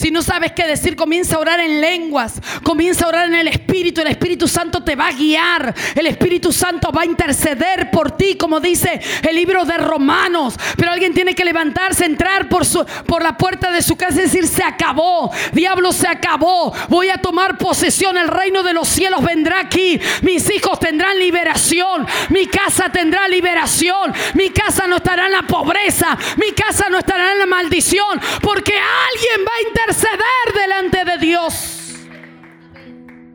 si 0.00 0.10
no 0.10 0.22
sabes 0.22 0.52
qué 0.52 0.66
decir, 0.66 0.96
comienza 0.96 1.36
a 1.36 1.40
orar 1.40 1.60
en 1.60 1.78
lenguas, 1.78 2.40
comienza 2.62 3.04
a 3.04 3.08
orar 3.08 3.26
en 3.26 3.34
el 3.34 3.48
Espíritu, 3.48 4.00
el 4.00 4.06
Espíritu 4.06 4.48
Santo 4.48 4.82
te 4.82 4.96
va 4.96 5.08
a 5.08 5.12
guiar, 5.12 5.74
el 5.94 6.06
Espíritu 6.06 6.52
Santo 6.52 6.90
va 6.90 7.02
a 7.02 7.04
interceder 7.04 7.90
por 7.90 8.12
ti, 8.12 8.34
como 8.36 8.60
dice 8.60 8.98
el 9.28 9.36
libro 9.36 9.66
de 9.66 9.76
Romanos. 9.76 10.54
Pero 10.78 10.90
alguien 10.90 11.12
tiene 11.12 11.34
que 11.34 11.44
levantarse, 11.44 12.06
entrar 12.06 12.48
por, 12.48 12.64
su, 12.64 12.82
por 13.06 13.22
la 13.22 13.36
puerta 13.36 13.70
de 13.70 13.82
su 13.82 13.94
casa 13.94 14.20
y 14.20 14.22
decir, 14.22 14.46
se 14.46 14.64
acabó, 14.64 15.30
diablo 15.52 15.92
se 15.92 16.08
acabó, 16.08 16.72
voy 16.88 17.10
a 17.10 17.18
tomar 17.18 17.58
posesión, 17.58 18.16
el 18.16 18.28
reino 18.28 18.62
de 18.62 18.72
los 18.72 18.88
cielos 18.88 19.22
vendrá 19.22 19.60
aquí, 19.60 20.00
mis 20.22 20.48
hijos 20.48 20.80
tendrán 20.80 21.18
liberación, 21.18 22.06
mi 22.30 22.46
casa 22.46 22.88
tendrá 22.90 23.28
liberación, 23.28 24.14
mi 24.32 24.48
casa 24.48 24.86
no 24.86 24.96
estará 24.96 25.26
en 25.26 25.32
la 25.32 25.42
pobreza, 25.42 26.16
mi 26.38 26.52
casa 26.52 26.88
no 26.88 26.96
estará 26.96 27.32
en 27.32 27.38
la 27.40 27.46
maldición, 27.46 28.18
porque 28.40 28.72
alguien 28.72 29.46
va 29.46 29.52
a 29.52 29.68
interceder 29.68 29.89
interceder 29.90 30.54
delante 30.54 31.04
de 31.04 31.18
Dios. 31.18 31.94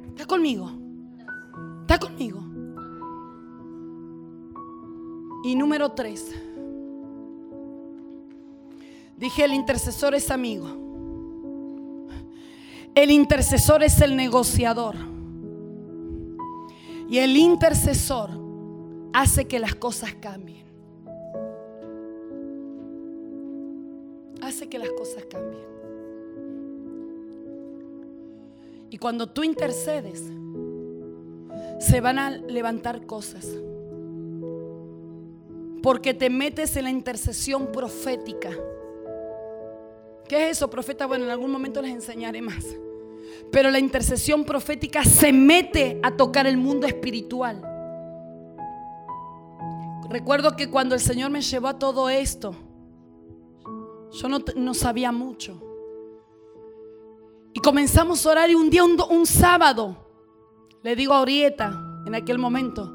¿Está 0.07 0.25
conmigo? 0.25 0.71
¿Está 1.81 1.99
conmigo? 1.99 2.39
Y 5.43 5.55
número 5.55 5.91
tres. 5.91 6.33
Dije, 9.17 9.43
el 9.43 9.53
intercesor 9.53 10.15
es 10.15 10.31
amigo. 10.31 10.67
El 12.95 13.11
intercesor 13.11 13.83
es 13.83 13.99
el 13.99 14.15
negociador. 14.15 14.95
Y 17.09 17.17
el 17.17 17.35
intercesor 17.35 18.29
hace 19.13 19.45
que 19.45 19.59
las 19.59 19.75
cosas 19.75 20.13
cambien. 20.15 20.65
Hace 24.41 24.69
que 24.69 24.79
las 24.79 24.89
cosas 24.91 25.25
cambien. 25.25 25.74
Y 28.95 28.97
cuando 28.97 29.27
tú 29.27 29.43
intercedes, 29.43 30.23
se 31.81 31.99
van 31.99 32.17
a 32.17 32.29
levantar 32.29 33.05
cosas. 33.05 33.45
Porque 35.83 36.13
te 36.13 36.29
metes 36.29 36.77
en 36.77 36.85
la 36.85 36.91
intercesión 36.91 37.73
profética. 37.73 38.51
¿Qué 40.29 40.45
es 40.45 40.51
eso, 40.55 40.69
profeta? 40.69 41.07
Bueno, 41.07 41.25
en 41.25 41.31
algún 41.31 41.51
momento 41.51 41.81
les 41.81 41.91
enseñaré 41.91 42.41
más. 42.41 42.63
Pero 43.51 43.69
la 43.69 43.79
intercesión 43.79 44.45
profética 44.45 45.03
se 45.03 45.33
mete 45.33 45.99
a 46.01 46.15
tocar 46.15 46.47
el 46.47 46.55
mundo 46.55 46.87
espiritual. 46.87 47.61
Recuerdo 50.09 50.55
que 50.55 50.69
cuando 50.69 50.95
el 50.95 51.01
Señor 51.01 51.31
me 51.31 51.41
llevó 51.41 51.67
a 51.67 51.77
todo 51.77 52.09
esto, 52.09 52.55
yo 54.13 54.29
no, 54.29 54.39
no 54.55 54.73
sabía 54.73 55.11
mucho. 55.11 55.64
Y 57.55 57.61
comenzamos 57.61 58.23
a 58.25 58.31
orar 58.31 58.49
y 58.49 58.53
un 58.53 58.69
día, 58.69 58.83
un, 58.83 59.25
sábado, 59.25 59.95
le 60.83 60.93
digo 60.93 61.13
a 61.13 61.21
Orieta 61.21 62.03
en 62.05 62.13
aquel 62.13 62.37
momento, 62.37 62.93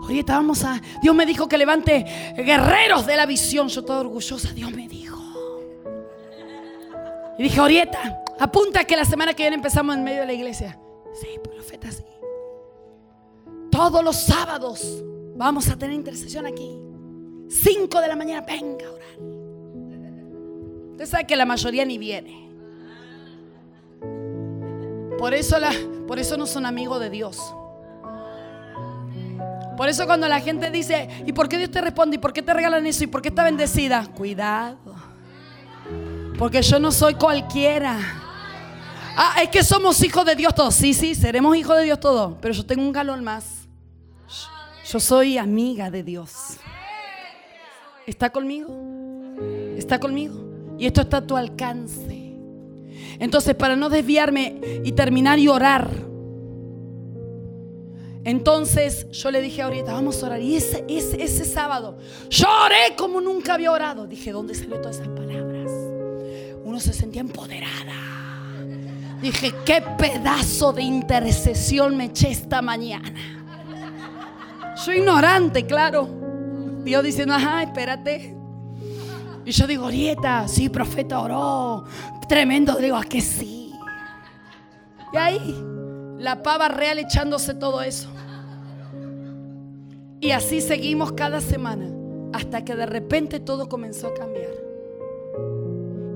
Orieta, 0.00 0.36
vamos 0.36 0.62
a... 0.62 0.80
Dios 1.02 1.12
me 1.12 1.26
dijo 1.26 1.48
que 1.48 1.58
levante 1.58 2.34
guerreros 2.36 3.04
de 3.04 3.16
la 3.16 3.26
visión. 3.26 3.66
Yo 3.66 3.84
toda 3.84 3.98
orgullosa, 3.98 4.52
Dios 4.52 4.70
me 4.70 4.86
dijo. 4.86 5.18
Y 7.36 7.42
dije, 7.42 7.60
Orieta, 7.60 8.22
apunta 8.38 8.84
que 8.84 8.96
la 8.96 9.04
semana 9.04 9.34
que 9.34 9.42
viene 9.42 9.56
empezamos 9.56 9.96
en 9.96 10.04
medio 10.04 10.20
de 10.20 10.26
la 10.26 10.34
iglesia. 10.34 10.78
Sí, 11.20 11.26
profeta, 11.42 11.90
sí. 11.90 12.04
Todos 13.72 14.04
los 14.04 14.14
sábados 14.14 15.02
vamos 15.34 15.68
a 15.68 15.76
tener 15.76 15.96
intercesión 15.96 16.46
aquí. 16.46 16.78
Cinco 17.48 18.00
de 18.00 18.06
la 18.06 18.14
mañana, 18.14 18.46
venga 18.46 18.86
a 18.86 18.92
orar. 18.92 19.18
Usted 20.92 21.06
sabe 21.06 21.26
que 21.26 21.34
la 21.34 21.44
mayoría 21.44 21.84
ni 21.84 21.98
viene. 21.98 22.45
Por 25.18 25.34
eso, 25.34 25.56
por 26.06 26.18
eso 26.18 26.36
no 26.36 26.46
son 26.46 26.66
amigos 26.66 27.00
de 27.00 27.10
Dios. 27.10 27.54
Por 29.76 29.88
eso 29.88 30.06
cuando 30.06 30.26
la 30.26 30.40
gente 30.40 30.70
dice, 30.70 31.08
¿y 31.26 31.32
por 31.32 31.48
qué 31.48 31.58
Dios 31.58 31.70
te 31.70 31.80
responde? 31.80 32.16
¿Y 32.16 32.18
por 32.18 32.32
qué 32.32 32.42
te 32.42 32.54
regalan 32.54 32.86
eso? 32.86 33.04
¿Y 33.04 33.08
por 33.08 33.20
qué 33.20 33.28
está 33.28 33.44
bendecida? 33.44 34.06
Cuidado. 34.06 34.94
Porque 36.38 36.62
yo 36.62 36.78
no 36.78 36.90
soy 36.90 37.14
cualquiera. 37.14 37.98
Ah, 39.16 39.42
es 39.42 39.50
que 39.50 39.62
somos 39.62 40.02
hijos 40.02 40.24
de 40.24 40.34
Dios 40.34 40.54
todos. 40.54 40.74
Sí, 40.74 40.94
sí, 40.94 41.14
seremos 41.14 41.56
hijos 41.56 41.76
de 41.76 41.84
Dios 41.84 42.00
todos. 42.00 42.34
Pero 42.40 42.54
yo 42.54 42.64
tengo 42.64 42.82
un 42.82 42.92
galón 42.92 43.22
más. 43.22 43.66
Yo 44.86 45.00
soy 45.00 45.36
amiga 45.36 45.90
de 45.90 46.02
Dios. 46.02 46.58
¿Está 48.06 48.30
conmigo? 48.30 48.68
¿Está 49.76 49.98
conmigo? 49.98 50.44
Y 50.78 50.86
esto 50.86 51.00
está 51.00 51.18
a 51.18 51.26
tu 51.26 51.36
alcance. 51.36 52.25
Entonces, 53.18 53.54
para 53.54 53.76
no 53.76 53.88
desviarme 53.88 54.60
y 54.84 54.92
terminar 54.92 55.38
y 55.38 55.48
orar, 55.48 55.90
entonces 58.26 59.08
yo 59.12 59.30
le 59.30 59.40
dije 59.40 59.62
ahorita, 59.62 59.92
vamos 59.92 60.20
a 60.22 60.26
orar. 60.26 60.40
Y 60.40 60.56
ese, 60.56 60.84
ese, 60.88 61.22
ese 61.22 61.44
sábado, 61.44 61.96
yo 62.28 62.48
oré 62.64 62.96
como 62.96 63.20
nunca 63.20 63.54
había 63.54 63.70
orado. 63.70 64.06
Dije, 64.08 64.32
¿dónde 64.32 64.52
salió 64.52 64.80
todas 64.80 64.96
esas 64.96 65.08
palabras? 65.08 65.70
Uno 66.64 66.80
se 66.80 66.92
sentía 66.92 67.20
empoderada. 67.20 67.94
Dije, 69.22 69.54
qué 69.64 69.80
pedazo 69.96 70.72
de 70.72 70.82
intercesión 70.82 71.96
me 71.96 72.06
eché 72.06 72.32
esta 72.32 72.60
mañana. 72.60 73.14
Soy 74.76 74.96
ignorante, 74.96 75.64
claro. 75.64 76.08
Dios 76.82 77.04
diciendo, 77.04 77.34
ajá, 77.34 77.62
espérate. 77.62 78.36
Y 79.44 79.52
yo 79.52 79.68
digo, 79.68 79.86
Orieta, 79.86 80.48
sí, 80.48 80.68
profeta 80.68 81.20
oró. 81.20 81.84
Tremendo. 82.28 82.76
Digo, 82.76 82.96
¿a 82.96 83.04
que 83.04 83.20
sí? 83.20 83.72
Y 85.12 85.16
ahí, 85.16 85.64
la 86.18 86.42
pava 86.42 86.68
real 86.68 86.98
echándose 86.98 87.54
todo 87.54 87.82
eso. 87.82 88.08
Y 90.20 90.30
así 90.32 90.60
seguimos 90.60 91.12
cada 91.12 91.40
semana 91.40 91.90
hasta 92.32 92.64
que 92.64 92.74
de 92.74 92.86
repente 92.86 93.40
todo 93.40 93.68
comenzó 93.68 94.08
a 94.08 94.14
cambiar. 94.14 94.50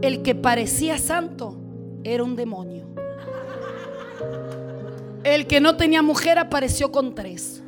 El 0.02 0.22
que 0.22 0.34
parecía 0.34 0.98
santo 0.98 1.56
era 2.02 2.24
un 2.24 2.34
demonio. 2.34 2.86
El 5.22 5.46
que 5.46 5.60
no 5.60 5.76
tenía 5.76 6.02
mujer 6.02 6.38
apareció 6.38 6.90
con 6.90 7.14
tres. 7.14 7.62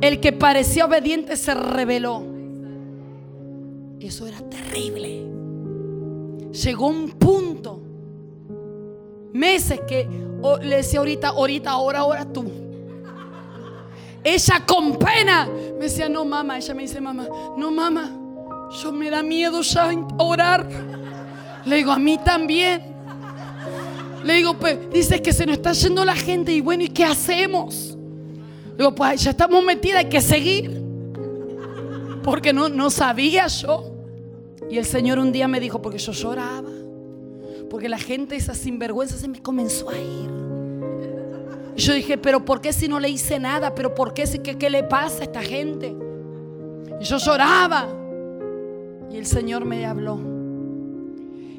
El 0.00 0.20
que 0.20 0.32
parecía 0.32 0.86
obediente 0.86 1.36
se 1.36 1.54
rebeló. 1.54 2.24
Eso 4.00 4.26
era 4.26 4.38
terrible. 4.48 5.37
Llegó 6.52 6.88
un 6.88 7.10
punto, 7.10 7.80
meses 9.32 9.80
que 9.86 10.08
le 10.62 10.76
decía 10.76 11.00
ahorita, 11.00 11.28
ahorita, 11.28 11.70
ahora, 11.70 11.98
ahora 12.00 12.24
tú. 12.24 12.44
Ella 14.24 14.64
con 14.66 14.98
pena 14.98 15.48
me 15.78 15.84
decía, 15.84 16.08
no 16.08 16.24
mamá, 16.24 16.58
ella 16.58 16.74
me 16.74 16.82
dice, 16.82 17.00
mamá, 17.00 17.26
no 17.56 17.70
mamá, 17.70 18.10
yo 18.82 18.92
me 18.92 19.10
da 19.10 19.22
miedo 19.22 19.62
ya 19.62 19.90
orar. 20.18 20.66
Le 21.64 21.76
digo, 21.76 21.92
a 21.92 21.98
mí 21.98 22.18
también. 22.18 22.96
Le 24.24 24.34
digo, 24.34 24.54
pues, 24.54 24.90
dices 24.90 25.20
que 25.20 25.32
se 25.32 25.46
nos 25.46 25.56
está 25.56 25.72
yendo 25.72 26.04
la 26.04 26.16
gente 26.16 26.52
y 26.52 26.60
bueno, 26.60 26.82
¿y 26.82 26.88
qué 26.88 27.04
hacemos? 27.04 27.96
Le 28.70 28.76
digo, 28.78 28.94
pues 28.94 29.22
ya 29.22 29.30
estamos 29.30 29.62
metidas, 29.64 29.98
hay 29.98 30.08
que 30.08 30.20
seguir. 30.20 30.82
Porque 32.22 32.52
no, 32.52 32.68
no 32.68 32.90
sabía 32.90 33.46
yo. 33.46 33.97
Y 34.70 34.78
el 34.78 34.84
Señor 34.84 35.18
un 35.18 35.32
día 35.32 35.48
me 35.48 35.60
dijo, 35.60 35.80
porque 35.80 35.98
yo 35.98 36.12
lloraba. 36.12 36.68
Porque 37.70 37.88
la 37.88 37.98
gente, 37.98 38.36
esa 38.36 38.54
sinvergüenza, 38.54 39.16
se 39.16 39.28
me 39.28 39.40
comenzó 39.40 39.90
a 39.90 39.98
ir. 39.98 40.30
Y 41.76 41.80
yo 41.80 41.94
dije, 41.94 42.18
pero 42.18 42.44
¿por 42.44 42.60
qué 42.60 42.72
si 42.72 42.88
no 42.88 42.98
le 42.98 43.08
hice 43.08 43.38
nada? 43.38 43.74
¿Pero 43.74 43.94
por 43.94 44.12
qué 44.14 44.26
si 44.26 44.40
qué, 44.40 44.58
qué 44.58 44.68
le 44.68 44.84
pasa 44.84 45.20
a 45.20 45.24
esta 45.24 45.42
gente? 45.42 45.94
Y 47.00 47.04
yo 47.04 47.18
lloraba. 47.18 47.88
Y 49.10 49.16
el 49.16 49.26
Señor 49.26 49.64
me 49.64 49.86
habló. 49.86 50.18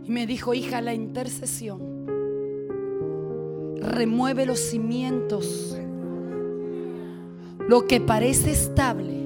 Y 0.05 0.11
me 0.11 0.27
dijo, 0.27 0.53
hija, 0.53 0.81
la 0.81 0.93
intercesión 0.93 1.89
remueve 3.81 4.45
los 4.45 4.59
cimientos. 4.59 5.77
Lo 7.67 7.85
que 7.85 8.01
parece 8.01 8.51
estable 8.51 9.18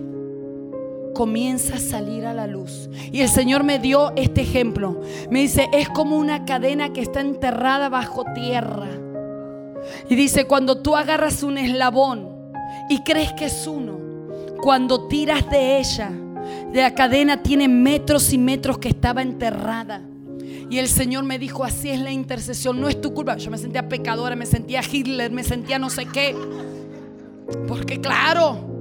comienza 1.14 1.76
a 1.76 1.80
salir 1.80 2.26
a 2.26 2.34
la 2.34 2.48
luz. 2.48 2.90
Y 3.12 3.22
el 3.22 3.30
Señor 3.30 3.64
me 3.64 3.80
dio 3.80 4.14
este 4.16 4.42
ejemplo. 4.42 5.02
Me 5.30 5.42
dice, 5.42 5.70
es 5.72 5.90
como 5.90 6.18
una 6.18 6.46
cadena 6.46 6.92
que 6.92 7.02
está 7.02 7.22
enterrada 7.22 7.90
bajo 7.90 8.26
tierra. 8.34 8.90
Y 10.10 10.16
dice, 10.16 10.46
cuando 10.46 10.82
tú 10.82 10.96
agarras 10.96 11.44
un 11.44 11.58
eslabón 11.58 12.30
y 12.90 13.00
crees 13.04 13.34
que 13.34 13.46
es 13.46 13.68
uno, 13.68 14.00
cuando 14.62 15.08
tiras 15.08 15.50
de 15.50 15.80
ella, 15.80 16.12
de 16.72 16.82
la 16.82 16.94
cadena 16.94 17.42
tiene 17.42 17.68
metros 17.68 18.34
y 18.34 18.38
metros 18.38 18.78
que 18.78 18.90
estaba 18.90 19.22
enterrada. 19.22 20.02
Y 20.70 20.78
el 20.80 20.88
Señor 20.88 21.24
me 21.24 21.38
dijo, 21.38 21.64
así 21.64 21.90
es 21.90 22.00
la 22.00 22.12
intercesión, 22.12 22.80
no 22.82 22.90
es 22.90 23.00
tu 23.00 23.14
culpa. 23.14 23.38
Yo 23.38 23.52
me 23.52 23.58
sentía 23.58 23.88
pecadora, 23.88 24.36
me 24.36 24.46
sentía 24.46 24.82
Hitler, 24.82 25.32
me 25.32 25.44
sentía 25.44 25.78
no 25.78 25.90
sé 25.90 26.06
qué. 26.06 26.36
Porque 27.68 28.00
claro. 28.02 28.73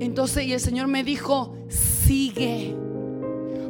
Entonces, 0.00 0.44
y 0.44 0.52
el 0.52 0.60
Señor 0.60 0.86
me 0.86 1.02
dijo, 1.02 1.56
sigue. 1.68 2.74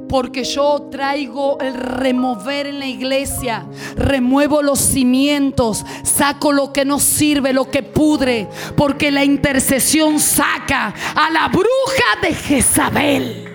Porque 0.09 0.45
yo 0.45 0.89
traigo 0.91 1.59
el 1.61 1.74
remover 1.74 2.66
en 2.66 2.79
la 2.79 2.87
iglesia. 2.87 3.66
Remuevo 3.95 4.62
los 4.62 4.79
cimientos. 4.79 5.85
Saco 6.03 6.53
lo 6.53 6.72
que 6.72 6.85
no 6.85 6.99
sirve, 6.99 7.53
lo 7.53 7.70
que 7.70 7.83
pudre. 7.83 8.49
Porque 8.76 9.11
la 9.11 9.24
intercesión 9.24 10.18
saca 10.18 10.95
a 11.14 11.31
la 11.31 11.49
bruja 11.49 12.20
de 12.22 12.35
Jezabel. 12.35 13.49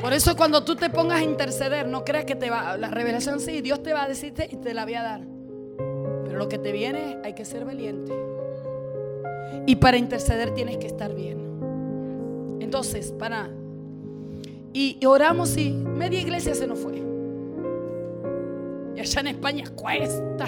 Por 0.00 0.14
eso 0.14 0.34
cuando 0.34 0.64
tú 0.64 0.76
te 0.76 0.88
pongas 0.88 1.20
a 1.20 1.22
interceder, 1.22 1.86
no 1.86 2.04
creas 2.04 2.24
que 2.24 2.34
te 2.34 2.48
va, 2.48 2.76
la 2.78 2.88
revelación 2.88 3.38
sí, 3.38 3.60
Dios 3.60 3.82
te 3.82 3.92
va 3.92 4.04
a 4.04 4.08
decirte 4.08 4.48
y 4.50 4.56
te 4.56 4.72
la 4.72 4.84
voy 4.84 4.94
a 4.94 5.02
dar. 5.02 5.20
Pero 6.24 6.38
lo 6.38 6.48
que 6.48 6.58
te 6.58 6.72
viene 6.72 7.18
hay 7.22 7.34
que 7.34 7.44
ser 7.44 7.66
valiente. 7.66 8.12
Y 9.66 9.76
para 9.76 9.96
interceder 9.96 10.52
tienes 10.54 10.76
que 10.78 10.86
estar 10.86 11.14
bien. 11.14 11.38
Entonces, 12.60 13.12
para... 13.12 13.50
Y 14.72 15.04
oramos 15.04 15.56
y 15.56 15.72
media 15.72 16.20
iglesia 16.20 16.54
se 16.54 16.66
nos 16.66 16.78
fue. 16.78 17.02
Y 18.94 19.00
allá 19.00 19.20
en 19.20 19.26
España 19.26 19.64
cuesta. 19.74 20.46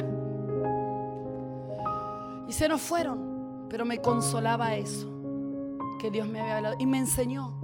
Y 2.49 2.53
se 2.53 2.69
nos 2.69 2.81
fueron. 2.81 3.67
Pero 3.69 3.85
me 3.85 3.99
consolaba 3.99 4.77
eso. 4.77 5.09
Que 6.01 6.11
Dios 6.11 6.29
me 6.29 6.41
había 6.41 6.59
hablado. 6.59 6.77
Y 6.79 6.87
me 6.87 6.99
enseñó. 6.99 7.55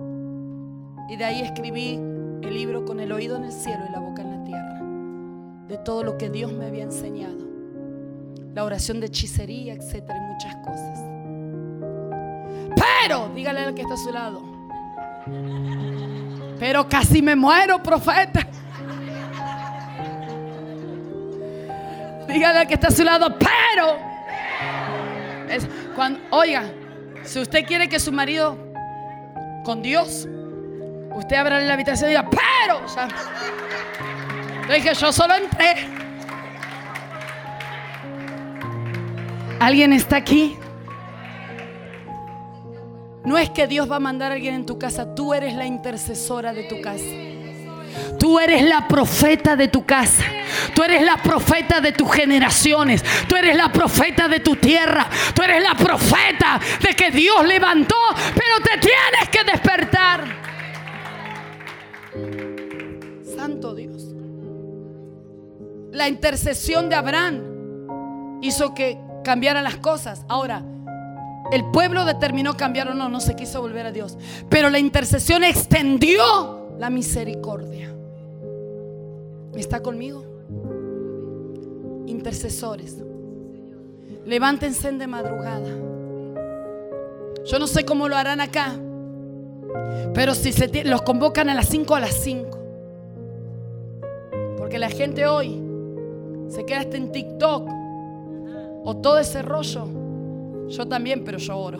Y 1.08 1.16
de 1.16 1.24
ahí 1.24 1.42
escribí 1.42 1.94
el 1.94 2.54
libro 2.54 2.84
con 2.84 3.00
el 3.00 3.12
oído 3.12 3.36
en 3.36 3.44
el 3.44 3.52
cielo 3.52 3.84
y 3.88 3.92
la 3.92 4.00
boca 4.00 4.22
en 4.22 4.30
la 4.30 4.44
tierra. 4.44 4.80
De 5.68 5.78
todo 5.78 6.02
lo 6.02 6.18
que 6.18 6.28
Dios 6.30 6.52
me 6.52 6.66
había 6.66 6.84
enseñado. 6.84 7.46
La 8.54 8.64
oración 8.64 9.00
de 9.00 9.06
hechicería, 9.06 9.74
etcétera, 9.74 10.18
y 10.18 10.32
muchas 10.32 10.56
cosas. 10.56 11.07
Pero, 12.76 13.30
dígale 13.34 13.60
al 13.60 13.74
que 13.74 13.82
está 13.82 13.94
a 13.94 13.96
su 13.96 14.12
lado. 14.12 14.42
Pero 16.58 16.88
casi 16.88 17.22
me 17.22 17.36
muero, 17.36 17.82
profeta. 17.82 18.46
Dígale 22.28 22.58
al 22.60 22.66
que 22.66 22.74
está 22.74 22.88
a 22.88 22.90
su 22.90 23.04
lado, 23.04 23.34
pero. 23.38 23.96
cuando, 25.94 26.20
oiga, 26.30 26.70
si 27.24 27.40
usted 27.40 27.64
quiere 27.64 27.88
que 27.88 27.98
su 27.98 28.12
marido 28.12 28.56
con 29.64 29.82
Dios 29.82 30.28
Usted 31.18 31.36
abra 31.36 31.60
la 31.60 31.74
habitación 31.74 32.10
y 32.10 32.12
diga, 32.12 32.28
pero. 32.30 32.80
Dije, 34.72 34.94
yo 34.94 35.12
solo 35.12 35.34
entré. 35.34 35.88
¿Alguien 39.58 39.92
está 39.92 40.16
aquí? 40.16 40.57
No 43.28 43.36
es 43.36 43.50
que 43.50 43.66
Dios 43.66 43.90
va 43.90 43.96
a 43.96 44.00
mandar 44.00 44.32
a 44.32 44.36
alguien 44.36 44.54
en 44.54 44.64
tu 44.64 44.78
casa, 44.78 45.14
tú 45.14 45.34
eres 45.34 45.54
la 45.54 45.66
intercesora 45.66 46.54
de 46.54 46.64
tu 46.64 46.80
casa. 46.80 47.04
Tú 48.18 48.40
eres 48.40 48.62
la 48.62 48.88
profeta 48.88 49.54
de 49.54 49.68
tu 49.68 49.84
casa. 49.84 50.24
Tú 50.74 50.82
eres 50.82 51.02
la 51.02 51.18
profeta 51.18 51.82
de 51.82 51.92
tus 51.92 52.10
generaciones. 52.10 53.04
Tú 53.28 53.36
eres 53.36 53.54
la 53.54 53.70
profeta 53.70 54.28
de 54.28 54.40
tu 54.40 54.56
tierra. 54.56 55.06
Tú 55.34 55.42
eres 55.42 55.62
la 55.62 55.74
profeta 55.74 56.58
de 56.80 56.94
que 56.94 57.10
Dios 57.10 57.46
levantó, 57.46 57.96
pero 58.14 58.64
te 58.64 58.78
tienes 58.78 59.28
que 59.30 59.44
despertar. 59.44 60.24
Dios. 63.76 64.14
La 65.92 66.08
intercesión 66.08 66.88
de 66.88 66.94
Abraham 66.94 68.38
hizo 68.40 68.72
que 68.72 68.98
cambiaran 69.22 69.64
las 69.64 69.76
cosas. 69.76 70.24
Ahora, 70.28 70.64
el 71.52 71.64
pueblo 71.70 72.04
determinó 72.04 72.56
cambiar 72.56 72.88
o 72.88 72.94
no, 72.94 73.08
no 73.08 73.20
se 73.20 73.34
quiso 73.34 73.60
volver 73.60 73.86
a 73.86 73.92
Dios. 73.92 74.16
Pero 74.48 74.70
la 74.70 74.78
intercesión 74.78 75.44
extendió 75.44 76.68
la 76.78 76.90
misericordia. 76.90 77.94
¿Está 79.54 79.80
conmigo? 79.80 80.24
Intercesores. 82.06 82.96
Levántense 84.24 84.92
de 84.92 85.06
madrugada. 85.06 85.70
Yo 87.44 87.58
no 87.58 87.66
sé 87.66 87.84
cómo 87.84 88.08
lo 88.08 88.16
harán 88.16 88.40
acá. 88.40 88.74
Pero 90.14 90.34
si 90.34 90.52
se 90.52 90.84
los 90.84 91.02
convocan 91.02 91.48
a 91.48 91.54
las 91.54 91.68
5 91.68 91.94
a 91.94 92.00
las 92.00 92.14
5. 92.14 92.58
Porque 94.58 94.78
la 94.78 94.90
gente 94.90 95.26
hoy 95.26 95.62
se 96.48 96.64
queda 96.64 96.80
hasta 96.80 96.96
en 96.96 97.10
TikTok 97.10 97.68
o 98.84 98.96
todo 98.98 99.18
ese 99.18 99.42
rollo. 99.42 99.97
Yo 100.68 100.86
también, 100.86 101.24
pero 101.24 101.38
yo 101.38 101.56
oro. 101.56 101.78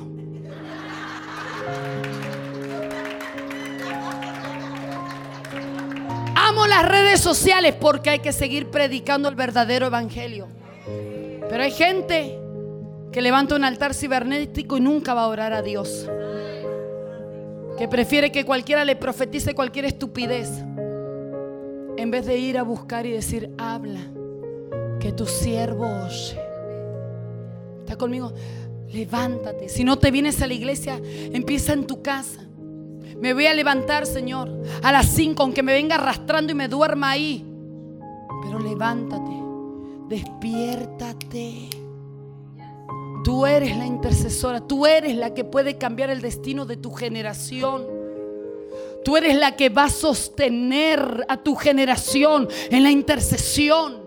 Amo 6.34 6.66
las 6.66 6.88
redes 6.88 7.20
sociales 7.20 7.74
porque 7.78 8.10
hay 8.10 8.18
que 8.20 8.32
seguir 8.32 8.70
predicando 8.70 9.28
el 9.28 9.34
verdadero 9.34 9.86
evangelio. 9.86 10.48
Pero 11.48 11.62
hay 11.62 11.70
gente 11.70 12.38
que 13.12 13.22
levanta 13.22 13.56
un 13.56 13.64
altar 13.64 13.94
cibernético 13.94 14.76
y 14.76 14.80
nunca 14.80 15.14
va 15.14 15.24
a 15.24 15.28
orar 15.28 15.52
a 15.52 15.62
Dios. 15.62 16.08
Que 17.76 17.88
prefiere 17.88 18.32
que 18.32 18.44
cualquiera 18.44 18.84
le 18.84 18.96
profetice 18.96 19.54
cualquier 19.54 19.84
estupidez. 19.84 20.50
En 21.96 22.10
vez 22.10 22.26
de 22.26 22.38
ir 22.38 22.58
a 22.58 22.62
buscar 22.62 23.06
y 23.06 23.12
decir, 23.12 23.50
habla, 23.58 24.00
que 25.00 25.12
tu 25.12 25.26
siervo 25.26 25.86
oye. 26.06 26.38
¿Está 27.80 27.96
conmigo? 27.96 28.32
Levántate. 28.90 29.68
Si 29.68 29.84
no 29.84 29.98
te 29.98 30.10
vienes 30.10 30.40
a 30.42 30.46
la 30.46 30.54
iglesia, 30.54 31.00
empieza 31.04 31.72
en 31.72 31.86
tu 31.86 32.02
casa. 32.02 32.48
Me 33.18 33.34
voy 33.34 33.46
a 33.46 33.54
levantar, 33.54 34.06
Señor, 34.06 34.62
a 34.82 34.92
las 34.92 35.06
5, 35.06 35.42
aunque 35.42 35.62
me 35.62 35.72
venga 35.72 35.96
arrastrando 35.96 36.52
y 36.52 36.54
me 36.54 36.68
duerma 36.68 37.10
ahí. 37.10 37.44
Pero 38.44 38.60
levántate, 38.60 39.32
despiértate. 40.08 41.68
Tú 43.24 43.44
eres 43.44 43.76
la 43.76 43.86
intercesora, 43.86 44.60
tú 44.60 44.86
eres 44.86 45.16
la 45.16 45.34
que 45.34 45.44
puede 45.44 45.76
cambiar 45.76 46.10
el 46.10 46.20
destino 46.20 46.64
de 46.64 46.76
tu 46.76 46.92
generación. 46.92 47.86
Tú 49.04 49.16
eres 49.16 49.36
la 49.36 49.56
que 49.56 49.68
va 49.68 49.84
a 49.84 49.90
sostener 49.90 51.26
a 51.28 51.42
tu 51.42 51.56
generación 51.56 52.48
en 52.70 52.82
la 52.82 52.90
intercesión. 52.90 54.02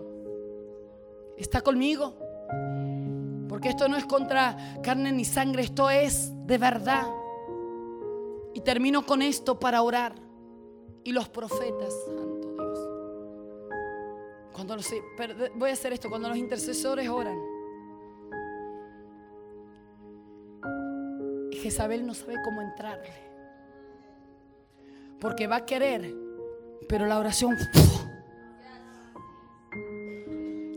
¿Está 1.36 1.60
conmigo? 1.60 2.21
Porque 3.62 3.76
esto 3.76 3.86
no 3.86 3.96
es 3.96 4.04
contra 4.06 4.56
carne 4.82 5.12
ni 5.12 5.24
sangre, 5.24 5.62
esto 5.62 5.88
es 5.88 6.32
de 6.48 6.58
verdad. 6.58 7.06
Y 8.54 8.60
termino 8.60 9.06
con 9.06 9.22
esto 9.22 9.60
para 9.60 9.82
orar. 9.82 10.16
Y 11.04 11.12
los 11.12 11.28
profetas, 11.28 11.94
santo 12.04 12.54
Dios. 12.54 12.78
Cuando 14.52 14.74
los, 14.74 14.92
voy 15.54 15.70
a 15.70 15.74
hacer 15.74 15.92
esto, 15.92 16.10
cuando 16.10 16.28
los 16.28 16.38
intercesores 16.38 17.08
oran. 17.08 17.38
Jezabel 21.52 22.04
no 22.04 22.14
sabe 22.14 22.34
cómo 22.42 22.62
entrarle. 22.62 23.12
Porque 25.20 25.46
va 25.46 25.58
a 25.58 25.64
querer, 25.64 26.12
pero 26.88 27.06
la 27.06 27.16
oración... 27.16 27.56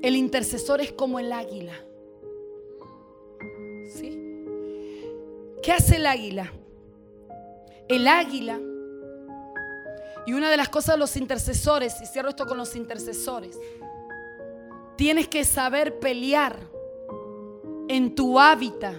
El 0.03 0.15
intercesor 0.15 0.81
es 0.81 0.91
como 0.91 1.17
el 1.17 1.33
águila. 1.33 1.73
¿Qué 5.65 5.71
hace 5.71 5.95
el 5.95 6.05
águila? 6.05 6.53
El 7.87 8.07
águila. 8.07 8.59
Y 10.27 10.33
una 10.33 10.51
de 10.51 10.57
las 10.57 10.69
cosas 10.69 10.93
de 10.93 10.99
los 10.99 11.17
intercesores, 11.17 11.99
y 12.03 12.05
cierro 12.05 12.29
esto 12.29 12.45
con 12.45 12.59
los 12.59 12.75
intercesores, 12.75 13.59
tienes 14.95 15.27
que 15.27 15.43
saber 15.43 15.97
pelear 15.97 16.55
en 17.87 18.13
tu 18.13 18.39
hábitat 18.39 18.93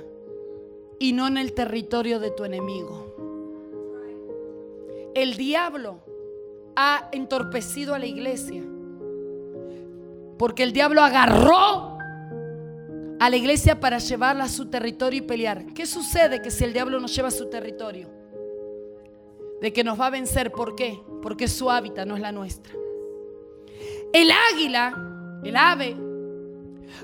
y 0.99 1.13
no 1.13 1.29
en 1.29 1.39
el 1.39 1.53
territorio 1.53 2.19
de 2.19 2.33
tu 2.33 2.45
enemigo. 2.45 3.15
El 5.15 5.37
diablo 5.37 6.01
ha 6.75 7.11
entorpecido 7.13 7.95
a 7.95 8.01
la 8.01 8.07
iglesia 8.07 8.65
porque 10.37 10.65
el 10.65 10.73
diablo 10.73 11.01
agarró 11.01 11.96
a 13.19 13.31
la 13.31 13.37
iglesia 13.37 13.81
para 13.81 13.99
llevarla 13.99 14.45
a 14.45 14.49
su 14.49 14.67
territorio 14.67 15.19
y 15.19 15.23
pelear. 15.23 15.67
¿Qué 15.75 15.87
sucede 15.87 16.43
que 16.43 16.51
si 16.51 16.65
el 16.65 16.73
diablo 16.73 17.01
nos 17.01 17.15
lleva 17.15 17.29
a 17.29 17.33
su 17.33 17.49
territorio? 17.49 18.11
De 19.61 19.73
que 19.73 19.85
nos 19.85 20.01
va 20.01 20.07
a 20.07 20.11
vencer. 20.11 20.53
¿Por 20.53 20.75
qué? 20.75 21.01
Porque 21.23 21.49
su 21.49 21.71
hábitat, 21.71 22.07
no 22.07 22.15
es 22.15 22.21
la 22.21 22.33
nuestra. 22.33 22.75
El 24.13 24.31
águila, 24.53 25.41
el 25.43 25.57
ave, 25.57 25.97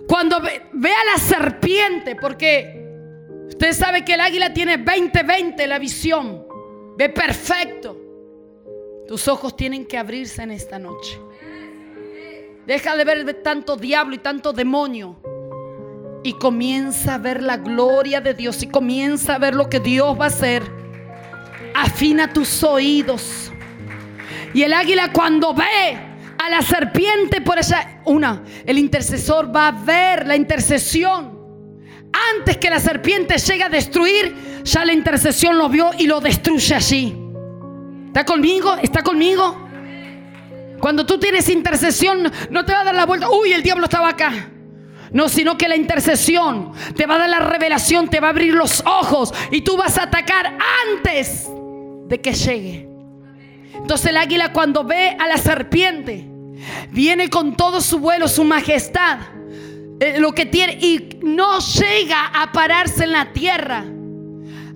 cuando 0.06 0.40
ve 0.40 0.90
a 0.90 1.04
la 1.12 1.18
serpiente, 1.18 2.16
porque 2.16 2.82
Usted 3.52 3.74
sabe 3.74 4.02
que 4.02 4.14
el 4.14 4.20
águila 4.20 4.54
tiene 4.54 4.82
20-20 4.82 5.66
la 5.66 5.78
visión. 5.78 6.46
Ve 6.96 7.10
perfecto. 7.10 7.96
Tus 9.06 9.28
ojos 9.28 9.54
tienen 9.54 9.84
que 9.84 9.98
abrirse 9.98 10.42
en 10.42 10.52
esta 10.52 10.78
noche. 10.78 11.20
Deja 12.66 12.96
de 12.96 13.04
ver 13.04 13.42
tanto 13.42 13.76
diablo 13.76 14.14
y 14.14 14.18
tanto 14.18 14.54
demonio. 14.54 15.20
Y 16.24 16.34
comienza 16.34 17.14
a 17.14 17.18
ver 17.18 17.42
la 17.42 17.56
gloria 17.56 18.20
de 18.20 18.34
Dios. 18.34 18.62
Y 18.62 18.68
comienza 18.68 19.34
a 19.34 19.38
ver 19.38 19.54
lo 19.54 19.68
que 19.68 19.80
Dios 19.80 20.18
va 20.18 20.24
a 20.24 20.28
hacer. 20.28 20.62
Afina 21.74 22.32
tus 22.32 22.62
oídos. 22.62 23.52
Y 24.54 24.62
el 24.62 24.72
águila 24.72 25.12
cuando 25.12 25.54
ve 25.54 25.98
a 26.38 26.48
la 26.50 26.62
serpiente 26.62 27.40
por 27.40 27.58
esa... 27.58 28.00
Una, 28.04 28.42
el 28.66 28.78
intercesor 28.78 29.54
va 29.54 29.68
a 29.68 29.72
ver 29.72 30.26
la 30.26 30.36
intercesión 30.36 31.42
antes 32.12 32.58
que 32.58 32.70
la 32.70 32.78
serpiente 32.78 33.38
llegue 33.38 33.64
a 33.64 33.68
destruir, 33.68 34.62
ya 34.64 34.84
la 34.84 34.92
intercesión 34.92 35.58
lo 35.58 35.68
vio 35.68 35.90
y 35.98 36.06
lo 36.06 36.20
destruye 36.20 36.74
allí. 36.74 37.18
¿Está 38.08 38.24
conmigo? 38.24 38.74
¿Está 38.82 39.02
conmigo? 39.02 39.68
Cuando 40.78 41.06
tú 41.06 41.18
tienes 41.18 41.48
intercesión, 41.48 42.30
no 42.50 42.64
te 42.64 42.72
va 42.72 42.80
a 42.80 42.84
dar 42.84 42.94
la 42.94 43.06
vuelta. 43.06 43.30
Uy, 43.30 43.52
el 43.52 43.62
diablo 43.62 43.84
estaba 43.84 44.10
acá. 44.10 44.50
No, 45.12 45.28
sino 45.28 45.58
que 45.58 45.68
la 45.68 45.76
intercesión 45.76 46.72
te 46.96 47.06
va 47.06 47.16
a 47.16 47.18
dar 47.18 47.28
la 47.28 47.40
revelación, 47.40 48.08
te 48.08 48.20
va 48.20 48.28
a 48.28 48.30
abrir 48.30 48.54
los 48.54 48.82
ojos 48.86 49.32
y 49.50 49.60
tú 49.60 49.76
vas 49.76 49.98
a 49.98 50.04
atacar 50.04 50.56
antes 50.90 51.48
de 52.06 52.20
que 52.20 52.32
llegue. 52.32 52.88
Entonces 53.74 54.06
el 54.06 54.16
águila 54.16 54.52
cuando 54.52 54.84
ve 54.84 55.16
a 55.18 55.26
la 55.26 55.36
serpiente, 55.36 56.26
viene 56.90 57.28
con 57.28 57.56
todo 57.56 57.80
su 57.80 57.98
vuelo, 57.98 58.28
su 58.28 58.44
majestad 58.44 59.18
eh, 60.02 60.18
lo 60.18 60.32
que 60.32 60.46
tiene 60.46 60.78
y 60.80 61.20
no 61.22 61.60
llega 61.60 62.26
a 62.26 62.50
pararse 62.50 63.04
en 63.04 63.12
la 63.12 63.32
tierra. 63.32 63.84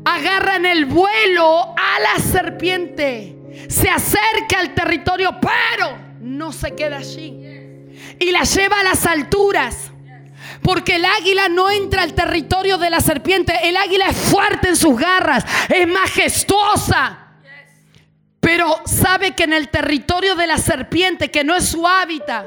Agarran 0.04 0.64
el 0.64 0.84
vuelo 0.84 1.62
a 1.62 2.00
la 2.00 2.22
serpiente. 2.22 3.36
Se 3.68 3.90
acerca 3.90 4.60
al 4.60 4.72
territorio, 4.72 5.36
pero 5.40 5.98
no 6.20 6.52
se 6.52 6.76
queda 6.76 6.98
allí. 6.98 7.40
Y 8.20 8.30
la 8.30 8.44
lleva 8.44 8.78
a 8.78 8.84
las 8.84 9.04
alturas. 9.04 9.90
Porque 10.62 10.96
el 10.96 11.04
águila 11.04 11.48
no 11.48 11.70
entra 11.70 12.02
al 12.02 12.14
territorio 12.14 12.78
de 12.78 12.90
la 12.90 13.00
serpiente. 13.00 13.52
El 13.62 13.76
águila 13.76 14.08
es 14.08 14.16
fuerte 14.16 14.68
en 14.68 14.76
sus 14.76 14.96
garras, 14.98 15.44
es 15.68 15.86
majestuosa. 15.86 17.18
Pero 18.40 18.80
sabe 18.84 19.32
que 19.32 19.44
en 19.44 19.52
el 19.52 19.68
territorio 19.68 20.36
de 20.36 20.46
la 20.46 20.58
serpiente, 20.58 21.30
que 21.30 21.42
no 21.42 21.56
es 21.56 21.68
su 21.68 21.86
hábitat, 21.86 22.46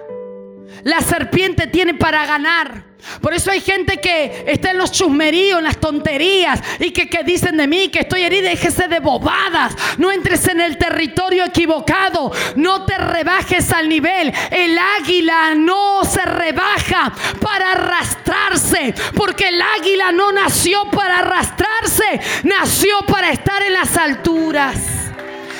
la 0.84 1.01
serpiente 1.01 1.67
tiene 1.67 1.93
para 1.93 2.26
ganar. 2.26 2.89
Por 3.22 3.34
eso 3.34 3.49
hay 3.49 3.61
gente 3.61 3.97
que 3.97 4.43
está 4.47 4.72
en 4.72 4.78
los 4.78 4.91
chusmeríos, 4.91 5.59
en 5.59 5.63
las 5.63 5.78
tonterías 5.78 6.61
y 6.80 6.91
que, 6.91 7.24
dicen 7.24 7.57
de 7.57 7.67
mí 7.67 7.88
que 7.89 7.99
estoy 7.99 8.24
herida. 8.24 8.49
Déjese 8.49 8.88
de 8.88 8.99
bobadas. 8.99 9.76
No 9.97 10.11
entres 10.11 10.47
en 10.47 10.59
el 10.59 10.78
territorio 10.78 11.45
equivocado. 11.45 12.32
No 12.55 12.86
te 12.86 12.97
rebajes 12.97 13.72
al 13.72 13.88
nivel. 13.88 14.34
El 14.51 14.78
águila 14.78 15.55
no 15.55 16.03
se 16.03 16.24
rebaja 16.24 17.13
para 17.41 17.72
arrastrarse. 17.72 18.93
Porque 19.15 19.47
el 19.47 19.61
águila 19.61 20.11
no 20.11 20.32
nació 20.32 20.89
para 20.91 21.20
arrastrarse. 21.20 22.20
Nació 22.43 22.99
para 23.07 23.32
estar 23.32 23.61
en 23.63 23.74
las 23.74 23.95
alturas. 23.97 24.99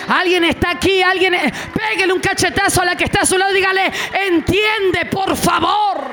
Alguien 0.10 0.44
está 0.44 0.72
aquí, 0.72 1.04
alguien. 1.04 1.36
Eh, 1.36 1.54
pégale 1.74 2.12
un 2.12 2.20
cachetazo 2.20 2.82
a 2.82 2.86
la 2.86 2.96
que 2.96 3.04
está 3.04 3.22
a 3.22 3.26
su 3.26 3.38
lado. 3.38 3.54
Dígale, 3.54 3.92
entiende, 4.28 5.06
por 5.12 5.36
favor. 5.38 6.10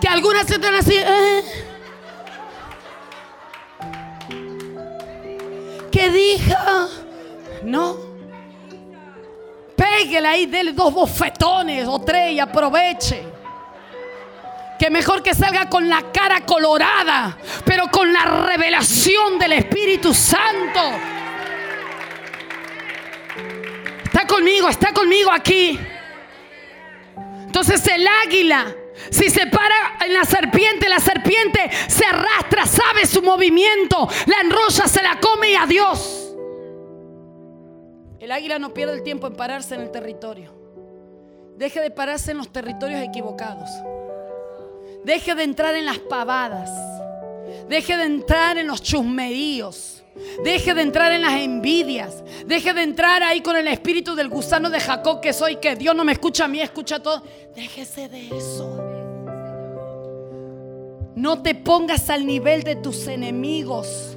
Que 0.00 0.08
algunas 0.08 0.46
se 0.46 0.54
están 0.54 0.74
así. 0.74 0.96
Eh. 0.96 1.42
¿Qué 5.92 6.10
dijo? 6.10 6.88
No. 7.62 7.96
Pégale 9.76 10.26
ahí, 10.26 10.46
dele 10.46 10.72
dos 10.72 10.92
bofetones 10.92 11.86
o 11.86 12.00
tres 12.00 12.32
y 12.32 12.40
aproveche. 12.40 13.33
Que 14.84 14.90
mejor 14.90 15.22
que 15.22 15.32
salga 15.32 15.70
con 15.70 15.88
la 15.88 16.12
cara 16.12 16.44
colorada, 16.44 17.38
pero 17.64 17.84
con 17.90 18.12
la 18.12 18.46
revelación 18.46 19.38
del 19.38 19.52
Espíritu 19.52 20.12
Santo. 20.12 20.78
Está 24.04 24.26
conmigo, 24.26 24.68
está 24.68 24.92
conmigo 24.92 25.32
aquí. 25.32 25.80
Entonces 27.46 27.82
el 27.86 28.06
águila, 28.26 28.74
si 29.10 29.30
se 29.30 29.46
para 29.46 29.74
en 30.04 30.12
la 30.12 30.24
serpiente, 30.26 30.86
la 30.90 31.00
serpiente 31.00 31.70
se 31.88 32.04
arrastra, 32.04 32.66
sabe 32.66 33.06
su 33.06 33.22
movimiento, 33.22 34.06
la 34.26 34.42
enrolla, 34.42 34.86
se 34.86 35.02
la 35.02 35.18
come 35.18 35.52
y 35.52 35.54
adiós. 35.54 36.36
El 38.20 38.30
águila 38.30 38.58
no 38.58 38.74
pierde 38.74 38.92
el 38.92 39.02
tiempo 39.02 39.28
en 39.28 39.34
pararse 39.34 39.76
en 39.76 39.80
el 39.80 39.90
territorio. 39.90 40.52
Deje 41.56 41.80
de 41.80 41.90
pararse 41.90 42.32
en 42.32 42.36
los 42.36 42.52
territorios 42.52 43.00
equivocados. 43.00 43.70
Deje 45.04 45.34
de 45.34 45.42
entrar 45.42 45.74
en 45.74 45.84
las 45.84 45.98
pavadas. 45.98 46.70
Deje 47.68 47.96
de 47.96 48.04
entrar 48.04 48.58
en 48.58 48.66
los 48.66 48.82
chusmeríos. 48.82 50.02
Deje 50.44 50.74
de 50.74 50.82
entrar 50.82 51.12
en 51.12 51.22
las 51.22 51.34
envidias. 51.34 52.22
Deje 52.46 52.72
de 52.72 52.82
entrar 52.82 53.22
ahí 53.22 53.40
con 53.40 53.56
el 53.56 53.66
espíritu 53.68 54.14
del 54.14 54.28
gusano 54.28 54.70
de 54.70 54.80
Jacob 54.80 55.20
que 55.20 55.32
soy, 55.32 55.56
que 55.56 55.76
Dios 55.76 55.94
no 55.94 56.04
me 56.04 56.12
escucha 56.12 56.44
a 56.44 56.48
mí, 56.48 56.60
escucha 56.60 56.96
a 56.96 57.02
todo. 57.02 57.22
Déjese 57.54 58.08
de 58.08 58.28
eso. 58.28 58.80
No 61.16 61.42
te 61.42 61.54
pongas 61.54 62.10
al 62.10 62.26
nivel 62.26 62.62
de 62.62 62.76
tus 62.76 63.06
enemigos. 63.06 64.16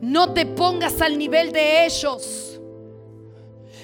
No 0.00 0.32
te 0.32 0.46
pongas 0.46 1.00
al 1.00 1.18
nivel 1.18 1.52
de 1.52 1.86
ellos. 1.86 2.60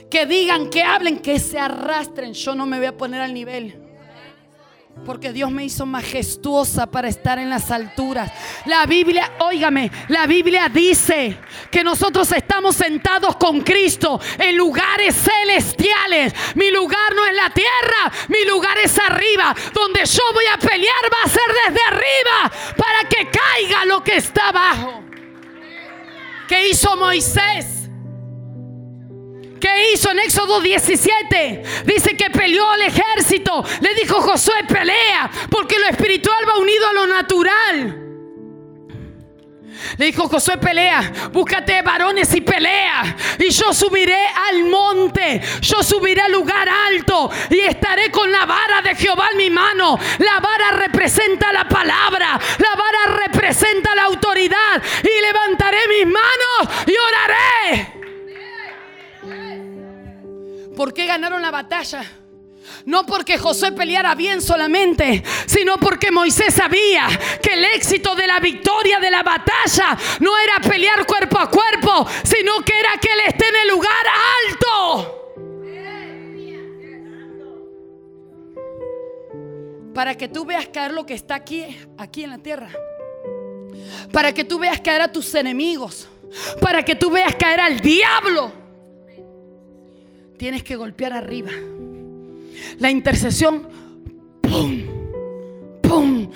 Que 0.08 0.26
digan, 0.26 0.70
que 0.70 0.82
hablen, 0.82 1.18
que 1.18 1.38
se 1.38 1.58
arrastren. 1.58 2.32
Yo 2.34 2.54
no 2.54 2.66
me 2.66 2.78
voy 2.78 2.86
a 2.86 2.96
poner 2.96 3.20
al 3.20 3.34
nivel. 3.34 3.83
Porque 5.04 5.32
Dios 5.32 5.50
me 5.50 5.64
hizo 5.64 5.84
majestuosa 5.84 6.86
para 6.86 7.08
estar 7.08 7.38
en 7.38 7.50
las 7.50 7.70
alturas. 7.70 8.32
La 8.66 8.86
Biblia, 8.86 9.32
óigame, 9.40 9.90
la 10.08 10.26
Biblia 10.26 10.68
dice 10.68 11.38
que 11.70 11.84
nosotros 11.84 12.30
estamos 12.32 12.76
sentados 12.76 13.36
con 13.36 13.60
Cristo 13.60 14.20
en 14.38 14.56
lugares 14.56 15.14
celestiales. 15.14 16.32
Mi 16.54 16.70
lugar 16.70 17.14
no 17.14 17.26
es 17.26 17.34
la 17.34 17.50
tierra, 17.50 18.12
mi 18.28 18.44
lugar 18.46 18.78
es 18.82 18.98
arriba. 18.98 19.54
Donde 19.72 20.04
yo 20.06 20.22
voy 20.32 20.44
a 20.52 20.58
pelear 20.58 21.04
va 21.12 21.24
a 21.24 21.28
ser 21.28 21.54
desde 21.66 21.80
arriba 21.86 22.74
para 22.76 23.08
que 23.08 23.28
caiga 23.30 23.84
lo 23.84 24.02
que 24.02 24.16
está 24.16 24.48
abajo. 24.48 25.02
¿Qué 26.48 26.68
hizo 26.68 26.96
Moisés? 26.96 27.83
¿Qué 29.64 29.94
hizo 29.94 30.10
en 30.10 30.18
Éxodo 30.18 30.60
17? 30.60 31.62
Dice 31.86 32.14
que 32.18 32.28
peleó 32.28 32.74
el 32.74 32.82
ejército. 32.82 33.64
Le 33.80 33.94
dijo 33.94 34.20
Josué, 34.20 34.56
pelea, 34.68 35.30
porque 35.48 35.78
lo 35.78 35.86
espiritual 35.86 36.46
va 36.46 36.58
unido 36.58 36.86
a 36.86 36.92
lo 36.92 37.06
natural. 37.06 38.00
Le 39.96 40.04
dijo 40.04 40.28
Josué, 40.28 40.58
pelea, 40.58 41.30
búscate 41.32 41.80
varones 41.80 42.34
y 42.34 42.42
pelea. 42.42 43.16
Y 43.38 43.48
yo 43.48 43.72
subiré 43.72 44.26
al 44.50 44.64
monte, 44.64 45.40
yo 45.62 45.82
subiré 45.82 46.20
al 46.20 46.32
lugar 46.32 46.68
alto 46.68 47.30
y 47.48 47.60
estaré 47.60 48.10
con 48.10 48.30
la 48.30 48.44
vara 48.44 48.82
de 48.82 48.94
Jehová 48.94 49.30
en 49.32 49.38
mi 49.38 49.48
mano. 49.48 49.98
La 50.18 50.40
vara 50.40 50.72
representa 50.72 51.50
la 51.54 51.66
palabra, 51.66 52.38
la 52.58 52.74
vara 52.76 53.18
representa 53.24 53.94
la 53.94 54.04
autoridad. 54.04 54.82
Y 55.02 55.22
levantaré 55.22 55.78
mis 55.88 56.04
manos 56.04 56.84
y 56.86 56.94
oraré. 56.98 58.03
¿Por 60.76 60.92
qué 60.92 61.06
ganaron 61.06 61.40
la 61.40 61.50
batalla? 61.50 62.04
No 62.86 63.04
porque 63.06 63.38
Josué 63.38 63.72
peleara 63.72 64.14
bien 64.14 64.40
solamente, 64.40 65.22
sino 65.46 65.78
porque 65.78 66.10
Moisés 66.10 66.54
sabía 66.54 67.06
que 67.42 67.54
el 67.54 67.64
éxito 67.64 68.14
de 68.14 68.26
la 68.26 68.40
victoria 68.40 68.98
de 69.00 69.10
la 69.10 69.22
batalla 69.22 69.96
no 70.20 70.36
era 70.38 70.68
pelear 70.68 71.06
cuerpo 71.06 71.38
a 71.38 71.50
cuerpo, 71.50 72.06
sino 72.24 72.62
que 72.64 72.78
era 72.78 72.92
que 73.00 73.08
él 73.12 73.20
esté 73.26 73.48
en 73.48 73.56
el 73.56 73.68
lugar 73.68 74.06
alto. 74.50 75.20
Para 79.94 80.16
que 80.16 80.26
tú 80.26 80.44
veas 80.44 80.66
caer 80.68 80.92
lo 80.92 81.06
que 81.06 81.14
está 81.14 81.36
aquí, 81.36 81.64
aquí 81.96 82.24
en 82.24 82.30
la 82.30 82.38
tierra. 82.38 82.68
Para 84.10 84.32
que 84.32 84.42
tú 84.42 84.58
veas 84.58 84.80
caer 84.80 85.02
a 85.02 85.12
tus 85.12 85.34
enemigos. 85.34 86.08
Para 86.60 86.84
que 86.84 86.96
tú 86.96 87.10
veas 87.10 87.36
caer 87.36 87.60
al 87.60 87.78
diablo 87.78 88.63
tienes 90.44 90.62
que 90.62 90.76
golpear 90.76 91.14
arriba. 91.14 91.52
La 92.78 92.90
intercesión, 92.90 93.66
¡pum! 94.42 94.82
¡pum! 95.80 96.30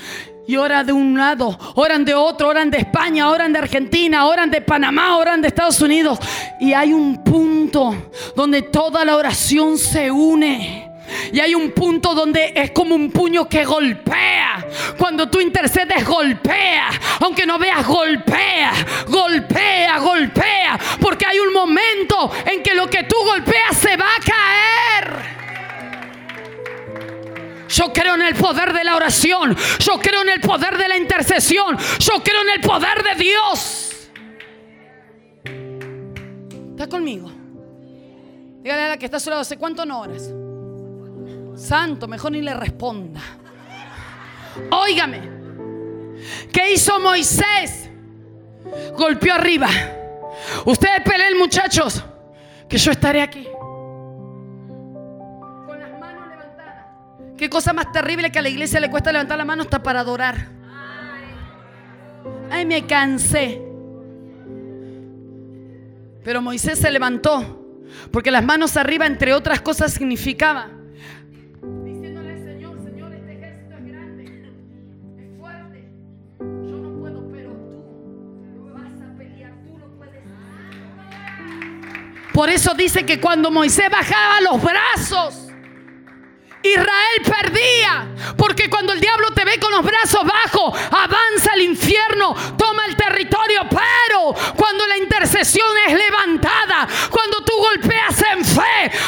Y 0.46 0.56
oran 0.56 0.86
de 0.86 0.94
un 0.94 1.14
lado, 1.14 1.58
oran 1.74 2.06
de 2.06 2.14
otro, 2.14 2.48
oran 2.48 2.70
de 2.70 2.78
España, 2.78 3.28
oran 3.28 3.52
de 3.52 3.58
Argentina, 3.58 4.26
oran 4.26 4.50
de 4.50 4.62
Panamá, 4.62 5.18
oran 5.18 5.42
de 5.42 5.48
Estados 5.48 5.82
Unidos. 5.82 6.18
Y 6.58 6.72
hay 6.72 6.94
un 6.94 7.22
punto 7.22 8.10
donde 8.34 8.62
toda 8.62 9.04
la 9.04 9.14
oración 9.14 9.76
se 9.76 10.10
une. 10.10 10.87
Y 11.32 11.40
hay 11.40 11.54
un 11.54 11.70
punto 11.72 12.14
donde 12.14 12.52
es 12.54 12.70
como 12.72 12.94
un 12.94 13.10
puño 13.10 13.48
que 13.48 13.64
golpea. 13.64 14.66
Cuando 14.98 15.28
tú 15.28 15.40
intercedes, 15.40 16.04
golpea. 16.06 16.90
Aunque 17.20 17.46
no 17.46 17.58
veas, 17.58 17.86
golpea. 17.86 18.72
Golpea, 19.08 19.98
golpea. 19.98 20.78
Porque 21.00 21.26
hay 21.26 21.38
un 21.38 21.52
momento 21.52 22.30
en 22.46 22.62
que 22.62 22.74
lo 22.74 22.88
que 22.88 23.04
tú 23.04 23.16
golpeas 23.24 23.76
se 23.76 23.96
va 23.96 24.06
a 24.06 24.20
caer. 24.20 25.38
Yo 27.68 27.92
creo 27.92 28.14
en 28.14 28.22
el 28.22 28.34
poder 28.34 28.72
de 28.72 28.82
la 28.84 28.96
oración. 28.96 29.56
Yo 29.78 29.98
creo 30.00 30.22
en 30.22 30.30
el 30.30 30.40
poder 30.40 30.76
de 30.78 30.88
la 30.88 30.96
intercesión. 30.96 31.76
Yo 31.98 32.22
creo 32.22 32.42
en 32.42 32.50
el 32.50 32.60
poder 32.60 33.02
de 33.02 33.14
Dios. 33.22 34.10
¿Está 36.70 36.88
conmigo? 36.88 37.30
Dígale 38.62 38.82
a 38.82 38.88
la 38.88 38.96
que 38.96 39.04
está 39.04 39.18
a 39.18 39.20
su 39.20 39.30
lado, 39.30 39.42
¿hace 39.42 39.56
cuánto 39.56 39.84
no 39.84 40.00
oras? 40.00 40.32
Santo, 41.58 42.06
mejor 42.06 42.32
ni 42.32 42.40
le 42.40 42.54
responda. 42.54 43.20
Óigame, 44.70 45.20
¿qué 46.52 46.72
hizo 46.72 47.00
Moisés? 47.00 47.90
Golpeó 48.96 49.34
arriba. 49.34 49.68
Ustedes 50.64 51.00
peleen, 51.04 51.36
muchachos, 51.36 52.04
que 52.68 52.78
yo 52.78 52.92
estaré 52.92 53.22
aquí. 53.22 53.48
Con 55.66 55.80
las 55.80 55.98
manos 55.98 56.28
levantadas. 56.28 56.86
Qué 57.36 57.50
cosa 57.50 57.72
más 57.72 57.90
terrible 57.92 58.30
que 58.30 58.38
a 58.38 58.42
la 58.42 58.48
iglesia 58.48 58.78
le 58.78 58.90
cuesta 58.90 59.10
levantar 59.10 59.36
la 59.36 59.44
mano 59.44 59.62
hasta 59.62 59.82
para 59.82 60.00
adorar. 60.00 60.48
Ay, 62.50 62.64
me 62.66 62.86
cansé. 62.86 63.62
Pero 66.22 66.40
Moisés 66.40 66.78
se 66.78 66.90
levantó, 66.90 67.82
porque 68.12 68.30
las 68.30 68.44
manos 68.44 68.76
arriba, 68.76 69.06
entre 69.06 69.34
otras 69.34 69.60
cosas, 69.60 69.92
significaba 69.92 70.77
Por 82.38 82.50
eso 82.50 82.72
dice 82.72 83.04
que 83.04 83.20
cuando 83.20 83.50
Moisés 83.50 83.90
bajaba 83.90 84.40
los 84.42 84.62
brazos, 84.62 85.48
Israel 86.62 87.22
perdía. 87.24 88.34
Porque 88.36 88.70
cuando 88.70 88.92
el 88.92 89.00
diablo 89.00 89.32
te 89.32 89.44
ve 89.44 89.58
con 89.58 89.72
los 89.72 89.82
brazos 89.82 90.22
bajos, 90.24 90.80
avanza 90.88 91.52
al 91.54 91.62
infierno, 91.62 92.36
toma 92.56 92.86
el 92.86 92.94
territorio. 92.94 93.62
Pero 93.68 94.36
cuando 94.54 94.86
la 94.86 94.98
intercesión 94.98 95.66
es 95.88 95.94
levantada, 95.94 96.86
cuando 97.10 97.42
tú 97.44 97.54
golpeas 97.56 98.22
en 98.32 98.44
fe, 98.44 98.98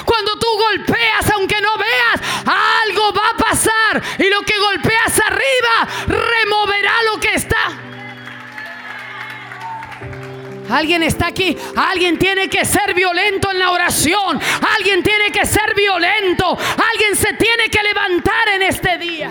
Alguien 10.70 11.02
está 11.02 11.28
aquí. 11.28 11.56
Alguien 11.76 12.18
tiene 12.18 12.48
que 12.48 12.64
ser 12.64 12.94
violento 12.94 13.50
en 13.50 13.58
la 13.58 13.70
oración. 13.72 14.38
Alguien 14.78 15.02
tiene 15.02 15.30
que 15.32 15.44
ser 15.44 15.74
violento. 15.74 16.46
Alguien 16.46 17.14
se 17.14 17.34
tiene 17.34 17.68
que 17.70 17.82
levantar 17.82 18.48
en 18.54 18.62
este 18.62 18.98
día. 18.98 19.30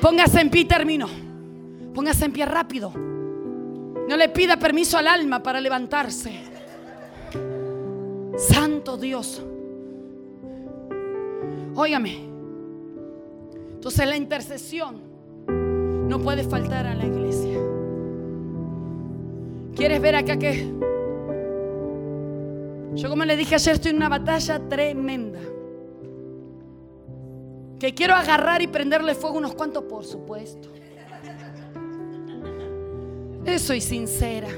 Póngase 0.00 0.40
en 0.40 0.50
pie, 0.50 0.64
termino. 0.64 1.08
Póngase 1.94 2.26
en 2.26 2.32
pie 2.32 2.46
rápido. 2.46 2.92
No 2.92 4.16
le 4.16 4.28
pida 4.28 4.56
permiso 4.56 4.96
al 4.98 5.08
alma 5.08 5.42
para 5.42 5.60
levantarse. 5.60 6.40
Santo 8.38 8.96
Dios. 8.96 9.42
Óigame. 11.74 12.26
Entonces 13.74 14.06
la 14.06 14.16
intercesión 14.16 15.00
no 16.08 16.20
puede 16.20 16.44
faltar 16.44 16.86
a 16.86 16.94
la 16.94 17.04
iglesia. 17.04 17.58
¿Quieres 19.76 20.00
ver 20.00 20.16
acá 20.16 20.36
que? 20.38 20.72
Yo 22.94 23.10
como 23.10 23.24
le 23.24 23.36
dije 23.36 23.54
ayer 23.54 23.74
estoy 23.74 23.90
en 23.90 23.98
una 23.98 24.08
batalla 24.08 24.58
tremenda. 24.68 25.40
Que 27.78 27.94
quiero 27.94 28.14
agarrar 28.14 28.62
y 28.62 28.68
prenderle 28.68 29.14
fuego 29.14 29.36
unos 29.36 29.54
cuantos, 29.54 29.84
por 29.84 30.04
supuesto. 30.04 30.76
soy 33.58 33.80
sincera. 33.80 34.48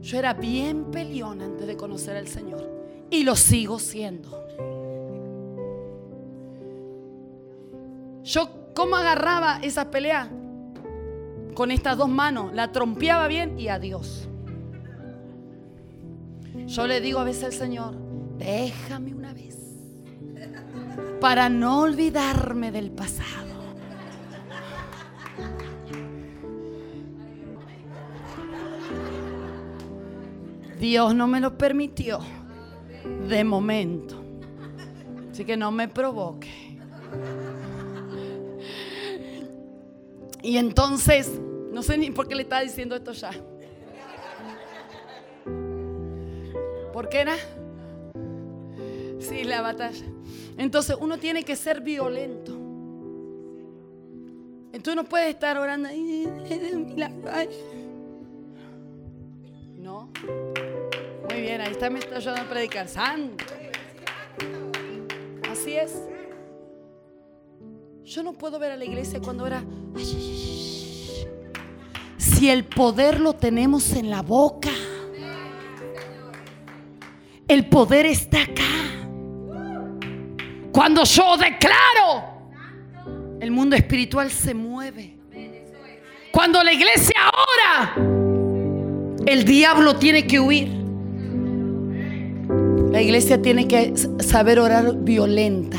Yo 0.00 0.18
era 0.18 0.34
bien 0.34 0.90
peleón 0.90 1.42
antes 1.42 1.66
de 1.66 1.76
conocer 1.76 2.16
al 2.16 2.28
Señor. 2.28 2.68
Y 3.10 3.24
lo 3.24 3.36
sigo 3.36 3.78
siendo. 3.78 4.30
Yo, 8.22 8.72
¿cómo 8.74 8.96
agarraba 8.96 9.60
esa 9.62 9.90
pelea? 9.90 10.30
Con 11.60 11.70
estas 11.70 11.98
dos 11.98 12.08
manos, 12.08 12.54
la 12.54 12.72
trompeaba 12.72 13.28
bien 13.28 13.60
y 13.60 13.68
adiós. 13.68 14.26
Yo 16.54 16.86
le 16.86 17.02
digo 17.02 17.18
a 17.18 17.24
veces 17.24 17.44
al 17.44 17.52
Señor, 17.52 17.94
déjame 18.38 19.12
una 19.12 19.34
vez 19.34 19.58
para 21.20 21.50
no 21.50 21.82
olvidarme 21.82 22.72
del 22.72 22.90
pasado. 22.90 23.52
Dios 30.78 31.14
no 31.14 31.26
me 31.26 31.40
lo 31.40 31.58
permitió 31.58 32.20
de 33.28 33.44
momento. 33.44 34.24
Así 35.30 35.44
que 35.44 35.58
no 35.58 35.70
me 35.70 35.88
provoque. 35.88 36.78
Y 40.42 40.56
entonces, 40.56 41.38
no 41.72 41.82
sé 41.82 41.96
ni 41.98 42.10
por 42.10 42.26
qué 42.26 42.34
le 42.34 42.42
estaba 42.42 42.62
diciendo 42.62 42.96
esto 42.96 43.12
ya. 43.12 43.30
¿Por 46.92 47.08
qué 47.08 47.20
era? 47.20 47.36
Sí, 49.20 49.44
la 49.44 49.62
batalla. 49.62 50.04
Entonces 50.58 50.96
uno 51.00 51.18
tiene 51.18 51.44
que 51.44 51.56
ser 51.56 51.80
violento. 51.80 52.52
Entonces 54.72 54.96
no 54.96 55.04
puedes 55.04 55.28
estar 55.28 55.58
orando. 55.58 55.88
No. 59.76 60.10
Muy 61.28 61.40
bien, 61.40 61.60
ahí 61.60 61.72
está, 61.72 61.90
me 61.90 62.00
está 62.00 62.16
ayudando 62.16 62.42
a 62.42 62.48
predicar. 62.48 62.88
Santo. 62.88 63.44
Así 65.50 65.74
es. 65.74 66.02
Yo 68.04 68.22
no 68.22 68.32
puedo 68.32 68.58
ver 68.58 68.72
a 68.72 68.76
la 68.76 68.84
iglesia 68.84 69.20
cuando 69.20 69.46
era. 69.46 69.58
Ay, 69.94 70.04
ay, 70.04 70.30
ay. 70.32 70.39
Si 72.20 72.50
el 72.50 72.64
poder 72.64 73.18
lo 73.18 73.32
tenemos 73.32 73.94
en 73.94 74.10
la 74.10 74.20
boca. 74.20 74.68
El 77.48 77.66
poder 77.66 78.04
está 78.04 78.42
acá. 78.42 78.62
Cuando 80.70 81.04
yo 81.04 81.38
declaro, 81.38 83.38
el 83.40 83.50
mundo 83.50 83.74
espiritual 83.74 84.30
se 84.30 84.52
mueve. 84.52 85.16
Cuando 86.30 86.62
la 86.62 86.74
iglesia 86.74 87.16
ora, 87.56 87.94
el 89.24 89.44
diablo 89.46 89.96
tiene 89.96 90.26
que 90.26 90.38
huir. 90.38 90.68
La 92.92 93.00
iglesia 93.00 93.40
tiene 93.40 93.66
que 93.66 93.94
saber 94.18 94.60
orar 94.60 94.94
violenta. 94.98 95.78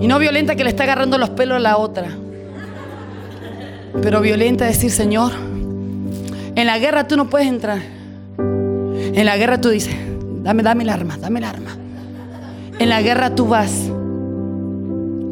Y 0.00 0.08
no 0.08 0.18
violenta 0.18 0.56
que 0.56 0.64
le 0.64 0.70
está 0.70 0.84
agarrando 0.84 1.18
los 1.18 1.28
pelos 1.28 1.58
a 1.58 1.60
la 1.60 1.76
otra. 1.76 2.16
Pero 4.02 4.20
violenta 4.20 4.64
decir, 4.66 4.90
Señor, 4.90 5.32
en 6.54 6.66
la 6.66 6.78
guerra 6.78 7.06
tú 7.06 7.16
no 7.16 7.28
puedes 7.28 7.48
entrar. 7.48 7.80
En 8.38 9.26
la 9.26 9.36
guerra 9.36 9.60
tú 9.60 9.70
dices, 9.70 9.94
dame, 10.42 10.62
dame 10.62 10.84
el 10.84 10.90
arma, 10.90 11.16
dame 11.18 11.38
el 11.38 11.44
arma. 11.44 11.76
En 12.78 12.88
la 12.88 13.02
guerra 13.02 13.34
tú 13.34 13.46
vas 13.46 13.90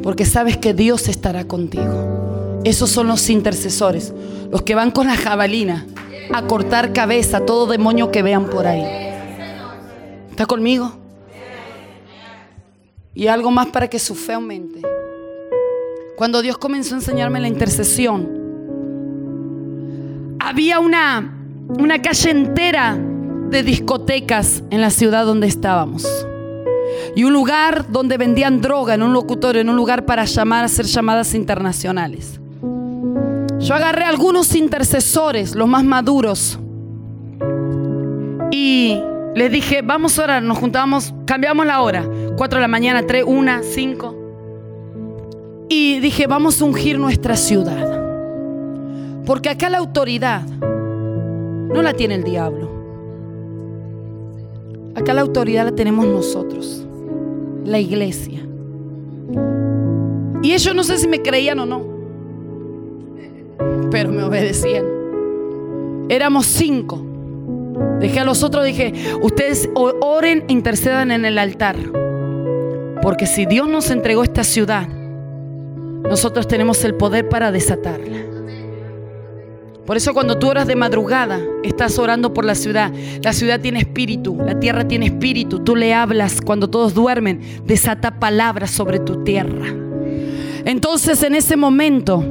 porque 0.03 0.25
sabes 0.25 0.57
que 0.57 0.75
Dios 0.75 1.09
estará 1.09 1.45
contigo. 1.45 2.61
Esos 2.65 2.91
son 2.91 3.09
los 3.09 3.29
intercesores, 3.31 4.13
los 4.51 4.63
que 4.63 4.75
van 4.75 4.91
con 4.91 5.07
la 5.07 5.17
jabalina 5.17 5.87
a 6.33 6.43
cortar 6.47 6.93
cabeza 6.93 7.39
a 7.39 7.47
todo 7.47 7.67
demonio 7.67 8.11
que 8.11 8.23
vean 8.23 8.47
por 8.47 8.67
ahí. 8.67 8.85
¿Está 10.31 10.47
conmigo? 10.47 10.93
Y 13.15 13.27
algo 13.27 13.51
más 13.51 13.67
para 13.69 13.89
que 13.89 13.99
su 13.99 14.15
fe 14.15 14.35
aumente. 14.35 14.83
Cuando 16.17 16.43
Dios 16.43 16.59
comenzó 16.59 16.95
a 16.95 16.99
enseñarme 16.99 17.41
la 17.41 17.49
intercesión, 17.49 18.38
había 20.49 20.81
una, 20.81 21.31
una 21.79 22.01
calle 22.01 22.31
entera 22.31 22.99
de 23.51 23.63
discotecas 23.63 24.63
en 24.71 24.81
la 24.81 24.89
ciudad 24.89 25.27
donde 25.27 25.47
estábamos. 25.47 26.07
Y 27.15 27.25
un 27.25 27.35
lugar 27.35 27.91
donde 27.91 28.17
vendían 28.17 28.63
droga 28.63 28.95
en 28.95 29.03
un 29.03 29.13
locutorio, 29.13 29.61
en 29.61 29.69
un 29.69 29.77
lugar 29.77 30.07
para 30.07 30.25
llamar, 30.25 30.65
hacer 30.65 30.87
llamadas 30.87 31.35
internacionales. 31.35 32.41
Yo 33.59 33.75
agarré 33.75 34.05
a 34.05 34.09
algunos 34.09 34.55
intercesores, 34.55 35.55
los 35.55 35.69
más 35.69 35.85
maduros, 35.85 36.59
y 38.51 38.99
les 39.35 39.53
dije, 39.53 39.83
vamos 39.83 40.19
a 40.19 40.25
orar, 40.25 40.43
nos 40.43 40.57
juntamos, 40.57 41.13
cambiamos 41.27 41.67
la 41.67 41.83
hora, 41.83 42.09
4 42.37 42.57
de 42.57 42.63
la 42.63 42.69
mañana, 42.69 43.07
3, 43.07 43.25
1, 43.27 43.53
5. 43.63 44.17
Y 45.69 45.99
dije, 46.01 46.27
vamos 46.27 46.63
a 46.63 46.65
ungir 46.65 46.99
nuestra 46.99 47.37
ciudad. 47.37 47.98
Porque 49.29 49.51
acá 49.51 49.69
la 49.69 49.77
autoridad 49.77 50.41
no 50.43 51.83
la 51.83 51.93
tiene 51.93 52.15
el 52.15 52.25
diablo. 52.25 52.67
Acá 54.95 55.13
la 55.13 55.21
autoridad 55.21 55.67
la 55.67 55.73
tenemos 55.73 56.07
nosotros, 56.07 56.87
la 57.63 57.79
iglesia. 57.79 58.41
Y 60.43 60.53
ellos 60.53 60.75
no 60.75 60.83
sé 60.83 60.97
si 60.97 61.09
me 61.09 61.21
creían 61.21 61.59
o 61.59 61.67
no, 61.67 61.83
pero 63.91 64.11
me 64.11 64.23
obedecían. 64.23 64.87
Éramos 66.09 66.47
cinco. 66.47 67.05
Dejé 68.01 68.21
a 68.21 68.25
los 68.25 68.43
otros, 68.43 68.65
dije, 68.65 68.95
ustedes 69.21 69.69
oren 69.75 70.47
e 70.49 70.55
intercedan 70.55 71.11
en 71.11 71.27
el 71.27 71.37
altar. 71.37 71.77
Porque 73.03 73.27
si 73.27 73.45
Dios 73.45 73.69
nos 73.69 73.91
entregó 73.91 74.23
esta 74.23 74.43
ciudad, 74.43 74.89
nosotros 74.89 76.49
tenemos 76.49 76.83
el 76.87 76.95
poder 76.95 77.29
para 77.29 77.53
desatarla. 77.53 78.38
Por 79.89 79.97
eso 79.97 80.13
cuando 80.13 80.39
tú 80.39 80.51
oras 80.51 80.67
de 80.67 80.77
madrugada, 80.77 81.41
estás 81.65 81.99
orando 81.99 82.35
por 82.35 82.45
la 82.45 82.55
ciudad. 82.55 82.93
La 83.23 83.33
ciudad 83.33 83.59
tiene 83.59 83.79
espíritu, 83.79 84.37
la 84.37 84.61
tierra 84.61 84.87
tiene 84.87 85.07
espíritu. 85.07 85.61
Tú 85.61 85.75
le 85.75 85.95
hablas 85.95 86.43
cuando 86.43 86.69
todos 86.69 86.93
duermen, 86.93 87.41
desata 87.65 88.21
palabras 88.21 88.71
sobre 88.71 88.99
tu 88.99 89.25
tierra. 89.25 89.75
Entonces 90.67 91.23
en 91.23 91.35
ese 91.35 91.57
momento 91.57 92.23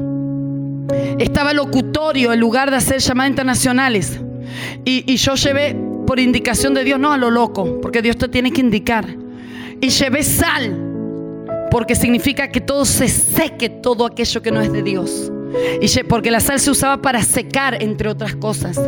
estaba 1.18 1.50
el 1.50 1.58
locutorio 1.58 2.32
en 2.32 2.40
lugar 2.40 2.70
de 2.70 2.78
hacer 2.78 3.00
llamadas 3.00 3.32
internacionales. 3.32 4.22
Y, 4.86 5.12
y 5.12 5.18
yo 5.18 5.34
llevé 5.34 5.76
por 6.06 6.20
indicación 6.20 6.76
de 6.76 6.84
Dios, 6.84 7.00
no 7.00 7.12
a 7.12 7.18
lo 7.18 7.32
loco, 7.32 7.82
porque 7.82 8.04
Dios 8.04 8.18
te 8.18 8.28
tiene 8.28 8.52
que 8.52 8.62
indicar. 8.62 9.08
Y 9.82 9.90
llevé 9.90 10.22
sal, 10.22 10.78
porque 11.72 11.96
significa 11.96 12.52
que 12.52 12.62
todo 12.62 12.86
se 12.86 13.08
seque, 13.08 13.68
todo 13.68 14.06
aquello 14.06 14.44
que 14.44 14.52
no 14.52 14.62
es 14.62 14.72
de 14.72 14.84
Dios. 14.84 15.32
Y 15.82 16.04
porque 16.04 16.32
la 16.32 16.40
sal 16.40 16.60
se 16.60 16.72
usaba 16.72 17.02
para 17.02 17.22
secar, 17.22 17.82
entre 17.82 18.10
otras 18.10 18.36
cosas. 18.36 18.80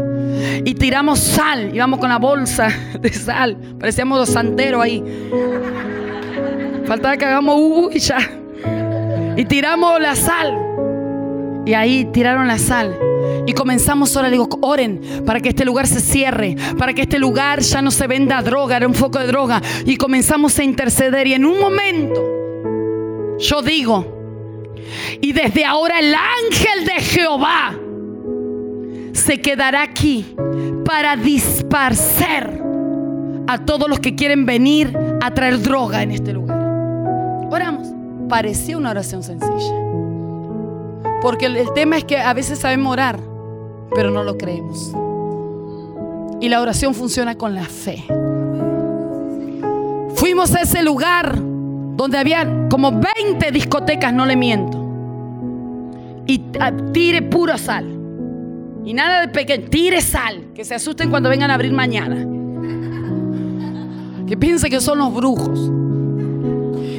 Y 0.66 0.74
tiramos 0.76 1.20
sal, 1.20 1.76
íbamos 1.76 2.00
con 2.00 2.10
la 2.10 2.18
bolsa 2.18 2.70
de 3.00 3.12
sal. 3.14 3.58
Parecíamos 3.80 4.20
los 4.20 4.30
santeros 4.30 4.84
ahí. 4.84 5.04
Faltaba 6.86 7.18
que 7.18 7.26
hagamos 7.26 7.56
uy 7.60 8.00
ya. 8.00 8.18
Y 9.38 9.46
tiramos 9.46 10.02
la 10.02 10.16
sal. 10.16 10.58
Y 11.66 11.74
ahí 11.74 12.06
tiraron 12.06 12.48
la 12.48 12.58
sal. 12.58 12.98
Y 13.46 13.54
comenzamos 13.54 14.16
ahora, 14.16 14.30
digo, 14.30 14.48
oren 14.62 15.02
para 15.26 15.40
que 15.40 15.50
este 15.50 15.66
lugar 15.66 15.88
se 15.88 16.00
cierre, 16.00 16.56
para 16.78 16.94
que 16.94 17.02
este 17.02 17.20
lugar 17.20 17.60
ya 17.62 17.82
no 17.82 17.92
se 17.92 18.08
venda 18.08 18.42
droga, 18.42 18.78
era 18.78 18.88
un 18.88 18.96
foco 18.96 19.20
de 19.20 19.28
droga. 19.28 19.62
Y 19.86 19.98
comenzamos 19.98 20.58
a 20.60 20.64
interceder. 20.64 21.28
Y 21.28 21.34
en 21.34 21.46
un 21.46 21.60
momento, 21.60 23.38
yo 23.38 23.62
digo, 23.62 24.19
y 25.22 25.34
desde 25.34 25.66
ahora 25.66 26.00
el 26.00 26.14
ángel 26.14 26.86
de 26.86 27.02
Jehová 27.02 27.76
se 29.14 29.42
quedará 29.42 29.84
aquí 29.84 30.36
para 30.86 31.16
disparcer 31.16 32.62
a 33.48 33.58
todos 33.66 33.90
los 33.90 34.00
que 34.00 34.16
quieren 34.16 34.46
venir 34.46 34.98
a 35.22 35.34
traer 35.34 35.62
droga 35.62 36.04
en 36.04 36.12
este 36.12 36.34
lugar. 36.34 36.60
Oramos. 37.52 37.88
Parecía 38.30 38.78
una 38.78 38.92
oración 38.92 39.24
sencilla. 39.24 39.74
Porque 41.22 41.48
el, 41.48 41.74
tema 41.74 41.98
es 41.98 42.06
que 42.06 42.18
a 42.18 42.34
veces 42.34 42.60
sabemos 42.60 42.94
orar, 42.94 43.20
pero 43.94 44.12
no 44.12 44.24
lo 44.24 44.38
creemos. 44.38 44.94
Y 46.40 46.48
la 46.48 46.62
oración 46.62 46.94
funciona 46.94 47.36
con 47.36 47.56
la 47.56 47.66
fe. 47.66 48.06
Fuimos 50.16 50.54
a 50.54 50.62
ese 50.62 50.84
lugar 50.84 51.38
donde 52.00 52.18
había 52.18 52.48
como 52.70 52.94
20 52.94 53.52
discotecas, 53.52 54.14
no 54.14 54.26
le 54.26 54.38
miento. 54.38 54.78
Y 56.26 56.42
ah, 56.58 56.72
tire 56.94 57.22
pura 57.24 57.58
sal. 57.58 57.88
Y 58.86 58.94
nada 58.94 59.20
de 59.20 59.28
pequeño, 59.28 59.68
tire 59.70 60.00
sal. 60.00 60.46
Que 60.56 60.64
se 60.64 60.76
asusten 60.76 61.10
cuando 61.10 61.28
vengan 61.28 61.52
a 61.52 61.56
abrir 61.56 61.74
mañana. 61.74 62.26
Que 64.26 64.38
piensen 64.38 64.72
que 64.72 64.80
son 64.80 64.98
los 64.98 65.14
brujos. 65.14 65.70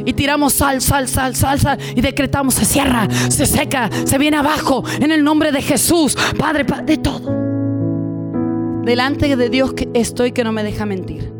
Y 0.04 0.12
tiramos 0.12 0.52
sal, 0.52 0.82
sal, 0.82 1.08
sal, 1.08 1.34
sal, 1.34 1.58
sal. 1.58 1.78
Y 1.96 2.02
decretamos, 2.02 2.52
se 2.52 2.66
cierra, 2.66 3.08
se 3.30 3.46
seca, 3.46 3.88
se 4.04 4.18
viene 4.18 4.36
abajo. 4.36 4.84
En 5.00 5.12
el 5.12 5.24
nombre 5.24 5.50
de 5.50 5.62
Jesús, 5.62 6.14
Padre, 6.38 6.66
de 6.84 6.98
todo. 6.98 8.82
Delante 8.84 9.34
de 9.34 9.48
Dios 9.48 9.72
que 9.72 9.88
estoy 9.94 10.32
que 10.32 10.44
no 10.44 10.52
me 10.52 10.62
deja 10.62 10.84
mentir. 10.84 11.32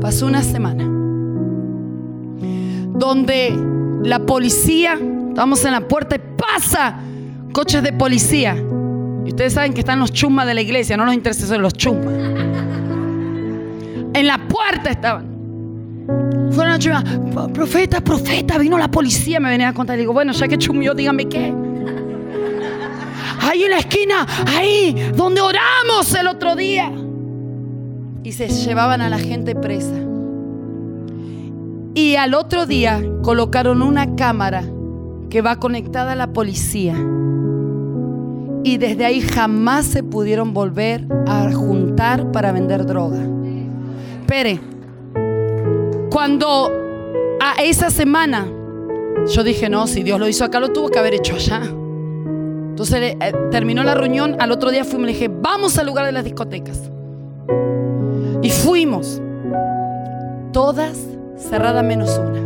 Pasó 0.00 0.24
una 0.24 0.42
semana 0.42 0.95
donde 2.98 3.54
la 4.02 4.20
policía, 4.20 4.98
estamos 5.28 5.64
en 5.64 5.72
la 5.72 5.80
puerta 5.80 6.16
y 6.16 6.20
pasa 6.36 7.00
coches 7.52 7.82
de 7.82 7.92
policía. 7.92 8.56
Y 9.24 9.28
ustedes 9.28 9.54
saben 9.54 9.72
que 9.74 9.80
están 9.80 9.98
los 9.98 10.12
chumas 10.12 10.46
de 10.46 10.54
la 10.54 10.60
iglesia, 10.60 10.96
no 10.96 11.04
los 11.04 11.14
intercesores, 11.14 11.60
los 11.60 11.74
chumas. 11.74 12.14
En 14.14 14.26
la 14.26 14.38
puerta 14.48 14.90
estaban. 14.90 15.36
Fueron 16.52 16.74
a 16.74 16.78
chumar, 16.78 17.04
profeta, 17.52 18.00
profeta, 18.00 18.56
vino 18.56 18.78
la 18.78 18.88
policía, 18.88 19.40
me 19.40 19.50
venía 19.50 19.68
a 19.68 19.72
contar. 19.74 19.96
Y 19.96 20.00
digo, 20.00 20.12
bueno, 20.12 20.32
ya 20.32 20.46
que 20.48 20.56
chumió, 20.56 20.94
dígame 20.94 21.28
qué. 21.28 21.52
Ahí 23.40 23.64
en 23.64 23.70
la 23.70 23.78
esquina, 23.78 24.26
ahí, 24.56 25.10
donde 25.14 25.40
oramos 25.40 26.14
el 26.14 26.28
otro 26.28 26.54
día. 26.56 26.90
Y 28.22 28.32
se 28.32 28.48
llevaban 28.48 29.02
a 29.02 29.08
la 29.08 29.18
gente 29.18 29.54
presa. 29.54 30.05
Y 31.96 32.16
al 32.16 32.34
otro 32.34 32.66
día 32.66 33.02
colocaron 33.22 33.80
una 33.80 34.16
cámara 34.16 34.62
que 35.30 35.40
va 35.40 35.56
conectada 35.56 36.12
a 36.12 36.14
la 36.14 36.26
policía. 36.26 36.94
Y 38.64 38.76
desde 38.76 39.06
ahí 39.06 39.22
jamás 39.22 39.86
se 39.86 40.02
pudieron 40.02 40.52
volver 40.52 41.06
a 41.26 41.50
juntar 41.50 42.32
para 42.32 42.52
vender 42.52 42.84
droga. 42.84 43.26
Espere. 44.20 44.60
Cuando 46.10 46.70
a 47.40 47.62
esa 47.62 47.88
semana 47.88 48.46
yo 49.34 49.42
dije, 49.42 49.70
no, 49.70 49.86
si 49.86 50.02
Dios 50.02 50.20
lo 50.20 50.28
hizo 50.28 50.44
acá, 50.44 50.60
lo 50.60 50.74
tuvo 50.74 50.90
que 50.90 50.98
haber 50.98 51.14
hecho 51.14 51.36
allá. 51.36 51.62
Entonces 51.62 53.16
eh, 53.18 53.32
terminó 53.50 53.82
la 53.84 53.94
reunión, 53.94 54.36
al 54.38 54.52
otro 54.52 54.70
día 54.70 54.84
fuimos 54.84 55.04
y 55.04 55.06
le 55.06 55.12
dije, 55.14 55.28
vamos 55.28 55.78
al 55.78 55.86
lugar 55.86 56.04
de 56.04 56.12
las 56.12 56.24
discotecas. 56.24 56.90
Y 58.42 58.50
fuimos. 58.50 59.22
Todas 60.52 61.15
cerradas 61.36 61.84
menos 61.84 62.18
una. 62.18 62.42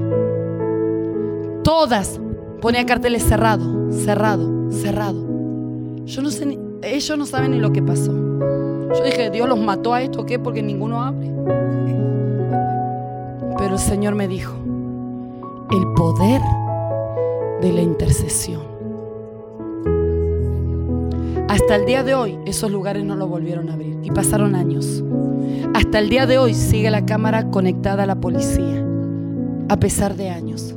Todas 1.62 2.20
ponía 2.60 2.84
carteles 2.86 3.22
cerrado, 3.22 3.90
cerrado, 3.90 4.70
cerrado. 4.70 5.24
Yo 6.04 6.22
no 6.22 6.30
sé, 6.30 6.46
ni, 6.46 6.58
ellos 6.82 7.18
no 7.18 7.26
saben 7.26 7.52
ni 7.52 7.58
lo 7.58 7.72
que 7.72 7.82
pasó. 7.82 8.12
Yo 8.12 9.04
dije, 9.04 9.30
Dios 9.30 9.48
los 9.48 9.58
mató 9.58 9.94
a 9.94 10.02
esto, 10.02 10.26
¿qué? 10.26 10.38
Porque 10.38 10.62
ninguno 10.62 11.02
abre. 11.02 11.30
Pero 13.56 13.74
el 13.74 13.78
Señor 13.78 14.14
me 14.14 14.26
dijo, 14.26 14.54
el 15.70 15.92
poder 15.94 16.40
de 17.60 17.72
la 17.72 17.82
intercesión. 17.82 18.62
Hasta 21.48 21.76
el 21.76 21.84
día 21.84 22.02
de 22.02 22.14
hoy 22.14 22.38
esos 22.46 22.70
lugares 22.70 23.04
no 23.04 23.16
lo 23.16 23.26
volvieron 23.26 23.68
a 23.70 23.74
abrir 23.74 23.98
y 24.02 24.10
pasaron 24.10 24.54
años. 24.54 25.04
Hasta 25.74 25.98
el 25.98 26.08
día 26.08 26.26
de 26.26 26.38
hoy 26.38 26.54
sigue 26.54 26.90
la 26.90 27.04
cámara 27.04 27.50
conectada 27.50 28.04
a 28.04 28.06
la 28.06 28.16
policía, 28.16 28.79
a 29.70 29.78
pesar 29.78 30.16
de 30.16 30.30
años. 30.30 30.74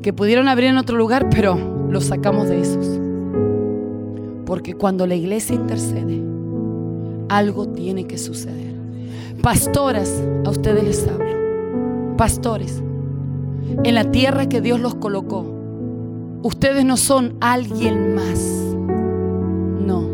Que 0.00 0.14
pudieron 0.14 0.48
abrir 0.48 0.70
en 0.70 0.78
otro 0.78 0.96
lugar, 0.96 1.28
pero 1.28 1.86
los 1.90 2.06
sacamos 2.06 2.48
de 2.48 2.62
esos. 2.62 2.98
Porque 4.46 4.72
cuando 4.72 5.06
la 5.06 5.14
iglesia 5.14 5.54
intercede, 5.54 6.22
algo 7.28 7.68
tiene 7.68 8.06
que 8.06 8.16
suceder. 8.16 8.74
Pastoras, 9.42 10.22
a 10.46 10.50
ustedes 10.50 10.82
les 10.82 11.06
hablo. 11.06 12.16
Pastores, 12.16 12.82
en 13.84 13.94
la 13.94 14.10
tierra 14.10 14.48
que 14.48 14.62
Dios 14.62 14.80
los 14.80 14.94
colocó, 14.94 15.44
ustedes 16.42 16.86
no 16.86 16.96
son 16.96 17.34
alguien 17.40 18.14
más. 18.14 18.40
No. 19.86 20.08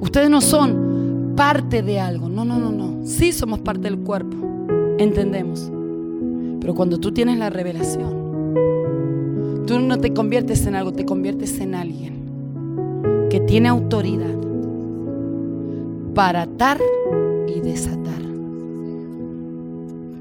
Ustedes 0.00 0.28
no 0.28 0.40
son 0.40 1.34
parte 1.36 1.82
de 1.82 2.00
algo. 2.00 2.28
No, 2.28 2.44
no, 2.44 2.58
no, 2.58 2.72
no. 2.72 3.06
Sí 3.06 3.30
somos 3.30 3.60
parte 3.60 3.82
del 3.82 4.00
cuerpo. 4.00 4.36
Entendemos. 4.98 5.70
Pero 6.68 6.76
cuando 6.76 7.00
tú 7.00 7.12
tienes 7.12 7.38
la 7.38 7.48
revelación, 7.48 8.52
tú 9.66 9.80
no 9.80 9.96
te 9.96 10.12
conviertes 10.12 10.66
en 10.66 10.74
algo, 10.74 10.92
te 10.92 11.06
conviertes 11.06 11.60
en 11.60 11.74
alguien 11.74 13.26
que 13.30 13.40
tiene 13.40 13.70
autoridad 13.70 14.36
para 16.14 16.42
atar 16.42 16.78
y 17.46 17.60
desatar. 17.60 18.20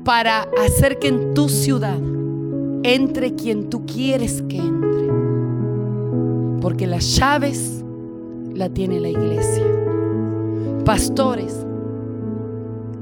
Para 0.05 0.47
hacer 0.65 0.99
que 0.99 1.09
en 1.09 1.33
tu 1.33 1.49
ciudad 1.49 1.99
entre 2.83 3.35
quien 3.35 3.69
tú 3.69 3.85
quieres 3.85 4.41
que 4.43 4.55
entre. 4.55 5.09
Porque 6.61 6.87
las 6.87 7.17
llaves 7.17 7.83
la 8.53 8.69
tiene 8.69 9.01
la 9.01 9.09
iglesia. 9.09 9.65
Pastores, 10.85 11.65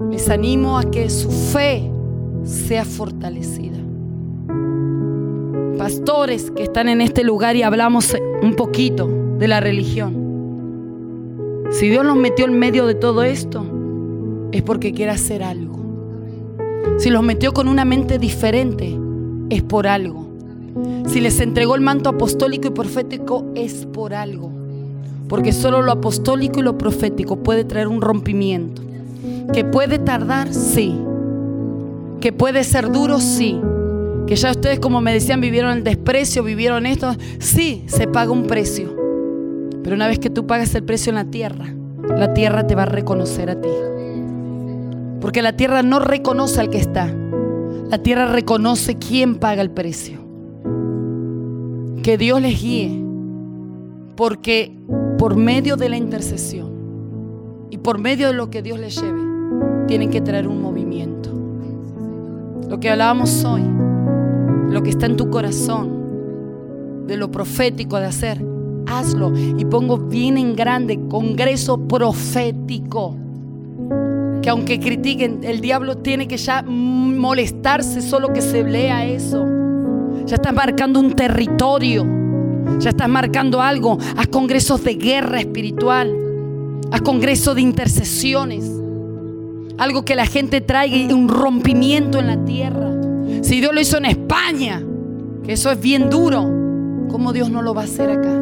les 0.09 0.31
animo 0.31 0.79
a 0.79 0.89
que 0.89 1.11
su 1.11 1.29
fe 1.29 1.91
sea 2.45 2.85
fortalecida. 2.85 3.77
Pastores 5.77 6.51
que 6.51 6.63
están 6.63 6.87
en 6.87 7.01
este 7.01 7.23
lugar 7.23 7.55
y 7.55 7.63
hablamos 7.63 8.15
un 8.41 8.55
poquito 8.55 9.09
de 9.37 9.47
la 9.47 9.59
religión. 9.59 10.23
Si 11.71 11.89
Dios 11.89 12.05
los 12.05 12.15
metió 12.15 12.45
en 12.45 12.57
medio 12.57 12.85
de 12.85 12.95
todo 12.95 13.23
esto, 13.23 13.65
es 14.51 14.61
porque 14.61 14.93
quiere 14.93 15.11
hacer 15.11 15.43
algo. 15.43 15.75
Si 16.97 17.09
los 17.09 17.23
metió 17.23 17.53
con 17.53 17.67
una 17.67 17.83
mente 17.83 18.19
diferente, 18.19 18.97
es 19.49 19.63
por 19.63 19.87
algo. 19.87 20.25
Si 21.07 21.19
les 21.19 21.39
entregó 21.39 21.75
el 21.75 21.81
manto 21.81 22.09
apostólico 22.09 22.67
y 22.67 22.71
profético, 22.71 23.45
es 23.55 23.85
por 23.87 24.13
algo. 24.13 24.51
Porque 25.27 25.51
solo 25.51 25.81
lo 25.81 25.91
apostólico 25.91 26.59
y 26.59 26.63
lo 26.63 26.77
profético 26.77 27.37
puede 27.37 27.65
traer 27.65 27.87
un 27.87 28.01
rompimiento. 28.01 28.81
Que 29.53 29.65
puede 29.65 29.99
tardar, 29.99 30.53
sí. 30.53 30.95
Que 32.21 32.33
puede 32.33 32.63
ser 32.63 32.91
duro, 32.91 33.19
sí. 33.19 33.59
Que 34.27 34.35
ya 34.35 34.51
ustedes, 34.51 34.79
como 34.79 35.01
me 35.01 35.13
decían, 35.13 35.41
vivieron 35.41 35.77
el 35.77 35.83
desprecio, 35.83 36.43
vivieron 36.43 36.85
esto. 36.85 37.15
Sí, 37.39 37.83
se 37.87 38.07
paga 38.07 38.31
un 38.31 38.47
precio. 38.47 38.95
Pero 39.83 39.95
una 39.95 40.07
vez 40.07 40.17
que 40.17 40.31
tú 40.31 40.47
pagas 40.47 40.73
el 40.73 40.83
precio 40.83 41.11
en 41.11 41.15
la 41.15 41.25
tierra, 41.25 41.75
la 42.17 42.33
tierra 42.33 42.65
te 42.65 42.73
va 42.73 42.83
a 42.83 42.87
reconocer 42.87 43.51
a 43.51 43.61
ti. 43.61 43.69
Porque 45.21 45.41
la 45.41 45.55
tierra 45.55 45.83
no 45.83 45.99
reconoce 45.99 46.59
al 46.59 46.69
que 46.69 46.79
está. 46.79 47.13
La 47.89 47.99
tierra 47.99 48.25
reconoce 48.25 48.95
quién 48.95 49.35
paga 49.35 49.61
el 49.61 49.69
precio. 49.69 50.19
Que 52.01 52.17
Dios 52.17 52.41
les 52.41 52.61
guíe. 52.61 53.03
Porque 54.15 54.75
por 55.17 55.35
medio 55.35 55.75
de 55.77 55.89
la 55.89 55.97
intercesión 55.97 56.71
y 57.69 57.77
por 57.77 57.99
medio 57.99 58.27
de 58.27 58.33
lo 58.33 58.49
que 58.49 58.61
Dios 58.61 58.79
les 58.79 58.99
lleve, 59.01 59.21
tienen 59.87 60.09
que 60.09 60.21
traer 60.21 60.47
un 60.47 60.61
movimiento. 60.61 61.34
Lo 62.69 62.79
que 62.79 62.89
hablábamos 62.89 63.43
hoy, 63.43 63.63
lo 64.69 64.81
que 64.83 64.89
está 64.89 65.05
en 65.05 65.17
tu 65.17 65.29
corazón, 65.29 67.05
de 67.07 67.17
lo 67.17 67.31
profético 67.31 67.97
de 67.97 68.05
hacer, 68.05 68.43
hazlo. 68.87 69.33
Y 69.35 69.65
pongo 69.65 69.97
bien 69.97 70.37
en 70.37 70.55
grande, 70.55 70.99
congreso 71.07 71.77
profético 71.87 73.15
que 74.45 74.51
aunque 74.51 74.79
critiquen, 74.79 75.39
el 75.41 75.59
diablo 75.59 75.97
tiene 75.97 76.27
que 76.27 76.37
ya 76.37 76.61
molestarse 76.61 77.99
solo 77.99 78.31
que 78.31 78.41
se 78.41 78.63
lea 78.63 79.03
eso. 79.03 79.43
Ya 80.27 80.35
estás 80.35 80.53
marcando 80.53 80.99
un 80.99 81.13
territorio, 81.13 82.05
ya 82.77 82.91
estás 82.91 83.09
marcando 83.09 83.59
algo. 83.59 83.97
Haz 84.15 84.27
congresos 84.27 84.83
de 84.83 84.93
guerra 84.93 85.39
espiritual, 85.39 86.15
haz 86.91 87.01
congresos 87.01 87.55
de 87.55 87.61
intercesiones, 87.61 88.71
algo 89.77 90.05
que 90.05 90.15
la 90.15 90.25
gente 90.25 90.61
traiga 90.61 91.13
un 91.13 91.27
rompimiento 91.27 92.19
en 92.19 92.27
la 92.27 92.43
tierra. 92.45 92.91
Si 93.41 93.59
Dios 93.59 93.73
lo 93.73 93.81
hizo 93.81 93.97
en 93.97 94.05
España, 94.05 94.81
que 95.43 95.53
eso 95.53 95.71
es 95.71 95.79
bien 95.79 96.09
duro, 96.09 96.41
¿cómo 97.09 97.33
Dios 97.33 97.49
no 97.49 97.61
lo 97.61 97.73
va 97.73 97.81
a 97.81 97.85
hacer 97.85 98.09
acá? 98.09 98.33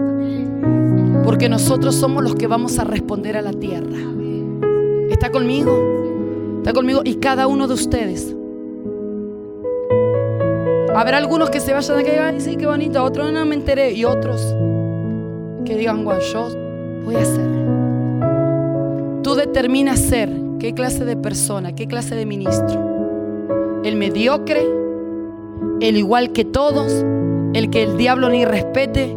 Porque 1.23 1.49
nosotros 1.49 1.95
somos 1.95 2.23
los 2.23 2.35
que 2.35 2.47
vamos 2.47 2.77
a 2.79 2.83
responder 2.83 3.37
a 3.37 3.41
la 3.41 3.53
tierra. 3.53 3.97
¿Está 5.09 5.31
conmigo? 5.31 6.57
¿Está 6.57 6.73
conmigo? 6.73 7.01
Y 7.03 7.15
cada 7.15 7.47
uno 7.47 7.67
de 7.67 7.73
ustedes. 7.73 8.35
Habrá 10.95 11.17
algunos 11.17 11.49
que 11.49 11.59
se 11.59 11.73
vayan 11.73 11.97
de 11.97 12.03
que 12.03 12.41
sí, 12.41 12.55
qué 12.55 12.67
bonito. 12.67 13.03
Otros 13.03 13.31
no 13.31 13.45
me 13.45 13.55
enteré. 13.55 13.93
Y 13.93 14.05
otros 14.05 14.55
que 15.65 15.75
digan, 15.75 16.03
guau, 16.03 16.19
yo 16.19 16.49
voy 17.03 17.15
a 17.15 17.21
hacer. 17.21 17.49
Tú 19.23 19.33
determinas 19.35 19.99
ser 19.99 20.42
qué 20.59 20.73
clase 20.73 21.05
de 21.05 21.15
persona, 21.15 21.73
qué 21.73 21.87
clase 21.87 22.15
de 22.15 22.25
ministro. 22.25 23.81
El 23.83 23.95
mediocre, 23.95 24.65
el 25.81 25.97
igual 25.97 26.31
que 26.31 26.45
todos, 26.45 27.05
el 27.53 27.69
que 27.69 27.83
el 27.83 27.97
diablo 27.97 28.29
ni 28.29 28.45
respete 28.45 29.15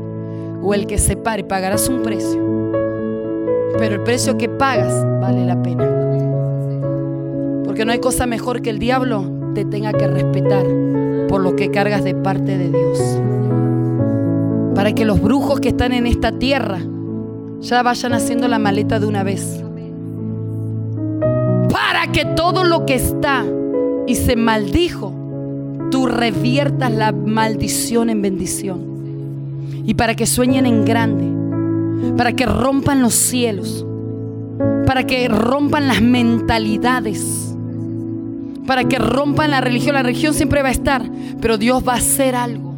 o 0.62 0.74
el 0.74 0.86
que 0.86 0.98
se 0.98 1.16
pare. 1.16 1.44
Pagarás 1.44 1.88
un 1.88 2.02
precio. 2.02 2.44
Pero 3.78 3.96
el 3.96 4.02
precio 4.02 4.36
que 4.38 4.48
pagas 4.48 4.92
vale 5.20 5.44
la 5.44 5.62
pena. 5.62 5.84
Porque 7.64 7.84
no 7.84 7.92
hay 7.92 7.98
cosa 7.98 8.26
mejor 8.26 8.62
que 8.62 8.70
el 8.70 8.78
diablo 8.78 9.24
te 9.54 9.64
tenga 9.64 9.92
que 9.92 10.06
respetar 10.06 10.66
por 11.28 11.40
lo 11.40 11.56
que 11.56 11.70
cargas 11.70 12.04
de 12.04 12.14
parte 12.14 12.56
de 12.56 12.68
Dios. 12.70 13.20
Para 14.74 14.92
que 14.92 15.04
los 15.04 15.20
brujos 15.20 15.60
que 15.60 15.68
están 15.68 15.92
en 15.92 16.06
esta 16.06 16.32
tierra 16.32 16.80
ya 17.60 17.82
vayan 17.82 18.12
haciendo 18.12 18.48
la 18.48 18.58
maleta 18.58 18.98
de 19.00 19.06
una 19.06 19.22
vez. 19.22 19.65
Para 21.76 22.10
que 22.10 22.24
todo 22.24 22.64
lo 22.64 22.86
que 22.86 22.94
está 22.94 23.44
y 24.06 24.14
se 24.14 24.34
maldijo, 24.36 25.12
tú 25.90 26.06
reviertas 26.06 26.90
la 26.90 27.12
maldición 27.12 28.08
en 28.08 28.22
bendición. 28.22 29.84
Y 29.84 29.94
para 29.94 30.14
que 30.14 30.26
sueñen 30.26 30.64
en 30.64 30.84
grande 30.84 31.36
para 32.16 32.32
que 32.32 32.46
rompan 32.46 33.02
los 33.02 33.14
cielos, 33.14 33.86
para 34.86 35.04
que 35.04 35.28
rompan 35.28 35.88
las 35.88 36.02
mentalidades, 36.02 37.54
para 38.66 38.84
que 38.84 38.98
rompan 38.98 39.50
la 39.50 39.60
religión. 39.60 39.94
La 39.94 40.02
religión 40.02 40.34
siempre 40.34 40.62
va 40.62 40.68
a 40.68 40.72
estar, 40.72 41.02
pero 41.40 41.58
Dios 41.58 41.82
va 41.86 41.94
a 41.94 41.96
hacer 41.96 42.34
algo. 42.34 42.74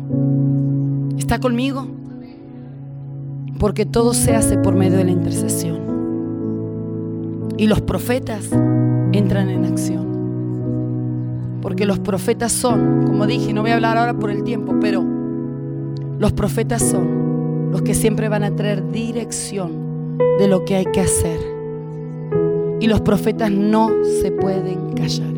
¿Está 1.18 1.38
conmigo? 1.38 1.86
Porque 3.58 3.84
todo 3.86 4.14
se 4.14 4.34
hace 4.34 4.56
por 4.58 4.74
medio 4.74 4.98
de 4.98 5.04
la 5.04 5.10
intercesión. 5.10 5.78
Y 7.56 7.66
los 7.66 7.80
profetas 7.80 8.50
entran 9.18 9.50
en 9.50 9.64
acción. 9.64 10.08
Porque 11.60 11.84
los 11.84 11.98
profetas 11.98 12.52
son, 12.52 13.04
como 13.04 13.26
dije, 13.26 13.52
no 13.52 13.62
voy 13.62 13.72
a 13.72 13.74
hablar 13.74 13.98
ahora 13.98 14.14
por 14.14 14.30
el 14.30 14.44
tiempo, 14.44 14.76
pero 14.80 15.04
los 16.18 16.32
profetas 16.32 16.82
son 16.82 17.70
los 17.72 17.82
que 17.82 17.94
siempre 17.94 18.28
van 18.28 18.44
a 18.44 18.54
traer 18.54 18.90
dirección 18.90 20.16
de 20.38 20.48
lo 20.48 20.64
que 20.64 20.76
hay 20.76 20.86
que 20.86 21.00
hacer. 21.00 21.38
Y 22.80 22.86
los 22.86 23.00
profetas 23.00 23.50
no 23.50 23.90
se 24.20 24.30
pueden 24.30 24.92
callar. 24.92 25.37